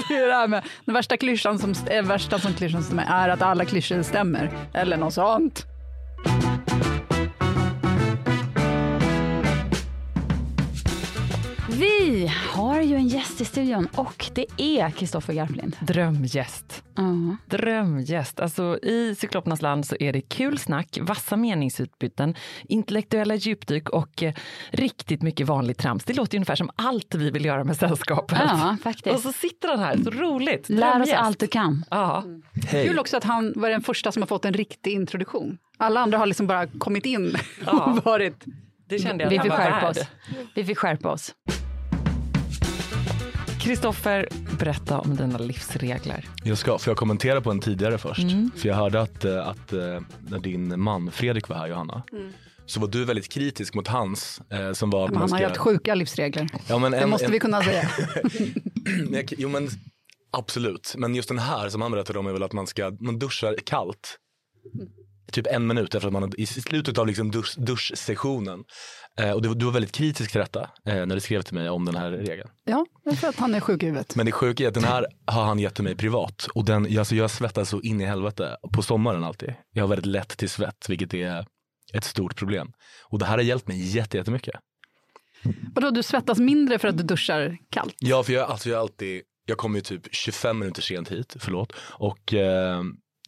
det 0.10 0.16
är 0.16 0.28
det 0.28 0.34
här 0.34 0.48
med 0.48 0.64
den 0.86 0.94
värsta 0.94 1.18
klyschan 1.18 1.60
som, 1.60 1.74
är 1.90 2.02
värsta 2.02 2.40
som 2.40 2.54
klyschan 2.54 2.84
stämmer 2.84 3.06
är 3.10 3.30
att 3.30 3.42
alla 3.42 3.66
klyschor 3.66 4.02
stämmer. 4.02 4.52
Eller 4.74 4.98
något 4.98 5.14
sånt. 5.14 5.64
Vi 11.78 12.32
har 12.52 12.82
ju 12.82 12.96
en 12.96 13.08
gäst 13.08 13.42
i 13.42 13.46
studion 13.46 13.88
och 13.96 14.26
det 14.34 14.46
är 14.58 14.90
Kristoffer 14.90 15.34
Garplind. 15.34 15.78
Drömgäst. 15.80 16.84
Ja. 16.96 17.36
Drömgäst. 17.58 18.40
Alltså, 18.40 18.80
I 18.82 19.16
Cyklopernas 19.16 19.62
land 19.62 19.86
så 19.86 19.96
är 20.00 20.14
det 20.14 20.22
kul 20.22 20.58
snack, 20.58 20.98
vassa 21.02 21.36
meningsutbyten, 21.38 22.36
intellektuella 22.64 23.36
djupdyk 23.36 23.90
och 23.90 24.24
eh, 24.24 24.34
riktigt 24.70 25.22
mycket 25.22 25.48
vanligt 25.48 25.78
trams. 25.78 26.04
Det 26.04 26.14
låter 26.14 26.34
ju 26.34 26.38
ungefär 26.38 26.56
som 26.56 26.70
allt 26.76 27.16
vi 27.16 27.32
vill 27.32 27.46
göra 27.46 27.64
med 27.64 27.78
sällskapet. 27.78 28.38
Ja, 28.42 28.78
faktiskt. 28.84 29.16
Och 29.16 29.22
så 29.22 29.32
sitter 29.32 29.68
han 29.70 29.80
här, 29.80 29.98
så 30.04 30.10
roligt. 30.10 30.70
Lär 30.70 30.88
oss 30.88 30.92
Drömgäst. 30.92 31.14
allt 31.14 31.40
du 31.40 31.48
kan. 31.48 31.86
Ja. 31.90 32.24
Kul 32.72 33.00
också 33.00 33.18
att 33.18 33.24
han 33.24 33.54
var 33.56 33.70
den 33.70 33.82
första 33.82 34.12
som 34.12 34.22
har 34.22 34.28
fått 34.28 34.46
en 34.46 34.54
riktig 34.54 34.94
introduktion. 34.94 35.58
Alla 35.78 36.00
andra 36.00 36.18
har 36.18 36.26
liksom 36.26 36.48
bara 36.48 36.68
kommit 36.68 37.06
in 37.06 37.36
och 37.68 38.04
varit... 38.06 38.46
Det 38.90 39.00
kände 39.00 39.24
jag 39.24 39.30
Vi 39.30 39.38
att 39.38 39.44
fick 39.44 39.52
han 39.52 39.72
var 39.72 39.72
skärpa 39.72 39.90
oss. 39.90 40.08
Vi 40.56 40.66
fick 40.66 40.78
skärpa 40.78 41.12
oss. 41.12 41.36
Kristoffer, 43.68 44.28
berätta 44.60 45.00
om 45.00 45.16
dina 45.16 45.38
livsregler. 45.38 46.26
Jag 46.44 46.58
ska, 46.58 46.78
får 46.78 46.92
jag 46.92 46.98
kommentera 46.98 47.42
på 47.42 47.52
en 47.52 47.60
tidigare 47.60 47.98
först? 47.98 48.24
Mm. 48.24 48.52
För 48.56 48.70
jag 48.70 48.76
hörde 48.76 49.02
att, 49.02 49.26
eh, 49.26 49.48
att 49.48 49.74
eh, 49.74 49.80
när 50.30 50.40
din 50.40 50.82
man 50.82 51.12
Fredrik 51.12 51.50
var 51.50 51.56
här, 51.56 51.68
Johanna, 51.68 52.04
så 52.66 52.80
var 52.80 52.88
du 52.88 53.06
väldigt 53.06 53.30
kritisk 53.30 53.74
mot 53.74 53.88
hans 53.88 54.42
eh, 54.50 54.74
som 54.74 54.90
var... 54.90 55.08
Men 55.08 55.18
han 55.18 55.32
har 55.32 55.42
haft 55.42 55.58
sjuka 55.58 55.96
livsregler. 55.96 56.50
ja, 56.68 56.78
men 56.78 56.92
Det 56.92 56.98
en, 56.98 57.10
måste 57.10 57.26
en, 57.26 57.32
vi 57.32 57.40
kunna 57.40 57.64
säga. 57.64 57.90
Jo 59.38 59.50
men 59.50 59.70
absolut, 60.32 60.96
men 60.98 61.16
just 61.16 61.30
den 61.30 61.40
här 61.40 61.70
som 61.70 61.82
han 61.82 61.92
berättade 61.92 62.20
om 62.20 62.28
är 62.28 62.34
väl 62.34 62.44
att 62.44 62.54
man 62.54 62.68
ska, 62.68 62.92
man 63.00 63.20
duschar 63.20 63.56
kallt. 63.66 64.18
Typ 65.32 65.48
en 65.48 65.68
minut 65.68 65.96
efter 65.96 66.08
att 66.08 66.14
man 66.14 66.22
har- 66.24 66.40
i 66.40 66.46
slutet 66.46 66.98
av 66.98 67.08
liksom 67.08 67.32
dusch, 67.32 67.56
duschsessionen. 67.58 68.64
Eh, 69.20 69.32
och 69.32 69.42
du, 69.42 69.54
du 69.54 69.66
var 69.66 69.72
väldigt 69.72 69.92
kritisk 69.92 70.32
till 70.32 70.40
detta 70.40 70.62
eh, 70.86 71.06
när 71.06 71.16
du 71.16 71.20
skrev 71.22 71.42
till 71.42 71.54
mig 71.54 71.70
om 71.70 71.86
den 71.86 71.96
här 71.96 72.12
regeln. 72.12 72.50
Ja, 72.64 72.86
det 73.04 73.10
är 73.10 73.16
för 73.16 73.28
att 73.28 73.36
han 73.40 73.56
är 73.56 73.60
sjuk 73.60 73.84
i 73.84 73.86
huvudet. 73.86 74.16
Men 74.16 74.26
det 74.26 74.32
sjuka 74.32 74.64
är 74.64 74.68
att 74.68 74.74
den 74.74 74.84
här 74.84 75.06
har 75.26 75.44
han 75.44 75.60
gett 75.60 75.76
till 75.76 75.84
mig 75.84 75.96
privat. 75.96 76.48
Och 76.56 76.66
den, 76.66 76.98
alltså 77.00 77.16
jag 77.16 77.32
svettas 77.32 77.70
så 77.70 77.82
in 77.82 78.02
i 78.02 78.06
helvete 78.06 78.58
på 78.74 78.82
sommaren 78.82 79.24
alltid. 79.24 79.54
Jag 79.74 79.84
har 79.84 79.88
väldigt 79.88 80.06
lätt 80.06 80.38
till 80.38 80.50
svett, 80.50 80.86
vilket 80.90 81.14
är 81.14 81.46
ett 81.94 82.04
stort 82.04 82.36
problem. 82.36 82.72
Och 83.04 83.20
det 83.20 83.26
här 83.26 83.38
har 83.38 83.44
hjälpt 83.44 83.68
mig 83.68 83.82
jätte- 83.96 84.18
jättemycket. 84.18 84.56
Vadå, 85.76 85.92
du 85.92 86.04
svettas 86.04 86.40
mindre 86.40 86.80
för 86.80 86.88
att 86.88 86.98
du 86.98 87.04
duschar 87.04 87.58
kallt? 87.72 87.96
Ja, 88.00 88.24
för 88.24 88.34
jag, 88.34 88.50
alltså 88.50 88.70
jag, 88.70 88.80
alltid, 88.80 89.22
jag 89.46 89.58
kommer 89.58 89.76
ju 89.78 89.82
typ 89.82 90.02
25 90.12 90.60
minuter 90.60 90.82
sent 90.82 91.12
hit, 91.12 91.36
förlåt. 91.40 91.74
Och 91.80 92.34
eh, 92.34 92.84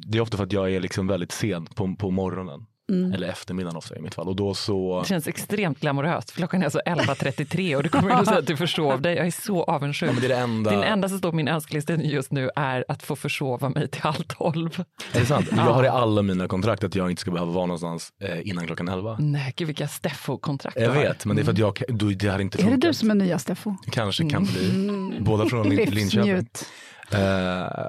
det 0.08 0.18
är 0.18 0.22
ofta 0.22 0.38
för 0.38 0.44
att 0.44 0.54
jag 0.54 0.72
är 0.72 0.80
liksom 0.80 1.08
väldigt 1.08 1.32
sen 1.32 1.66
på, 1.66 1.96
på 1.96 2.12
morgonen. 2.12 2.66
Eller 3.14 3.28
eftermiddagen 3.28 3.78
ofta 3.78 3.96
i 3.98 4.02
mitt 4.02 4.16
fall. 4.16 4.28
Och 4.28 4.36
då 4.36 4.54
så... 4.54 5.02
Det 5.02 5.08
känns 5.08 5.28
extremt 5.28 5.80
glamoröst. 5.80 6.32
För 6.32 6.38
klockan 6.38 6.62
är 6.62 6.66
alltså 6.66 6.80
11.33 6.86 7.76
och 7.76 7.84
du 7.84 7.90
kommer 7.90 8.20
och 8.20 8.26
säger 8.26 8.40
att 8.40 8.48
du 8.48 8.58
försov 8.58 9.02
dig. 9.02 9.16
Jag 9.16 9.28
är 9.28 9.32
så 9.32 9.64
avundsjuk. 9.64 10.10
Ja, 10.10 10.14
men 10.14 10.22
det 10.22 10.28
är 10.28 10.30
det 10.30 10.38
enda... 10.44 10.70
Din 10.72 10.84
enda 10.84 11.10
som 11.10 11.18
står 11.18 11.30
på 11.30 11.36
min 11.36 11.48
önskelista 11.48 11.96
just 11.96 12.32
nu 12.32 12.50
är 12.56 12.86
att 12.88 13.04
få 13.04 13.16
försova 13.16 13.70
mig 13.70 13.88
till 13.88 14.02
halv 14.02 14.24
tolv. 14.24 14.84
Är 15.14 15.20
det 15.20 15.26
sant? 15.26 15.48
Jag 15.52 15.58
har 15.58 15.84
i 15.84 15.88
alla 15.88 16.22
mina 16.22 16.48
kontrakt 16.48 16.84
att 16.84 16.96
jag 16.96 17.10
inte 17.10 17.22
ska 17.22 17.32
behöva 17.32 17.52
vara 17.52 17.66
någonstans 17.66 18.10
eh, 18.22 18.48
innan 18.50 18.66
klockan 18.68 18.88
11. 18.88 19.18
Nej, 19.20 19.54
gud 19.58 19.68
vilka 19.68 19.88
Steffo-kontrakt 19.88 20.78
du 20.78 20.84
Jag 20.84 20.92
vet, 20.94 21.26
men 21.26 21.36
det 21.36 21.42
är 21.42 21.44
för 21.44 21.52
att 21.52 21.58
jag, 21.58 21.84
då, 21.88 22.06
det 22.10 22.28
hade 22.30 22.44
inte 22.44 22.58
Är 22.58 22.64
det 22.64 22.64
funkat. 22.72 22.82
du 22.82 22.94
som 22.94 23.12
är 23.12 23.16
nya 23.16 23.40
Steffo? 23.40 23.76
Kanske 23.92 24.30
kan 24.30 24.44
bli. 24.44 25.18
Båda 25.20 25.46
från 25.46 25.70
Lin- 25.70 25.90
Linköping. 25.92 26.48
Eh, 27.12 27.20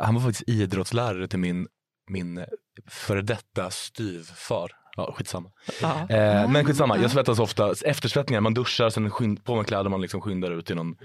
han 0.04 0.14
var 0.14 0.20
faktiskt 0.20 0.48
idrottslärare 0.48 1.28
till 1.28 1.38
min, 1.38 1.66
min 2.10 2.44
före 2.86 3.22
detta 3.22 3.70
styvfar. 3.70 4.70
Ja, 4.96 5.14
skitsamma. 5.16 5.50
Ja. 5.82 6.06
Eh, 6.08 6.50
men 6.50 6.64
skitsamma, 6.64 6.98
jag 6.98 7.10
svettas 7.10 7.38
ofta. 7.38 7.74
Eftersvettningar, 7.84 8.40
man 8.40 8.54
duschar, 8.54 8.90
sen 8.90 9.10
skynd, 9.10 9.44
på 9.44 9.56
med 9.56 9.66
kläder, 9.66 9.90
man 9.90 10.00
liksom 10.00 10.20
skyndar 10.20 10.50
ut 10.50 10.70
i 10.70 10.74
någon 10.74 10.96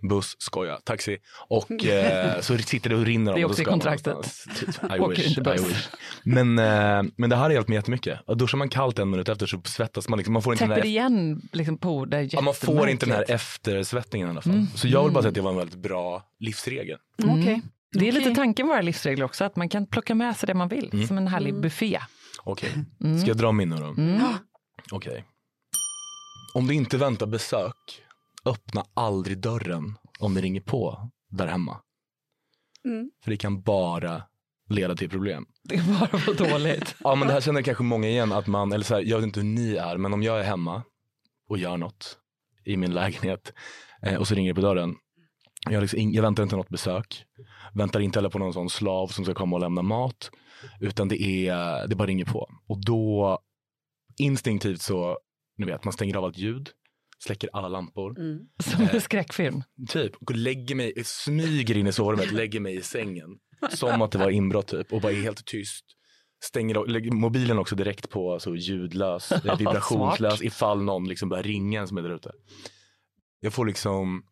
buss, 0.00 0.36
skoja, 0.38 0.76
taxi. 0.84 1.18
Och 1.48 1.84
eh, 1.84 2.40
så 2.40 2.58
sitter 2.58 2.90
det 2.90 2.96
och 2.96 3.04
rinner 3.04 3.34
Det 3.34 3.40
är 3.40 3.44
också 3.44 3.56
så 3.56 3.62
i 3.62 3.64
kontraktet. 3.64 4.34
I 4.82 5.08
wish. 5.08 5.38
I 5.38 5.40
wish. 5.40 5.88
Men, 6.22 6.58
eh, 6.58 7.12
men 7.16 7.30
det 7.30 7.36
här 7.36 7.42
har 7.42 7.50
hjälpt 7.50 7.68
mig 7.68 7.76
jättemycket. 7.76 8.20
Och 8.26 8.36
Duschar 8.36 8.58
man 8.58 8.68
kallt 8.68 8.98
en 8.98 9.10
minut 9.10 9.28
efter 9.28 9.46
så 9.46 9.60
svettas 9.64 10.08
man. 10.08 10.16
Liksom, 10.16 10.32
man 10.32 10.42
får 10.42 10.52
inte 10.52 10.64
den 10.64 10.68
Täpper 10.68 10.82
här 10.82 10.88
igen 10.88 11.42
liksom 11.52 11.78
på 11.78 12.04
det 12.04 12.22
Ja, 12.22 12.40
man 12.40 12.54
får 12.54 12.88
inte 12.88 13.06
den 13.06 13.14
här 13.14 13.30
eftersvettningen 13.30 14.28
i 14.28 14.30
alla 14.30 14.42
fall. 14.42 14.52
Mm. 14.52 14.66
Så 14.74 14.88
jag 14.88 15.04
vill 15.04 15.12
bara 15.12 15.22
säga 15.22 15.28
att 15.28 15.34
det 15.34 15.40
var 15.40 15.50
en 15.50 15.56
väldigt 15.56 15.78
bra 15.78 16.22
livsregel. 16.38 16.98
Mm. 17.22 17.40
Okej. 17.40 17.62
Det 17.92 18.08
är 18.08 18.12
lite 18.12 18.24
Okej. 18.24 18.34
tanken 18.34 18.66
med 18.66 18.72
våra 18.74 18.82
livsregler 18.82 19.24
också, 19.24 19.44
att 19.44 19.56
man 19.56 19.68
kan 19.68 19.86
plocka 19.86 20.14
med 20.14 20.36
sig 20.36 20.46
det 20.46 20.54
man 20.54 20.68
vill, 20.68 20.90
Mm. 20.92 21.06
som 21.06 21.18
en 21.18 21.26
härlig 21.28 21.60
buffé. 21.60 22.00
Okej, 22.42 22.72
Mm. 23.04 23.18
ska 23.18 23.28
jag 23.28 23.36
dra 23.36 23.52
min 23.52 23.68
nu 23.70 23.76
då? 23.76 23.86
Mm. 23.86 24.22
Okej. 24.92 25.24
Om 26.54 26.66
du 26.66 26.74
inte 26.74 26.96
väntar 26.98 27.26
besök, 27.26 28.02
öppna 28.44 28.84
aldrig 28.94 29.38
dörren 29.38 29.94
om 30.18 30.34
det 30.34 30.40
ringer 30.40 30.60
på 30.60 31.10
där 31.30 31.46
hemma. 31.46 31.80
Mm. 32.84 33.10
För 33.24 33.30
det 33.30 33.36
kan 33.36 33.62
bara 33.62 34.22
leda 34.68 34.96
till 34.96 35.10
problem. 35.10 35.46
Det 35.62 35.74
är 35.74 35.98
bara 36.00 36.18
för 36.20 36.34
dåligt. 36.34 36.94
Ja 37.04 37.14
men 37.14 37.28
det 37.28 37.34
här 37.34 37.40
känner 37.40 37.62
kanske 37.62 37.84
många 37.84 38.08
igen 38.08 38.32
att 38.32 38.46
man, 38.46 38.72
eller 38.72 38.84
så 38.84 38.94
här, 38.94 39.02
jag 39.02 39.16
vet 39.18 39.24
inte 39.26 39.40
hur 39.40 39.46
ni 39.46 39.76
är, 39.76 39.96
men 39.96 40.14
om 40.14 40.22
jag 40.22 40.40
är 40.40 40.44
hemma 40.44 40.82
och 41.48 41.58
gör 41.58 41.76
något 41.76 42.18
i 42.64 42.76
min 42.76 42.94
lägenhet 42.94 43.52
eh, 44.02 44.14
och 44.16 44.28
så 44.28 44.34
ringer 44.34 44.50
det 44.50 44.54
på 44.54 44.60
dörren. 44.66 44.96
Jag, 45.70 45.80
liksom, 45.80 46.12
jag 46.12 46.22
väntar 46.22 46.42
inte 46.42 46.56
något 46.56 46.68
besök, 46.68 47.24
väntar 47.74 48.00
inte 48.00 48.18
heller 48.18 48.30
på 48.30 48.38
någon 48.38 48.52
sån 48.52 48.70
slav 48.70 49.06
som 49.08 49.24
ska 49.24 49.34
komma 49.34 49.56
och 49.56 49.60
lämna 49.60 49.82
mat, 49.82 50.30
utan 50.80 51.08
det 51.08 51.22
är, 51.22 51.86
det 51.88 51.96
bara 51.96 52.06
ringer 52.06 52.24
på. 52.24 52.48
Och 52.68 52.84
då 52.84 53.38
instinktivt 54.18 54.80
så, 54.80 55.18
ni 55.58 55.66
vet, 55.66 55.84
man 55.84 55.92
stänger 55.92 56.16
av 56.16 56.24
allt 56.24 56.38
ljud, 56.38 56.70
släcker 57.24 57.50
alla 57.52 57.68
lampor, 57.68 58.14
Som 58.62 58.88
en 58.92 59.00
skräckfilm. 59.00 59.62
typ, 59.88 60.16
och 60.16 60.34
lägger 60.34 60.74
mig, 60.74 60.92
smyger 61.04 61.76
in 61.76 61.86
i 61.86 61.92
sovrummet, 61.92 62.32
lägger 62.32 62.60
mig 62.60 62.76
i 62.76 62.82
sängen. 62.82 63.38
Som 63.70 64.02
att 64.02 64.10
det 64.12 64.18
var 64.18 64.30
inbrott 64.30 64.66
typ 64.68 64.92
och 64.92 65.00
bara 65.00 65.12
är 65.12 65.22
helt 65.22 65.44
tyst. 65.46 65.84
Stänger 66.44 66.74
av- 66.74 66.88
lägger 66.88 67.10
mobilen 67.10 67.58
också 67.58 67.76
direkt 67.76 68.10
på 68.10 68.32
alltså, 68.32 68.56
ljudlös, 68.56 69.32
eh, 69.44 69.58
vibrationslös 69.58 70.42
ifall 70.42 70.82
någon 70.82 71.08
liksom 71.08 71.28
börjar 71.28 71.42
ringa 71.42 71.80
en 71.80 71.88
som 71.88 71.98
är 71.98 72.02
där 72.02 72.14
ute. 72.14 72.32
Jag 73.40 73.52
får 73.52 73.66
liksom 73.66 74.22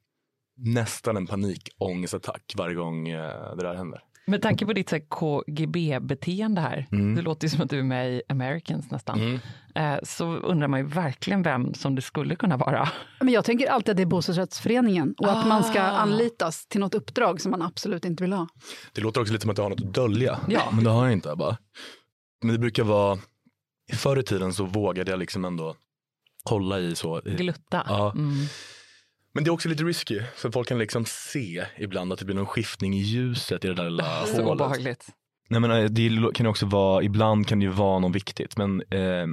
nästan 0.58 1.16
en 1.16 1.26
panikångestattack 1.26 2.54
varje 2.56 2.74
gång 2.74 3.08
eh, 3.08 3.56
det 3.56 3.62
där 3.62 3.74
händer. 3.74 4.00
Med 4.26 4.42
tanke 4.42 4.66
på 4.66 4.72
ditt 4.72 4.92
KGB-beteende 5.08 6.60
här, 6.60 6.86
Mm. 6.92 7.14
det 7.14 7.22
låter 7.22 7.44
ju 7.44 7.48
som 7.50 7.60
att 7.60 7.70
du 7.70 7.78
är 7.78 7.82
med 7.82 8.12
i 8.12 8.22
Americans 8.28 8.90
nästan, 8.90 9.40
eh, 9.74 9.94
så 10.02 10.24
undrar 10.36 10.68
man 10.68 10.80
ju 10.80 10.86
verkligen 10.86 11.42
vem 11.42 11.74
som 11.74 11.94
det 11.94 12.02
skulle 12.02 12.36
kunna 12.36 12.56
vara. 12.56 12.88
Men 13.20 13.28
jag 13.28 13.44
tänker 13.44 13.66
alltid 13.70 13.90
att 13.90 13.96
det 13.96 14.02
är 14.02 14.06
bostadsrättsföreningen 14.06 15.14
och 15.18 15.30
att 15.38 15.46
man 15.46 15.64
ska 15.64 15.80
Ah. 15.82 15.98
anlitas 15.98 16.66
till 16.66 16.80
något 16.80 16.94
uppdrag 16.94 17.40
som 17.40 17.50
man 17.50 17.62
absolut 17.62 18.04
inte 18.04 18.22
vill 18.24 18.32
ha. 18.32 18.48
Det 18.92 19.00
låter 19.00 19.20
också 19.20 19.32
lite 19.32 19.42
som 19.42 19.50
att 19.50 19.58
jag 19.58 19.64
har 19.64 19.70
något 19.70 19.80
att 19.80 19.94
dölja. 19.94 20.38
Ja. 20.48 20.62
Men 20.72 20.84
det 20.84 20.90
har 20.90 21.04
jag 21.04 21.12
inte. 21.12 21.36
Bara. 21.36 21.56
Men 22.42 22.52
det 22.52 22.58
brukar 22.58 22.84
vara, 22.84 23.18
förr 23.92 24.18
i 24.18 24.22
tiden 24.22 24.52
så 24.54 24.64
vågade 24.64 25.10
jag 25.10 25.18
liksom 25.20 25.44
ändå 25.44 25.74
hålla 26.44 26.78
i 26.78 26.94
så. 26.94 27.20
Glutta. 27.24 27.84
Ja. 27.88 28.12
Mm. 28.12 28.34
Men 29.32 29.44
det 29.44 29.48
är 29.48 29.52
också 29.52 29.68
lite 29.68 29.84
risky, 29.84 30.20
för 30.34 30.50
folk 30.50 30.68
kan 30.68 30.78
liksom 30.78 31.04
se 31.06 31.66
ibland 31.76 32.12
att 32.12 32.18
det 32.18 32.24
blir 32.24 32.36
någon 32.36 32.46
skiftning 32.46 32.94
i 32.94 33.00
ljuset 33.00 33.64
i 33.64 33.68
det 33.68 33.74
där 33.74 33.84
lilla 33.90 34.26
Så 34.26 34.32
hålet. 34.42 34.50
obehagligt. 34.50 35.06
Nej, 35.48 35.60
men 35.60 35.70
eh, 35.70 35.84
det 35.84 36.08
kan 36.34 36.46
ju 36.46 36.50
också 36.50 36.66
vara, 36.66 37.02
ibland 37.02 37.46
kan 37.48 37.58
det 37.58 37.64
ju 37.64 37.70
vara 37.70 37.98
något 37.98 38.16
viktigt, 38.16 38.56
men 38.56 38.82
eh, 38.82 39.26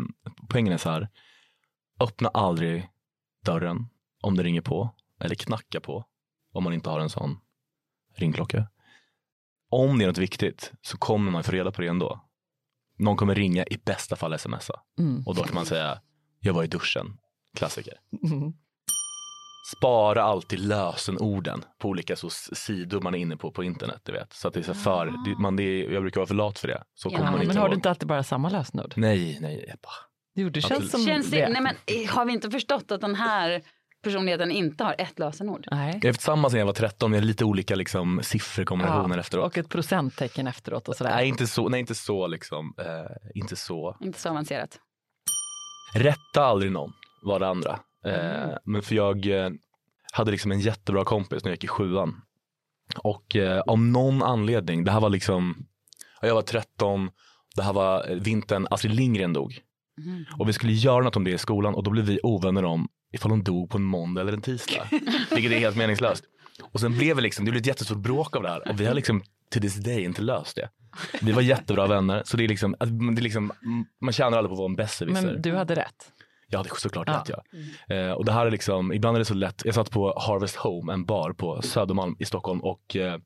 poängen 0.49 0.73
är 0.73 0.77
så 0.77 0.89
här, 0.89 1.09
öppna 1.99 2.29
aldrig 2.29 2.89
dörren 3.45 3.85
om 4.21 4.37
det 4.37 4.43
ringer 4.43 4.61
på, 4.61 4.95
eller 5.19 5.35
knacka 5.35 5.79
på, 5.79 6.05
om 6.53 6.63
man 6.63 6.73
inte 6.73 6.89
har 6.89 6.99
en 6.99 7.09
sån 7.09 7.37
ringklocka. 8.15 8.67
Om 9.69 9.97
det 9.97 10.05
är 10.05 10.07
något 10.07 10.17
viktigt 10.17 10.71
så 10.81 10.97
kommer 10.97 11.31
man 11.31 11.43
få 11.43 11.51
reda 11.51 11.71
på 11.71 11.81
det 11.81 11.87
ändå. 11.87 12.21
Någon 12.97 13.17
kommer 13.17 13.35
ringa, 13.35 13.63
i 13.63 13.77
bästa 13.85 14.15
fall 14.15 14.39
smsa. 14.39 14.81
Mm. 14.99 15.23
Och 15.27 15.35
då 15.35 15.43
kan 15.43 15.55
man 15.55 15.65
säga, 15.65 16.01
jag 16.39 16.53
var 16.53 16.63
i 16.63 16.67
duschen. 16.67 17.17
Klassiker. 17.57 17.93
Mm. 18.31 18.53
Spara 19.71 20.23
alltid 20.23 20.59
lösenorden 20.59 21.63
på 21.81 21.89
olika 21.89 22.15
så 22.15 22.29
sidor 22.29 23.01
man 23.01 23.15
är 23.15 23.19
inne 23.19 23.37
på 23.37 23.51
på 23.51 23.63
internet. 23.63 24.01
Du 24.03 24.11
vet. 24.11 24.33
Så 24.33 24.47
att 24.47 24.53
det 24.53 24.59
är 24.59 24.63
så 24.63 24.73
för, 24.73 25.05
det, 25.05 25.37
man, 25.41 25.55
det 25.55 25.63
är, 25.63 25.91
jag 25.91 26.01
brukar 26.03 26.19
vara 26.21 26.27
för 26.27 26.35
lat 26.35 26.59
för 26.59 26.67
det. 26.67 26.83
Så 26.93 27.09
Ja, 27.11 27.17
kommer 27.17 27.31
man 27.31 27.41
inte 27.41 27.47
Men 27.47 27.57
har 27.57 27.63
ihåg. 27.63 27.71
du 27.71 27.75
inte 27.75 27.89
alltid 27.89 28.07
bara 28.07 28.23
samma 28.23 28.49
lösenord? 28.49 28.93
Nej, 28.95 29.37
nej. 29.41 29.65
Ebba. 29.73 29.89
Jo, 30.35 30.49
det 30.49 30.61
känns 30.61 30.71
Absolut. 30.71 30.91
som 30.91 31.05
Känns 31.05 31.31
det, 31.31 31.37
det. 31.45 31.49
nej 31.49 31.61
men 31.61 31.75
eh, 31.85 32.09
har 32.15 32.25
vi 32.25 32.33
inte 32.33 32.49
förstått 32.51 32.91
att 32.91 33.01
den 33.01 33.15
här 33.15 33.61
personligheten 34.03 34.51
inte 34.51 34.83
har 34.83 34.95
ett 34.97 35.19
lösenord? 35.19 35.67
Nej. 35.71 35.93
Jag 35.93 36.01
har 36.01 36.09
haft 36.09 36.21
samma 36.21 36.49
sedan 36.49 36.59
jag 36.59 36.65
var 36.65 36.73
13, 36.73 37.11
med 37.11 37.25
lite 37.25 37.45
olika 37.45 37.75
liksom, 37.75 38.19
sifferkombinationer 38.23 39.15
Ja, 39.15 39.19
efteråt. 39.19 39.45
Och 39.45 39.57
ett 39.57 39.69
procenttecken 39.69 40.47
efteråt 40.47 40.87
och 40.87 40.95
sådär. 40.95 41.11
Nej, 41.15 41.27
inte 41.27 41.47
så. 41.47 41.69
Nej, 41.69 41.79
inte 41.79 41.95
så 41.95 42.27
liksom. 42.27 42.73
Eh, 42.79 43.39
inte 43.39 43.55
så. 43.55 43.97
Inte 44.01 44.19
så 44.19 44.29
avancerat. 44.29 44.79
Rätta 45.95 46.45
aldrig 46.45 46.71
någon, 46.71 46.93
var 47.21 47.39
det 47.39 47.47
andra. 47.47 47.79
Eh, 48.05 48.43
Mm. 48.43 48.57
Men 48.63 48.81
för 48.81 48.95
jag 48.95 49.25
eh, 49.27 49.49
hade 50.13 50.31
liksom 50.31 50.51
en 50.51 50.59
jättebra 50.59 51.03
kompis 51.05 51.43
när 51.43 51.51
jag 51.51 51.55
gick 51.55 51.63
i 51.63 51.67
sjuan. 51.67 52.21
Och 52.97 53.35
eh, 53.35 53.59
av 53.59 53.79
någon 53.79 54.23
anledning, 54.23 54.83
det 54.83 54.91
här 54.91 54.99
var 54.99 55.09
liksom, 55.09 55.65
ja, 56.21 56.27
jag 56.27 56.35
var 56.35 56.41
13, 56.41 57.09
det 57.55 57.61
här 57.63 57.73
var 57.73 58.11
eh, 58.11 58.15
vintern 58.17 58.67
Astrid 58.71 58.95
Lindgren 58.95 59.33
dog. 59.33 59.59
Mm. 60.05 60.25
Och 60.39 60.49
vi 60.49 60.53
skulle 60.53 60.73
göra 60.73 61.03
något 61.03 61.15
om 61.15 61.23
det 61.23 61.31
i 61.31 61.37
skolan 61.37 61.75
och 61.75 61.83
då 61.83 61.91
blev 61.91 62.05
vi 62.05 62.19
ovänner 62.23 62.65
om 62.65 62.87
ifall 63.13 63.31
hon 63.31 63.43
dog 63.43 63.69
på 63.69 63.77
en 63.77 63.83
måndag 63.83 64.21
eller 64.21 64.33
en 64.33 64.41
tisdag. 64.41 64.87
Vilket 65.31 65.51
är 65.51 65.59
helt 65.59 65.77
meningslöst. 65.77 66.23
Och 66.61 66.79
sen 66.79 66.97
blev 66.97 67.15
det 67.15 67.21
liksom, 67.21 67.45
det 67.45 67.51
blev 67.51 67.61
ett 67.61 67.67
jättestort 67.67 67.97
bråk 67.97 68.35
av 68.35 68.43
det 68.43 68.49
här 68.49 68.69
och 68.69 68.79
vi 68.79 68.85
har 68.85 68.93
liksom 68.93 69.23
till 69.49 69.61
this 69.61 69.75
day 69.75 70.03
inte 70.03 70.21
löst 70.21 70.55
det. 70.55 70.69
Vi 71.21 71.31
var 71.31 71.41
jättebra 71.41 71.87
vänner 71.87 72.23
så 72.25 72.37
det 72.37 72.43
är 72.43 72.47
liksom, 72.47 72.75
det 72.79 73.19
är 73.19 73.21
liksom 73.21 73.51
man 74.01 74.13
tjänar 74.13 74.37
aldrig 74.37 74.49
på 74.49 74.53
att 74.53 74.57
vara 74.57 74.69
en 74.69 74.75
besserwisser. 74.75 75.27
Men 75.27 75.41
du 75.41 75.55
hade 75.55 75.75
rätt. 75.75 76.11
Jag 76.47 76.59
hade 76.59 76.69
såklart 76.75 77.07
Ja. 77.07 77.13
rätt 77.13 77.29
ja. 77.29 77.95
Eh, 77.95 78.11
och 78.11 78.25
det 78.25 78.31
här 78.31 78.45
är 78.45 78.51
liksom, 78.51 78.93
ibland 78.93 79.17
är 79.17 79.19
det 79.19 79.25
så 79.25 79.33
lätt. 79.33 79.61
Jag 79.65 79.75
satt 79.75 79.91
på 79.91 80.19
Harvest 80.19 80.55
Home, 80.55 80.93
en 80.93 81.05
bar 81.05 81.33
på 81.33 81.61
Södermalm 81.61 82.15
i 82.19 82.25
Stockholm 82.25 82.59
och 82.59 82.95
eh, 82.95 83.17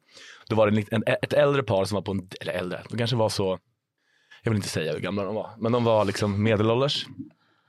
då 0.50 0.56
var 0.56 0.72
det 0.72 0.84
en, 0.92 1.04
ett 1.08 1.34
äldre 1.34 1.64
par 1.64 1.86
som 1.86 1.96
var 1.96 2.02
på 2.02 2.12
en, 2.12 2.30
eller 2.42 2.54
äldre, 2.54 2.82
de 2.90 2.98
kanske 2.98 3.16
var 3.16 3.30
så, 3.30 3.60
jag 4.44 4.52
vill 4.52 4.58
inte 4.58 4.70
säga 4.70 4.94
hur 4.94 5.00
gamla 5.00 5.24
de 5.24 5.36
var, 5.36 5.50
men 5.58 5.72
de 5.72 5.84
var 5.84 6.06
liksom 6.06 6.44
medelålders. 6.44 7.06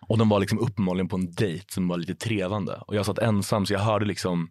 Och 0.08 0.18
de 0.18 0.28
var 0.28 0.40
liksom 0.40 0.58
uppenbarligen 0.58 1.08
på 1.08 1.16
en 1.16 1.32
dejt 1.32 1.64
som 1.68 1.88
var 1.88 1.96
lite 1.96 2.14
trevande. 2.14 2.82
Och 2.86 2.94
jag 2.96 3.06
satt 3.06 3.18
ensam 3.18 3.66
så 3.66 3.72
jag 3.72 3.80
hörde 3.80 4.04
liksom, 4.04 4.50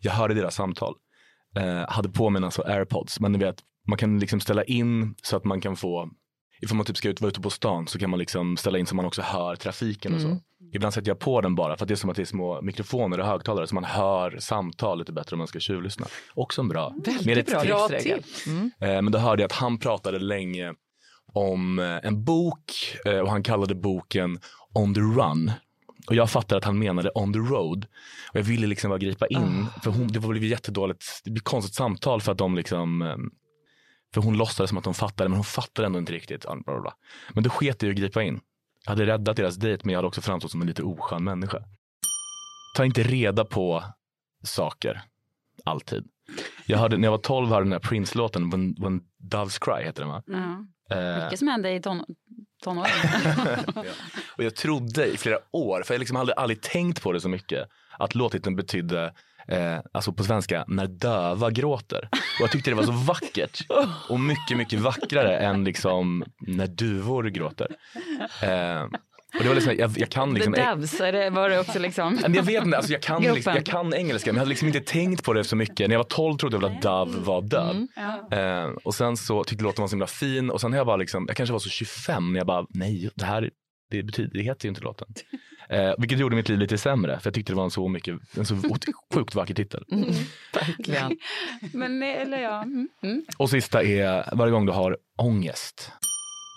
jag 0.00 0.12
hörde 0.12 0.34
deras 0.34 0.54
samtal. 0.54 0.94
Eh, 1.56 1.88
hade 1.88 2.08
på 2.08 2.30
mig 2.30 2.44
alltså 2.44 2.62
airpods, 2.62 3.20
men 3.20 3.32
ni 3.32 3.38
vet, 3.38 3.56
man 3.88 3.98
kan 3.98 4.18
liksom 4.18 4.40
ställa 4.40 4.64
in 4.64 5.14
så 5.22 5.36
att 5.36 5.44
man 5.44 5.60
kan 5.60 5.76
få 5.76 6.10
Ifall 6.60 6.76
man 6.76 6.86
typ 6.86 6.96
ska 6.96 7.08
ut, 7.08 7.20
vara 7.20 7.28
ute 7.28 7.40
på 7.40 7.50
stan 7.50 7.86
så 7.86 7.98
kan 7.98 8.10
man 8.10 8.18
liksom 8.18 8.56
ställa 8.56 8.78
in 8.78 8.86
så 8.86 8.96
man 8.96 9.04
också 9.04 9.22
hör 9.22 9.56
trafiken 9.56 10.14
och 10.14 10.20
så. 10.20 10.26
Mm. 10.26 10.38
Ibland 10.72 10.94
sätter 10.94 11.10
jag 11.10 11.18
på 11.18 11.40
den 11.40 11.54
bara 11.54 11.76
för 11.76 11.84
att 11.84 11.88
det 11.88 11.94
är 11.94 11.96
som 11.96 12.10
att 12.10 12.16
det 12.16 12.22
är 12.22 12.26
små 12.26 12.62
mikrofoner 12.62 13.20
och 13.20 13.26
högtalare 13.26 13.66
så 13.66 13.74
man 13.74 13.84
hör 13.84 14.38
samtal 14.38 14.98
lite 14.98 15.12
bättre 15.12 15.34
om 15.34 15.38
man 15.38 15.46
ska 15.46 15.60
tjuvlyssna. 15.60 16.06
Också 16.34 16.60
en 16.60 16.68
bra. 16.68 16.94
ett 17.38 17.46
bra 17.46 17.88
livsregel. 17.88 18.22
Mm. 18.46 18.70
Eh, 18.80 19.02
men 19.02 19.12
då 19.12 19.18
hörde 19.18 19.42
jag 19.42 19.46
att 19.46 19.56
han 19.56 19.78
pratade 19.78 20.18
länge 20.18 20.74
om 21.32 21.78
eh, 21.78 21.98
en 22.02 22.24
bok 22.24 22.72
eh, 23.04 23.18
och 23.18 23.30
han 23.30 23.42
kallade 23.42 23.74
boken 23.74 24.40
On 24.74 24.94
the 24.94 25.00
Run. 25.00 25.52
Och 26.06 26.14
jag 26.14 26.30
fattade 26.30 26.58
att 26.58 26.64
han 26.64 26.78
menade 26.78 27.10
On 27.10 27.32
the 27.32 27.38
Road. 27.38 27.86
Och 28.30 28.36
jag 28.36 28.42
ville 28.42 28.66
liksom 28.66 28.88
bara 28.88 28.98
gripa 28.98 29.26
in. 29.26 29.66
För 29.82 29.90
hon, 29.90 30.08
det 30.08 30.20
blev 30.20 30.44
jättedåligt, 30.44 31.04
det 31.24 31.30
blev 31.30 31.42
konstigt 31.42 31.74
samtal 31.74 32.20
för 32.20 32.32
att 32.32 32.38
de 32.38 32.54
liksom 32.54 33.02
för 34.14 34.20
hon 34.20 34.36
låtsades 34.36 34.68
som 34.68 34.78
att 34.78 34.84
hon 34.84 34.94
fattade 34.94 35.28
men 35.28 35.36
hon 35.36 35.44
fattade 35.44 35.86
ändå 35.86 35.98
inte 35.98 36.12
riktigt. 36.12 36.42
Bla, 36.42 36.56
bla, 36.64 36.80
bla. 36.80 36.94
Men 37.32 37.42
då 37.42 37.50
sket 37.50 37.82
jag 37.82 37.88
i 37.88 37.90
att 37.90 37.96
gripa 37.96 38.22
in. 38.22 38.40
Jag 38.84 38.90
hade 38.90 39.06
räddat 39.06 39.36
deras 39.36 39.56
dejt 39.56 39.82
men 39.84 39.92
jag 39.92 39.98
hade 39.98 40.08
också 40.08 40.20
framstått 40.20 40.50
som 40.50 40.60
en 40.60 40.66
lite 40.66 40.82
oskön 40.82 41.24
människa. 41.24 41.58
Ta 42.76 42.84
inte 42.84 43.02
reda 43.02 43.44
på 43.44 43.84
saker. 44.42 45.02
Alltid. 45.64 46.08
Jag 46.66 46.78
hörde, 46.78 46.96
när 46.96 47.04
jag 47.06 47.10
var 47.10 47.18
12 47.18 47.48
hörde 47.48 47.64
den 47.64 47.72
här 47.72 47.78
Prince-låten 47.78 48.50
When, 48.50 48.74
When 48.80 49.00
Doves 49.18 49.58
Cry 49.58 49.84
heter 49.84 50.02
den 50.02 50.08
va? 50.10 50.22
Ja. 50.26 50.66
Eh, 50.96 51.24
Mycket 51.24 51.38
som 51.38 51.48
hände 51.48 51.70
i 51.74 51.82
ton, 51.82 52.04
tonåren. 52.62 52.90
och 54.36 54.44
jag 54.44 54.54
trodde 54.54 55.06
i 55.06 55.16
flera 55.16 55.38
år, 55.52 55.82
för 55.82 55.94
jag 55.94 55.98
liksom 55.98 56.16
hade 56.16 56.32
aldrig 56.32 56.62
tänkt 56.62 57.02
på 57.02 57.12
det 57.12 57.20
så 57.20 57.28
mycket, 57.28 57.68
att 57.98 58.14
låttiteln 58.14 58.56
betydde 58.56 59.14
Eh, 59.48 59.78
alltså 59.92 60.12
på 60.12 60.24
svenska, 60.24 60.64
när 60.68 60.86
döva 60.86 61.50
gråter. 61.50 62.08
Och 62.12 62.40
jag 62.40 62.50
tyckte 62.50 62.70
det 62.70 62.74
var 62.74 62.82
så 62.82 62.92
vackert. 62.92 63.60
Och 64.08 64.20
mycket, 64.20 64.56
mycket 64.56 64.80
vackrare 64.80 65.38
än 65.38 65.64
liksom 65.64 66.24
när 66.40 66.66
duvor 66.66 67.24
gråter. 67.24 67.68
Eh, 68.42 68.82
Och 69.36 69.42
det 69.42 69.48
var 69.48 69.54
liksom, 69.54 69.76
jag, 69.78 69.98
jag 69.98 70.10
kan 70.10 70.34
liksom... 70.34 70.52
The 70.52 70.64
Doves, 70.64 70.98
det, 70.98 71.30
var 71.30 71.48
det 71.48 71.58
också 71.60 71.78
liksom? 71.78 72.18
Jag 72.22 72.42
vet 72.42 72.64
inte, 72.64 72.76
alltså 72.76 72.92
jag, 72.92 73.02
kan 73.02 73.22
liksom, 73.22 73.54
jag 73.54 73.66
kan 73.66 73.94
engelska 73.94 74.30
men 74.30 74.36
jag 74.36 74.40
hade 74.40 74.48
liksom 74.48 74.68
inte 74.68 74.80
tänkt 74.80 75.24
på 75.24 75.32
det 75.32 75.44
så 75.44 75.56
mycket. 75.56 75.88
När 75.88 75.94
jag 75.94 75.98
var 75.98 76.04
12 76.04 76.36
trodde 76.36 76.56
jag 76.56 76.60
väl 76.60 76.72
att 76.72 76.82
Dove 76.82 77.18
var 77.18 77.42
död. 77.42 77.86
Mm. 77.96 78.64
Eh, 78.66 78.76
och 78.84 78.94
sen 78.94 79.16
så 79.16 79.44
tyckte 79.44 79.64
låten 79.64 79.82
var 79.82 79.88
så 79.88 79.92
himla 79.92 80.06
fin 80.06 80.50
och 80.50 80.60
sen 80.60 80.70
när 80.70 80.78
jag 80.78 80.84
var 80.84 80.98
liksom, 80.98 81.24
jag 81.28 81.36
kanske 81.36 81.52
var 81.52 81.60
så 81.60 81.68
25 81.68 82.32
när 82.32 82.40
jag 82.40 82.46
bara, 82.46 82.66
nej 82.70 83.10
det 83.14 83.24
här 83.24 83.50
det, 83.90 84.02
betyder, 84.02 84.30
det 84.38 84.42
heter 84.42 84.64
ju 84.66 84.68
inte 84.68 84.80
låten. 84.80 85.08
Eh, 85.70 85.92
vilket 85.98 86.18
gjorde 86.18 86.36
mitt 86.36 86.48
liv 86.48 86.58
lite 86.58 86.78
sämre 86.78 87.20
för 87.20 87.26
jag 87.26 87.34
tyckte 87.34 87.52
det 87.52 87.56
var 87.56 87.64
en 87.64 87.70
så 87.70 87.88
mycket, 87.88 88.36
en 88.36 88.46
så 88.46 88.56
sjukt 89.14 89.34
vacker 89.34 89.54
titel. 89.54 89.84
Verkligen. 90.54 91.18
Men 91.72 92.02
eller 92.02 92.38
ja. 92.38 92.62
Mm. 92.62 92.88
Mm. 93.02 93.24
Och 93.38 93.50
sista 93.50 93.82
är 93.82 94.36
varje 94.36 94.52
gång 94.52 94.66
du 94.66 94.72
har 94.72 94.96
ångest, 95.18 95.92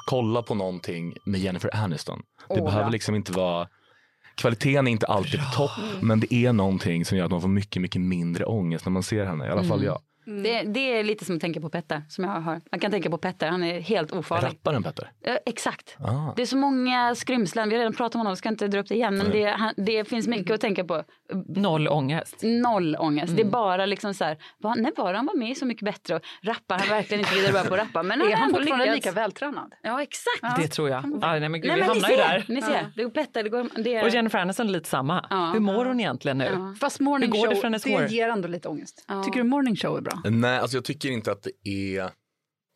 kolla 0.09 0.41
på 0.41 0.55
någonting 0.55 1.14
med 1.26 1.39
Jennifer 1.39 1.76
Aniston. 1.76 2.22
Det 2.47 2.59
Åh, 2.59 2.66
behöver 2.66 2.86
ja. 2.86 2.89
liksom 2.89 3.16
inte 3.16 3.32
vara 3.32 3.68
Kvaliteten 4.36 4.88
är 4.88 4.91
inte 4.91 5.05
alltid 5.05 5.39
på 5.39 5.45
topp, 5.55 5.72
men 6.01 6.20
det 6.20 6.34
är 6.34 6.53
någonting 6.53 7.05
som 7.05 7.18
gör 7.18 7.26
att 7.26 7.32
man 7.32 7.41
får 7.41 7.47
mycket, 7.47 7.82
mycket 7.82 8.01
mindre 8.01 8.45
ångest 8.45 8.86
när 8.86 8.91
man 8.91 9.03
ser 9.03 9.26
henne. 9.26 9.47
I 9.47 9.49
alla 9.49 9.64
fall 9.64 9.84
jag. 9.84 10.01
Det, 10.26 10.64
det 10.64 11.00
är 11.00 11.04
lite 11.04 11.26
som 11.26 11.36
att 11.36 11.42
tänka 11.42 11.62
på 11.62 11.70
Petter. 11.70 12.04
Som 12.10 12.24
jag 12.24 12.32
har. 12.32 12.62
Man 12.72 12.80
kan 12.80 12.92
tänka 12.92 13.10
på 13.10 13.18
Petter, 13.18 13.48
han 13.48 13.64
är 13.64 13.80
helt 13.80 14.12
ofarlig. 14.12 14.48
Rapparen 14.48 14.84
Petter. 14.84 15.12
Ja, 15.22 15.38
exakt. 15.46 15.98
Ah. 16.00 16.34
Det 16.36 16.42
är 16.42 16.46
så 16.46 16.58
många 16.58 17.16
skrymslen, 17.16 17.70
vi 17.70 17.76
har 17.76 17.80
redan 17.80 17.94
pratat 17.94 18.16
om 18.16 18.20
honom, 18.20 18.32
vi 18.34 18.38
ska 18.38 18.50
inte 18.50 18.68
dra 18.68 18.80
upp 18.80 18.88
det 18.88 18.96
igen. 18.96 19.18
Men 19.18 19.32
det, 19.32 19.46
han, 19.46 19.74
det 19.78 20.06
finns 20.06 20.28
mycket 20.28 20.52
att 20.52 20.62
tänka 20.62 20.84
på. 20.84 21.04
Noll 21.48 21.88
ångest. 21.88 22.36
Noll 22.42 22.96
ångest. 23.00 23.36
Det 23.36 23.42
är 23.42 23.46
bara 23.46 23.86
liksom 23.86 24.14
så 24.14 24.24
här, 24.24 24.38
vad, 24.58 24.78
när 24.80 24.92
var 24.98 25.12
det 25.14 25.18
han 25.20 25.26
var 25.26 25.36
med 25.36 25.58
Så 25.58 25.66
mycket 25.66 25.86
bättre? 25.86 26.16
Och 26.16 26.22
rappar 26.42 26.80
han 26.80 26.90
verkligen 26.90 27.20
inte 27.22 27.36
vidare 27.36 27.52
bra 27.52 27.64
på 27.64 27.74
att 27.74 27.80
rappa. 27.80 28.04
Men 28.04 28.22
Är 28.22 28.26
har 28.26 28.32
han 28.34 28.44
ändå 28.44 28.58
fortfarande 28.60 28.86
lyckats. 28.86 29.06
lika 29.06 29.16
vältränad? 29.16 29.74
Ja, 29.82 30.02
exakt. 30.02 30.62
Det 30.62 30.68
tror 30.68 30.90
jag. 30.90 31.20
Ah, 31.22 31.40
nej, 31.40 31.50
men 31.50 31.62
gud, 31.62 31.72
Nej, 31.72 31.82
vi 31.82 31.88
men 31.88 31.98
ni 31.98 32.02
hamnar 32.02 32.10
ju 32.10 32.16
ser, 32.16 32.24
där. 32.24 32.46
ni 32.48 32.62
ser. 32.62 32.92
Det 32.96 33.04
går 33.04 33.12
Petter, 33.12 33.44
det 33.44 33.50
går... 33.50 33.84
Det 33.84 33.96
är, 33.96 34.04
Och 34.04 34.10
Jennifer 34.10 34.40
Aniston 34.40 34.72
lite 34.72 34.90
samma. 34.90 35.26
Ja. 35.30 35.52
Hur 35.54 35.60
mår 35.60 35.86
hon 35.86 36.00
egentligen 36.00 36.38
nu? 36.38 36.50
Ja. 36.54 36.76
Fast 36.80 37.00
morning 37.00 37.32
Hur 37.32 37.40
går 37.40 37.48
det 37.48 37.56
show, 37.56 37.62
för 37.62 37.68
hennes 37.68 37.84
det 37.84 38.12
ger 38.12 38.30
ändå 38.30 38.48
lite 38.48 38.68
ångest. 38.70 39.06
Ja. 39.08 39.24
Tycker 39.24 39.38
du 39.38 39.44
morning 39.44 39.76
show 39.76 39.98
är 39.98 40.02
bra? 40.02 40.22
Nej, 40.26 40.60
alltså 40.60 40.78
jag 40.78 40.86
tycker 40.86 41.10
inte 41.12 41.32
att 41.32 41.44
det 41.64 41.70
är... 41.98 42.10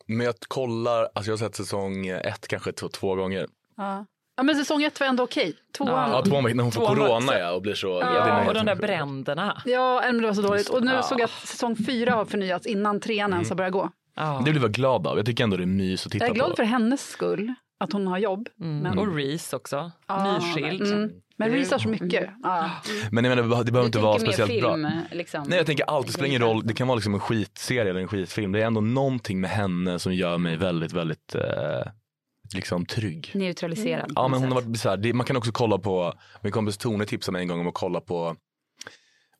Men 0.06 0.26
jag 0.26 0.34
kollar, 0.48 1.02
alltså 1.14 1.30
jag 1.30 1.32
har 1.32 1.46
sett 1.48 1.54
säsong 1.54 2.06
ett 2.08 2.48
kanske 2.48 2.72
två, 2.72 2.88
två 2.88 3.14
gånger. 3.14 3.46
Ja. 3.76 4.06
Ja 4.36 4.42
men 4.42 4.56
säsong 4.56 4.82
ett 4.82 5.00
var 5.00 5.06
ändå 5.06 5.22
okej. 5.22 5.54
Tvåan, 5.78 6.10
Ja, 6.10 6.22
två, 6.22 6.40
när 6.40 6.62
hon 6.62 6.72
får 6.72 6.80
Tvåan 6.86 6.98
var 6.98 7.06
corona 7.08 7.38
ja, 7.38 7.52
och 7.52 7.62
blir 7.62 7.74
så... 7.74 7.86
Ja, 7.88 8.10
det 8.10 8.30
är 8.30 8.48
och 8.48 8.54
de 8.54 8.66
där 8.66 8.74
bränderna. 8.76 9.62
Ja, 9.64 10.02
men 10.04 10.18
det 10.20 10.26
var 10.26 10.34
så 10.34 10.42
dåligt. 10.42 10.68
Och 10.68 10.84
nu 10.84 10.92
Ja. 10.92 11.02
såg 11.02 11.20
jag 11.20 11.24
att 11.24 11.30
säsong 11.48 11.76
fyra 11.86 12.12
har 12.14 12.24
förnyats 12.24 12.66
innan 12.66 13.00
trean 13.00 13.32
ens 13.32 13.48
har 13.48 13.56
börjat 13.56 13.72
gå. 13.72 13.90
Ja. 14.16 14.42
Det 14.44 14.50
blir 14.50 14.62
jag 14.62 14.72
glad 14.72 15.06
av. 15.06 15.16
Jag 15.16 15.26
tycker 15.26 15.44
ändå 15.44 15.56
det 15.56 15.62
är 15.64 15.66
mys 15.66 16.06
att 16.06 16.12
titta 16.12 16.24
Jag 16.24 16.30
är 16.30 16.34
glad 16.34 16.50
på. 16.50 16.56
för 16.56 16.62
hennes 16.64 17.08
skull, 17.10 17.54
att 17.80 17.92
hon 17.92 18.06
har 18.06 18.18
jobb. 18.18 18.48
Mm. 18.60 18.78
Men, 18.78 18.98
Och 18.98 19.16
Reese 19.16 19.52
också. 19.52 19.90
Ja, 20.06 20.38
Nyskild. 20.38 20.82
mm. 20.92 21.10
men 21.36 21.50
Reese 21.50 21.70
har 21.72 21.78
så 21.78 21.88
mycket. 21.88 22.30
Ja. 22.42 22.70
Men 23.10 23.24
jag 23.24 23.36
menar, 23.36 23.64
det 23.64 23.72
behöver 23.72 23.86
inte 23.86 23.98
vara 23.98 24.12
tänker 24.18 24.26
mer 24.26 24.32
speciellt 24.32 24.62
bra. 24.62 24.74
film, 24.74 24.90
liksom. 25.12 25.44
Nej 25.48 25.56
jag 25.58 25.66
tänker 25.66 25.84
allt, 25.84 26.06
det 26.06 26.12
spelar 26.12 26.28
ingen 26.28 26.42
roll, 26.42 26.66
det 26.66 26.74
kan 26.74 26.86
vara 26.88 26.94
liksom 26.96 27.14
en 27.14 27.20
skitserie 27.20 27.90
eller 27.90 28.00
en 28.00 28.08
skitfilm. 28.08 28.52
Det 28.52 28.62
är 28.62 28.66
ändå 28.66 28.80
någonting 28.80 29.40
med 29.40 29.50
henne 29.50 29.98
som 29.98 30.14
gör 30.14 30.38
mig 30.38 30.56
väldigt, 30.56 30.92
väldigt 30.92 31.34
eh, 31.34 31.42
liksom 32.54 32.86
trygg. 32.86 33.30
Neutraliserad. 33.34 34.12
Ja 34.14 34.28
men 34.28 34.40
hon 34.40 34.52
har 34.52 34.62
varit 34.62 34.78
så 34.78 34.88
här, 34.88 34.96
det, 34.96 35.12
man 35.12 35.26
kan 35.26 35.36
också 35.36 35.52
kolla 35.52 35.78
på, 35.78 36.12
min 36.42 36.52
kompis 36.52 36.76
Tone 36.76 37.06
tipsade 37.06 37.32
mig 37.32 37.42
en 37.42 37.48
gång 37.48 37.60
om 37.60 37.68
att 37.68 37.74
kolla 37.74 38.00
på, 38.00 38.36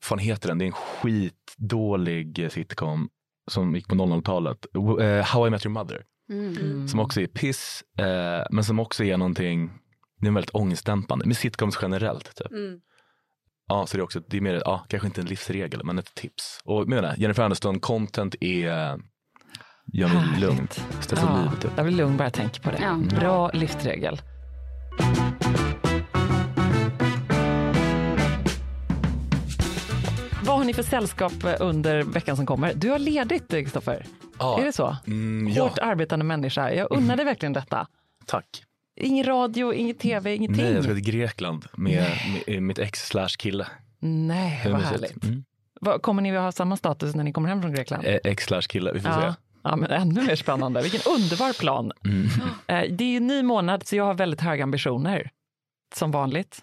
fan 0.01 0.19
heter 0.19 0.47
den? 0.47 0.57
Det 0.57 0.65
är 0.65 0.67
en 0.67 0.71
skitdålig 0.71 2.51
sitcom 2.51 3.09
som 3.47 3.75
gick 3.75 3.87
på 3.87 3.95
00-talet. 3.95 4.65
Eh, 5.01 5.25
How 5.25 5.47
I 5.47 5.49
Met 5.49 5.65
Your 5.65 5.73
Mother. 5.73 6.03
Mm. 6.29 6.87
Som 6.87 6.99
också 6.99 7.21
är 7.21 7.27
piss, 7.27 7.83
eh, 7.99 8.45
men 8.51 8.63
som 8.63 8.79
också 8.79 9.03
är 9.03 9.17
någonting, 9.17 9.71
det 10.21 10.27
är 10.27 10.31
väldigt 10.31 10.55
ångestdämpande. 10.55 11.25
Med 11.25 11.37
sitcoms 11.37 11.79
generellt. 11.81 12.35
Typ. 12.35 12.51
Mm. 12.51 12.79
Ja, 13.67 13.85
så 13.85 13.97
det 13.97 14.01
är 14.01 14.03
också, 14.03 14.19
det 14.27 14.37
är 14.37 14.41
mer, 14.41 14.61
ja, 14.65 14.85
kanske 14.89 15.07
inte 15.07 15.21
en 15.21 15.27
livsregel, 15.27 15.83
men 15.83 15.99
ett 15.99 16.15
tips. 16.15 16.59
Och 16.63 16.87
menar, 16.87 17.15
Jennifer 17.17 17.43
Aniston, 17.43 17.79
content 17.79 18.35
är, 18.39 18.99
mig 19.93 20.07
Härligt. 20.07 20.39
lugnt. 20.39 20.85
Stressar 21.01 21.27
Ja, 21.27 21.41
livet 21.43 21.61
typ. 21.61 21.71
jag 21.75 21.85
blir 21.85 21.95
lugn 21.97 22.17
bara 22.17 22.23
jag 22.23 22.33
tänker 22.33 22.61
på 22.61 22.71
det. 22.71 22.77
Ja. 22.81 22.99
Bra 23.19 23.49
livsregel. 23.53 24.21
Vad 30.45 30.57
har 30.57 30.63
ni 30.65 30.73
för 30.73 30.83
sällskap 30.83 31.33
under 31.59 32.03
veckan 32.03 32.35
som 32.37 32.45
kommer? 32.45 32.73
Du 32.73 32.89
har 32.89 32.99
ledigt, 32.99 33.49
Kristoffer. 33.49 34.05
Ja. 34.39 34.59
Är 34.61 34.65
det 34.65 34.73
så? 34.73 34.97
Mm, 35.07 35.53
ja, 35.53 35.63
Hårt 35.63 35.77
arbetande 35.79 36.25
människa. 36.25 36.71
Jag 36.73 36.87
unnar 36.91 37.15
dig 37.15 37.25
verkligen 37.25 37.53
detta. 37.53 37.87
tack. 38.25 38.63
Ingen 38.99 39.25
radio, 39.25 39.73
ingen 39.73 39.95
tv, 39.95 40.35
ingenting. 40.35 40.63
Nej, 40.63 40.73
jag 40.73 40.83
ska 40.83 40.93
till 40.93 41.03
Grekland 41.03 41.65
med, 41.73 42.05
med 42.47 42.63
mitt 42.63 42.79
ex 42.79 43.07
slash 43.07 43.27
kille. 43.37 43.67
Nej, 43.99 44.71
vad 44.71 44.81
härligt. 44.81 45.23
Mm. 45.23 45.43
Kommer 46.01 46.21
ni 46.21 46.37
att 46.37 46.43
ha 46.43 46.51
samma 46.51 46.77
status 46.77 47.15
när 47.15 47.23
ni 47.23 47.33
kommer 47.33 47.49
hem 47.49 47.61
från 47.61 47.73
Grekland? 47.73 48.05
Eh, 48.05 48.17
Ex 48.23 48.43
slash 48.43 48.61
kille, 48.61 48.91
vi 48.93 48.99
får 48.99 49.11
Ja. 49.11 49.21
se. 49.33 49.39
Ja, 49.69 49.75
men 49.75 49.91
ännu 49.91 50.21
mer 50.21 50.35
spännande. 50.35 50.81
Vilken 50.81 51.01
underbar 51.13 51.59
plan. 51.59 51.91
Mm. 52.05 52.25
Eh, 52.67 52.95
Det 52.95 53.03
är 53.03 53.09
ju 53.11 53.19
ny 53.19 53.43
månad 53.43 53.87
så 53.87 53.95
jag 53.95 54.03
har 54.03 54.13
väldigt 54.13 54.41
höga 54.41 54.63
ambitioner. 54.63 55.29
Som 55.95 56.11
vanligt. 56.11 56.59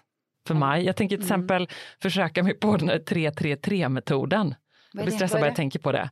För 0.47 0.55
maj. 0.55 0.85
Jag 0.85 0.95
tänker 0.95 1.17
till 1.17 1.25
Mm. 1.31 1.41
exempel 1.41 1.69
försöka 2.01 2.43
mig 2.43 2.53
på 2.59 2.77
den 2.77 2.89
här 2.89 2.99
3-3-3-metoden. 2.99 4.55
Jag 4.93 5.05
blir 5.05 5.15
stressad 5.15 5.39
bara 5.41 5.47
jag 5.47 5.55
tänker 5.55 5.79
på 5.79 5.91
det. 5.91 6.09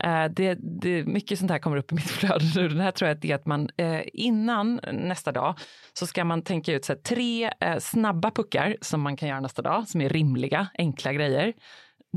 Eh, 0.00 0.24
det, 0.24 0.58
det. 0.82 1.04
Mycket 1.04 1.38
sånt 1.38 1.50
här 1.50 1.58
kommer 1.58 1.76
upp 1.76 1.92
i 1.92 1.94
mitt 1.94 2.10
flöde 2.10 2.44
nu. 2.56 2.68
Den 2.68 2.80
här 2.80 2.90
tror 2.90 3.08
jag 3.08 3.14
att 3.16 3.22
det 3.22 3.30
är 3.30 3.34
att 3.34 3.46
man 3.46 3.68
eh, 3.76 4.00
innan 4.12 4.80
nästa 4.92 5.32
dag 5.32 5.54
så 5.92 6.06
ska 6.06 6.24
man 6.24 6.42
tänka 6.42 6.72
ut 6.72 6.84
så 6.84 6.92
här, 6.92 7.00
tre 7.00 7.50
snabba 7.80 8.30
puckar 8.30 8.76
som 8.80 9.00
man 9.00 9.16
kan 9.16 9.28
göra 9.28 9.40
nästa 9.40 9.62
dag, 9.62 9.88
som 9.88 10.00
är 10.00 10.08
rimliga, 10.08 10.66
enkla 10.78 11.12
grejer. 11.12 11.52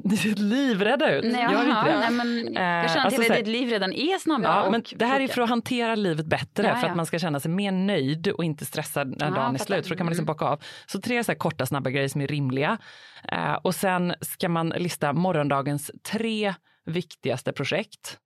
Livrädda 0.38 1.16
ut. 1.16 1.24
Nej, 1.26 1.42
Gör 1.44 1.52
jaha, 1.52 1.80
inte 1.80 1.92
det? 1.92 2.00
nej, 2.00 2.12
men 2.12 2.58
Eh, 2.58 2.64
jag 2.64 2.90
känner 2.90 3.00
att 3.00 3.06
alltså 3.06 3.24
så 3.24 3.34
här- 3.34 3.40
ditt 3.40 3.48
liv 3.48 3.70
redan 3.70 3.94
är 3.94 4.18
snabba. 4.20 4.44
Ja, 4.44 4.72
men 4.72 4.84
det 4.96 5.06
här 5.06 5.20
är 5.20 5.28
för 5.28 5.42
att 5.42 5.50
hantera 5.50 5.96
livet 5.96 6.26
bättre, 6.26 6.68
Ja, 6.68 6.76
för 6.76 6.84
ja. 6.88 6.90
att 6.90 6.96
man 6.98 7.06
ska 7.06 7.20
känna 7.20 7.40
sig 7.40 7.52
mer 7.52 7.72
nöjd 7.72 8.28
och 8.28 8.44
inte 8.44 8.66
stressad 8.66 9.08
när 9.20 9.28
Ja, 9.28 9.34
dagen 9.36 9.56
är 9.56 9.60
slut. 9.60 9.86
För 9.88 9.90
då 9.90 9.98
kan 9.98 10.06
man 10.06 10.12
liksom 10.12 10.26
bocka 10.26 10.46
av. 10.46 10.64
Så 10.86 11.02
tre 11.02 11.24
så 11.24 11.36
korta, 11.36 11.66
snabba 11.66 11.90
grejer 11.90 12.08
som 12.08 12.22
är 12.22 12.28
rimliga. 12.28 12.78
Eh, 13.32 13.54
och 13.54 13.76
sen 13.76 14.14
ska 14.22 14.50
man 14.50 14.70
lista 14.70 15.14
morgondagens 15.14 15.92
tre 16.12 16.54
viktigaste 16.86 17.52
projekt. 17.54 18.18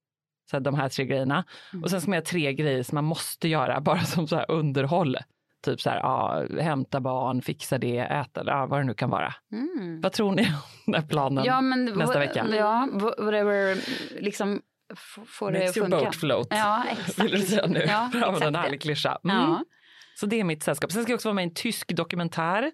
Så 0.52 0.56
här, 0.58 0.62
de 0.62 0.76
här 0.76 0.90
tre 0.90 1.06
grejerna. 1.06 1.44
Mm. 1.74 1.84
Och 1.84 1.90
sen 1.90 2.02
ska 2.02 2.10
man 2.10 2.16
göra 2.16 2.26
tre 2.26 2.54
grejer 2.54 2.84
som 2.84 2.96
man 2.96 3.04
måste 3.04 3.48
göra, 3.48 3.82
bara 3.82 4.00
som 4.00 4.28
så 4.28 4.36
här 4.36 4.52
underhåll. 4.52 5.18
Typ 5.64 5.82
så 5.82 5.90
här, 5.90 5.98
ja, 5.98 6.46
hämta 6.62 7.00
barn, 7.02 7.42
fixa 7.42 7.78
det, 7.78 7.98
äta, 7.98 8.44
ja, 8.46 8.66
vad 8.66 8.80
det 8.80 8.84
nu 8.84 8.94
kan 8.94 9.10
vara. 9.10 9.34
Mm. 9.52 10.02
Vad 10.02 10.12
tror 10.12 10.32
ni 10.32 10.48
om 10.86 10.94
den 10.94 11.08
planen 11.08 11.46
Ja, 11.46 11.62
men, 11.62 11.86
nästa 11.86 12.20
vecka? 12.20 12.48
Ja, 12.56 12.88
whatever, 13.18 13.78
liksom 14.22 14.62
får 15.28 15.52
det 15.52 15.60
Makes 15.60 15.78
your 15.78 15.88
funka. 15.90 16.06
boat 16.06 16.16
float. 16.16 16.48
Ja, 16.50 16.84
exakt. 16.92 17.20
Vill 17.20 17.32
du 17.32 17.40
säga 17.42 17.68
nu? 17.68 17.80
Ja, 17.88 18.10
För 18.12 18.20
att 18.20 18.26
använda 18.28 18.48
en 18.48 18.56
härlig 18.56 18.80
det. 18.80 18.84
klyscha. 18.84 19.20
Mm. 19.24 19.36
Ja. 19.38 19.64
Så 20.16 20.26
det 20.26 20.40
är 20.40 20.44
mitt 20.44 20.64
sällskap. 20.64 20.92
Sen 20.92 21.04
ska 21.04 21.12
jag 21.12 21.18
också 21.18 21.28
vara 21.30 21.34
med 21.36 21.44
i 21.44 21.48
en 21.48 21.54
tysk 21.54 21.96
dokumentär 21.96 22.72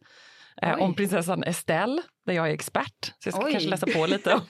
eh, 0.62 0.74
om 0.82 0.94
prinsessan 0.94 1.44
Estelle, 1.44 2.02
där 2.26 2.34
jag 2.34 2.50
är 2.50 2.54
expert. 2.54 3.06
Så 3.20 3.28
jag 3.28 3.34
ska 3.34 3.46
Oj. 3.46 3.52
kanske 3.52 3.70
läsa 3.70 3.88
på 3.88 4.06
lite 4.06 4.34
om 4.34 4.42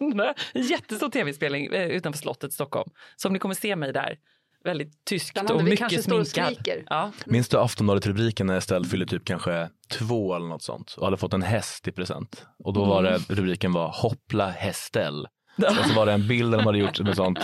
henne. 0.00 0.34
En 0.54 0.62
jättestor 0.62 1.08
tv-spelning 1.08 1.66
eh, 1.66 1.86
utanför 1.88 2.18
slottet 2.18 2.50
i 2.50 2.54
Stockholm. 2.54 2.90
Så 3.16 3.28
om 3.28 3.32
ni 3.32 3.38
kommer 3.38 3.54
se 3.54 3.76
mig 3.76 3.92
där, 3.92 4.16
väldigt 4.64 5.04
tyskt 5.04 5.50
och 5.50 5.60
vi 5.60 5.64
mycket 5.64 5.78
kanske 5.78 6.02
står 6.02 6.20
och 6.20 6.26
sminkad. 6.26 6.54
skriker. 6.54 6.84
Ja. 6.86 7.12
Minns 7.26 7.48
du 7.48 7.58
Aftonbladet-rubriken 7.58 8.46
när 8.46 8.56
Estelle 8.56 8.84
fyllde 8.84 9.06
typ 9.06 9.24
kanske 9.24 9.68
två 9.98 10.36
eller 10.36 10.46
något 10.46 10.62
sånt 10.62 10.94
och 10.98 11.04
hade 11.04 11.16
fått 11.16 11.34
en 11.34 11.42
häst 11.42 11.88
i 11.88 11.92
present. 11.92 12.46
Och 12.64 12.72
då 12.72 12.84
var 12.84 13.02
det, 13.02 13.18
rubriken 13.28 13.72
var 13.72 13.88
Hoppla 13.94 14.50
Hästel. 14.50 15.26
Och 15.56 15.86
så 15.88 15.94
var 15.94 16.06
det 16.06 16.12
en 16.12 16.28
bild 16.28 16.52
där 16.52 16.58
de 16.58 16.66
hade 16.66 16.78
gjort 16.78 17.00
med 17.00 17.16
sånt. 17.16 17.38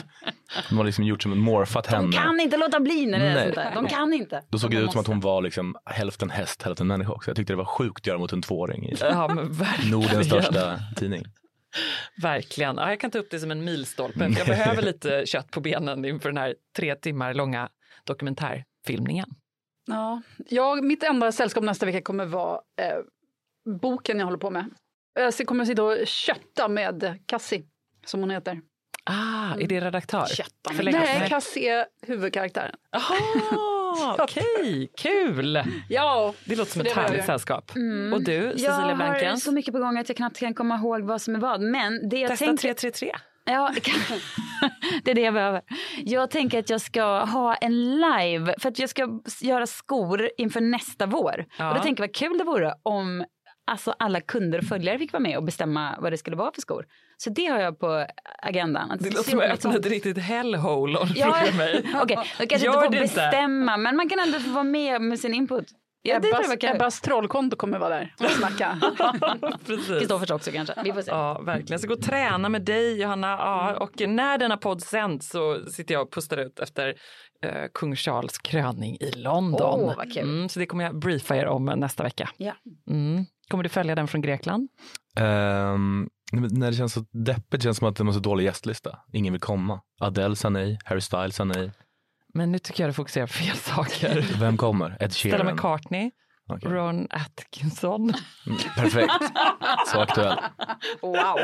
De 0.68 0.76
hade 0.76 0.86
liksom 0.86 1.04
gjort 1.04 1.22
som 1.22 1.32
en 1.32 1.38
morfat 1.38 1.86
henne. 1.86 2.06
De 2.06 2.12
kan 2.12 2.40
inte 2.40 2.56
låta 2.56 2.80
bli 2.80 3.06
när 3.06 3.18
det 3.18 3.24
är 3.24 3.34
Nej. 3.34 3.42
sånt 3.44 3.54
där. 3.54 3.74
De 3.74 3.86
kan 3.88 4.12
inte. 4.12 4.42
Då 4.50 4.58
såg 4.58 4.70
det 4.70 4.76
De 4.76 4.82
ut 4.84 4.92
som 4.92 5.00
att 5.00 5.06
hon 5.06 5.20
var 5.20 5.42
liksom 5.42 5.76
hälften 5.84 6.30
häst, 6.30 6.62
hälften 6.62 6.86
människa 6.86 7.12
också. 7.12 7.30
Jag 7.30 7.36
tyckte 7.36 7.52
det 7.52 7.56
var 7.56 7.64
sjukt 7.64 7.98
att 8.02 8.06
göra 8.06 8.18
mot 8.18 8.32
en 8.32 8.42
tvååring 8.42 8.88
i 8.88 8.94
Ja. 9.00 9.46
Nordens 9.90 10.26
största 10.26 10.78
tidning. 10.96 11.24
Verkligen. 12.22 12.76
Ja, 12.76 12.88
jag 12.88 13.00
kan 13.00 13.10
ta 13.10 13.18
upp 13.18 13.30
det 13.30 13.40
som 13.40 13.50
en 13.50 13.64
milstolpe. 13.64 14.32
Jag 14.38 14.46
behöver 14.46 14.82
lite 14.82 15.26
kött 15.26 15.50
på 15.50 15.60
benen 15.60 16.04
inför 16.04 16.28
den 16.28 16.38
här 16.38 16.54
tre 16.76 16.94
timmar 16.94 17.34
långa 17.34 17.68
dokumentärfilmningen. 18.04 19.28
Ja. 19.86 20.22
Jag, 20.48 20.84
mitt 20.84 21.02
enda 21.02 21.32
sällskap 21.32 21.64
nästa 21.64 21.86
vecka 21.86 22.02
kommer 22.02 22.24
vara 22.24 22.60
eh, 22.80 22.98
boken 23.80 24.18
jag 24.18 24.26
håller 24.26 24.38
på 24.38 24.50
med. 24.50 24.70
Jag 25.14 25.46
kommer 25.46 25.64
sitta 25.64 25.82
och 25.82 26.06
kötta 26.06 26.68
med 26.68 27.18
Cassie, 27.26 27.62
som 28.06 28.20
hon 28.20 28.30
heter. 28.30 28.60
Ah, 29.04 29.54
är 29.54 29.66
det 29.66 29.80
redaktör? 29.80 30.26
Kötta 30.26 30.72
med. 30.72 30.84
Nej. 30.84 31.28
Cassie 31.28 31.74
är 31.74 31.86
huvudkaraktären. 32.02 32.76
Okej, 34.18 34.90
kul! 34.98 35.62
Ja, 35.88 36.34
Det 36.44 36.56
låter 36.56 36.72
som 36.72 36.80
ett 36.80 36.92
härligt 36.92 37.24
sällskap. 37.24 37.76
Mm. 37.76 38.12
Och 38.12 38.22
du, 38.22 38.50
Cecilia 38.50 38.70
Jag 38.70 38.74
har 38.74 38.94
Blankens? 38.94 39.44
så 39.44 39.52
mycket 39.52 39.74
på 39.74 39.80
gång 39.80 39.98
att 39.98 40.08
jag 40.08 40.16
knappt 40.16 40.38
kan 40.38 40.54
komma 40.54 40.76
ihåg 40.76 41.02
vad 41.02 41.22
som 41.22 41.34
är 41.34 41.38
vad. 41.38 41.60
Men 41.60 42.08
det 42.08 42.18
jag 42.18 42.30
Testa 42.30 42.44
tänkte... 42.44 42.62
333. 42.62 43.12
Ja, 43.44 43.70
det 45.04 45.10
är 45.10 45.14
det 45.14 45.20
jag 45.20 45.34
behöver. 45.34 45.62
Jag 45.98 46.30
tänker 46.30 46.58
att 46.58 46.70
jag 46.70 46.80
ska 46.80 47.02
ha 47.24 47.54
en 47.54 48.00
live 48.00 48.54
för 48.58 48.68
att 48.68 48.78
jag 48.78 48.90
ska 48.90 49.20
göra 49.40 49.66
skor 49.66 50.30
inför 50.38 50.60
nästa 50.60 51.06
vår. 51.06 51.44
Ja. 51.58 51.68
Och 51.68 51.74
då 51.76 51.82
tänker 51.82 52.02
jag 52.02 52.08
vad 52.08 52.14
kul 52.16 52.38
det 52.38 52.44
vore 52.44 52.74
om 52.82 53.24
alltså 53.66 53.94
alla 53.98 54.20
kunder 54.20 54.58
och 54.58 54.64
följare 54.64 54.98
fick 54.98 55.12
vara 55.12 55.20
med 55.22 55.36
och 55.36 55.42
bestämma 55.44 55.96
vad 56.00 56.12
det 56.12 56.16
skulle 56.18 56.36
vara 56.36 56.52
för 56.54 56.60
skor. 56.60 56.86
Så 57.16 57.30
det 57.30 57.46
har 57.46 57.58
jag 57.58 57.78
på 57.78 58.06
agendan. 58.42 58.90
Att 58.90 59.00
Det 59.00 59.10
låter 59.10 59.30
som 59.30 59.40
att 59.40 59.44
öppna 59.50 59.74
ett 59.76 59.86
riktigt 59.86 60.18
hellhole 60.18 60.98
om 60.98 61.08
du 61.08 61.20
Ja, 61.20 61.32
frågar 61.34 61.56
mig. 61.56 61.84
Okej, 62.02 62.16
då 62.38 62.46
kanske 62.46 62.66
Gör 62.66 62.74
inte 62.74 62.84
får 62.84 62.90
det 62.90 63.02
inte. 63.02 63.14
bestämma 63.14 63.76
men 63.76 63.96
man 63.96 64.08
kan 64.08 64.18
ändå 64.18 64.40
få 64.40 64.50
vara 64.50 64.64
med 64.64 65.02
med 65.02 65.18
sin 65.20 65.34
input. 65.34 65.66
Ja, 66.02 66.18
det 66.18 66.28
tror 66.28 66.42
jag 66.44 66.52
Ebbas. 66.64 66.74
Ebbas 66.76 67.00
trollkonto 67.00 67.56
kommer 67.56 67.78
vara 67.78 67.94
där 67.94 68.14
och 68.20 68.30
snacka. 68.30 68.78
Precis. 69.66 69.98
Kristoffers 69.98 70.30
också 70.30 70.50
kanske. 70.52 70.74
Vi 70.84 70.92
får 70.92 71.02
se. 71.02 71.10
Ja, 71.10 71.40
verkligen. 71.42 71.72
Jag 71.72 71.80
ska 71.80 71.88
gå 71.88 71.94
och 71.94 72.02
träna 72.02 72.48
med 72.48 72.62
dig, 72.62 73.00
Johanna. 73.00 73.28
Ja, 73.28 73.76
och 73.76 74.00
när 74.08 74.38
denna 74.38 74.56
podd 74.56 74.82
sänds 74.82 75.28
så 75.30 75.64
sitter 75.70 75.94
jag 75.94 76.02
och 76.02 76.12
pustar 76.12 76.36
ut 76.36 76.60
efter 76.60 76.94
eh, 77.42 77.50
kung 77.74 77.96
Charles 77.96 78.38
kröning 78.38 78.96
i 79.00 79.10
London. 79.16 79.80
Åh, 79.80 79.96
vad 79.96 80.12
kul. 80.12 80.22
Mm, 80.22 80.48
så 80.48 80.58
det 80.58 80.66
kommer 80.66 80.84
jag 80.84 80.98
briefa 80.98 81.36
er 81.36 81.46
om 81.46 81.64
nästa 81.64 82.02
vecka. 82.02 82.30
Ja. 82.36 82.52
Mm. 82.90 83.24
Kommer 83.50 83.62
du 83.64 83.68
följa 83.68 83.94
den 83.94 84.08
från 84.08 84.20
Grekland? 84.20 84.68
Men 85.14 86.08
när 86.50 86.70
det 86.70 86.76
känns 86.76 86.92
så 86.92 87.04
deppigt 87.12 87.62
känns 87.62 87.76
det 87.76 87.78
som 87.78 87.88
att 87.88 87.96
det 87.96 88.02
är 88.02 88.06
en 88.06 88.14
så 88.14 88.20
dålig 88.20 88.44
gästlista. 88.44 88.98
Ingen 89.12 89.32
vill 89.32 89.40
komma. 89.40 89.80
Adele 90.00 90.36
sa 90.36 90.48
nej, 90.48 90.78
Harry 90.84 91.00
Styles 91.00 91.36
sa 91.36 91.44
nej. 91.44 91.72
Men 92.34 92.52
nu 92.52 92.58
tycker 92.58 92.82
jag 92.82 92.88
du 92.88 92.94
fokuserar 92.94 93.26
på 93.26 93.32
fel 93.32 93.56
saker. 93.56 94.38
Vem 94.40 94.56
kommer? 94.56 94.96
Ed 95.00 95.12
Stella 95.12 95.38
Sheeran? 95.38 95.54
McCartney, 95.54 96.10
Okej. 96.48 96.70
Ron 96.70 97.06
Atkinson. 97.10 98.00
Mm, 98.46 98.58
Perfekt. 98.76 99.12
Så 99.86 100.00
aktuell. 100.00 100.38
Wow. 101.02 101.14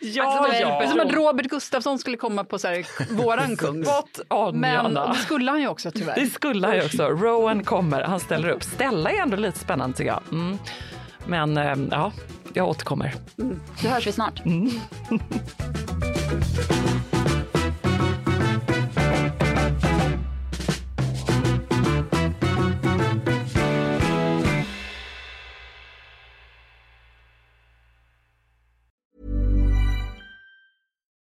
Ja, 0.00 0.24
Alltså, 0.24 0.52
det 0.52 0.56
är 0.58 0.82
ja. 0.82 0.88
som 0.90 1.00
att 1.00 1.12
Robert 1.12 1.46
Gustafsson 1.46 1.98
skulle 1.98 2.16
komma 2.16 2.44
på 2.44 2.58
så 2.58 2.68
här, 2.68 2.86
våran 3.14 3.56
kung. 3.56 3.84
Spot 3.84 4.20
on, 4.30 4.60
Men 4.60 4.74
Johanna. 4.74 5.12
det 5.12 5.18
skulle 5.18 5.50
han 5.50 5.60
ju 5.60 5.68
också 5.68 5.90
tyvärr. 5.90 6.14
Det 6.14 6.26
skulle 6.26 6.66
han 6.66 6.76
ju 6.76 6.84
också. 6.84 7.08
Rowan 7.08 7.64
kommer, 7.64 8.02
han 8.02 8.20
ställer 8.20 8.48
upp. 8.48 8.62
Stella 8.62 9.10
är 9.10 9.22
ändå 9.22 9.36
lite 9.36 9.58
spännande 9.58 9.96
tycker 9.96 10.10
jag. 10.10 10.22
Mm. 10.32 10.58
Men 11.26 11.56
eh, 11.56 11.74
ja, 11.90 12.12
jag 12.52 12.68
återkommer. 12.68 13.14
Då 13.82 13.88
hörs 13.88 14.06
vi 14.06 14.12
snart. 14.12 14.42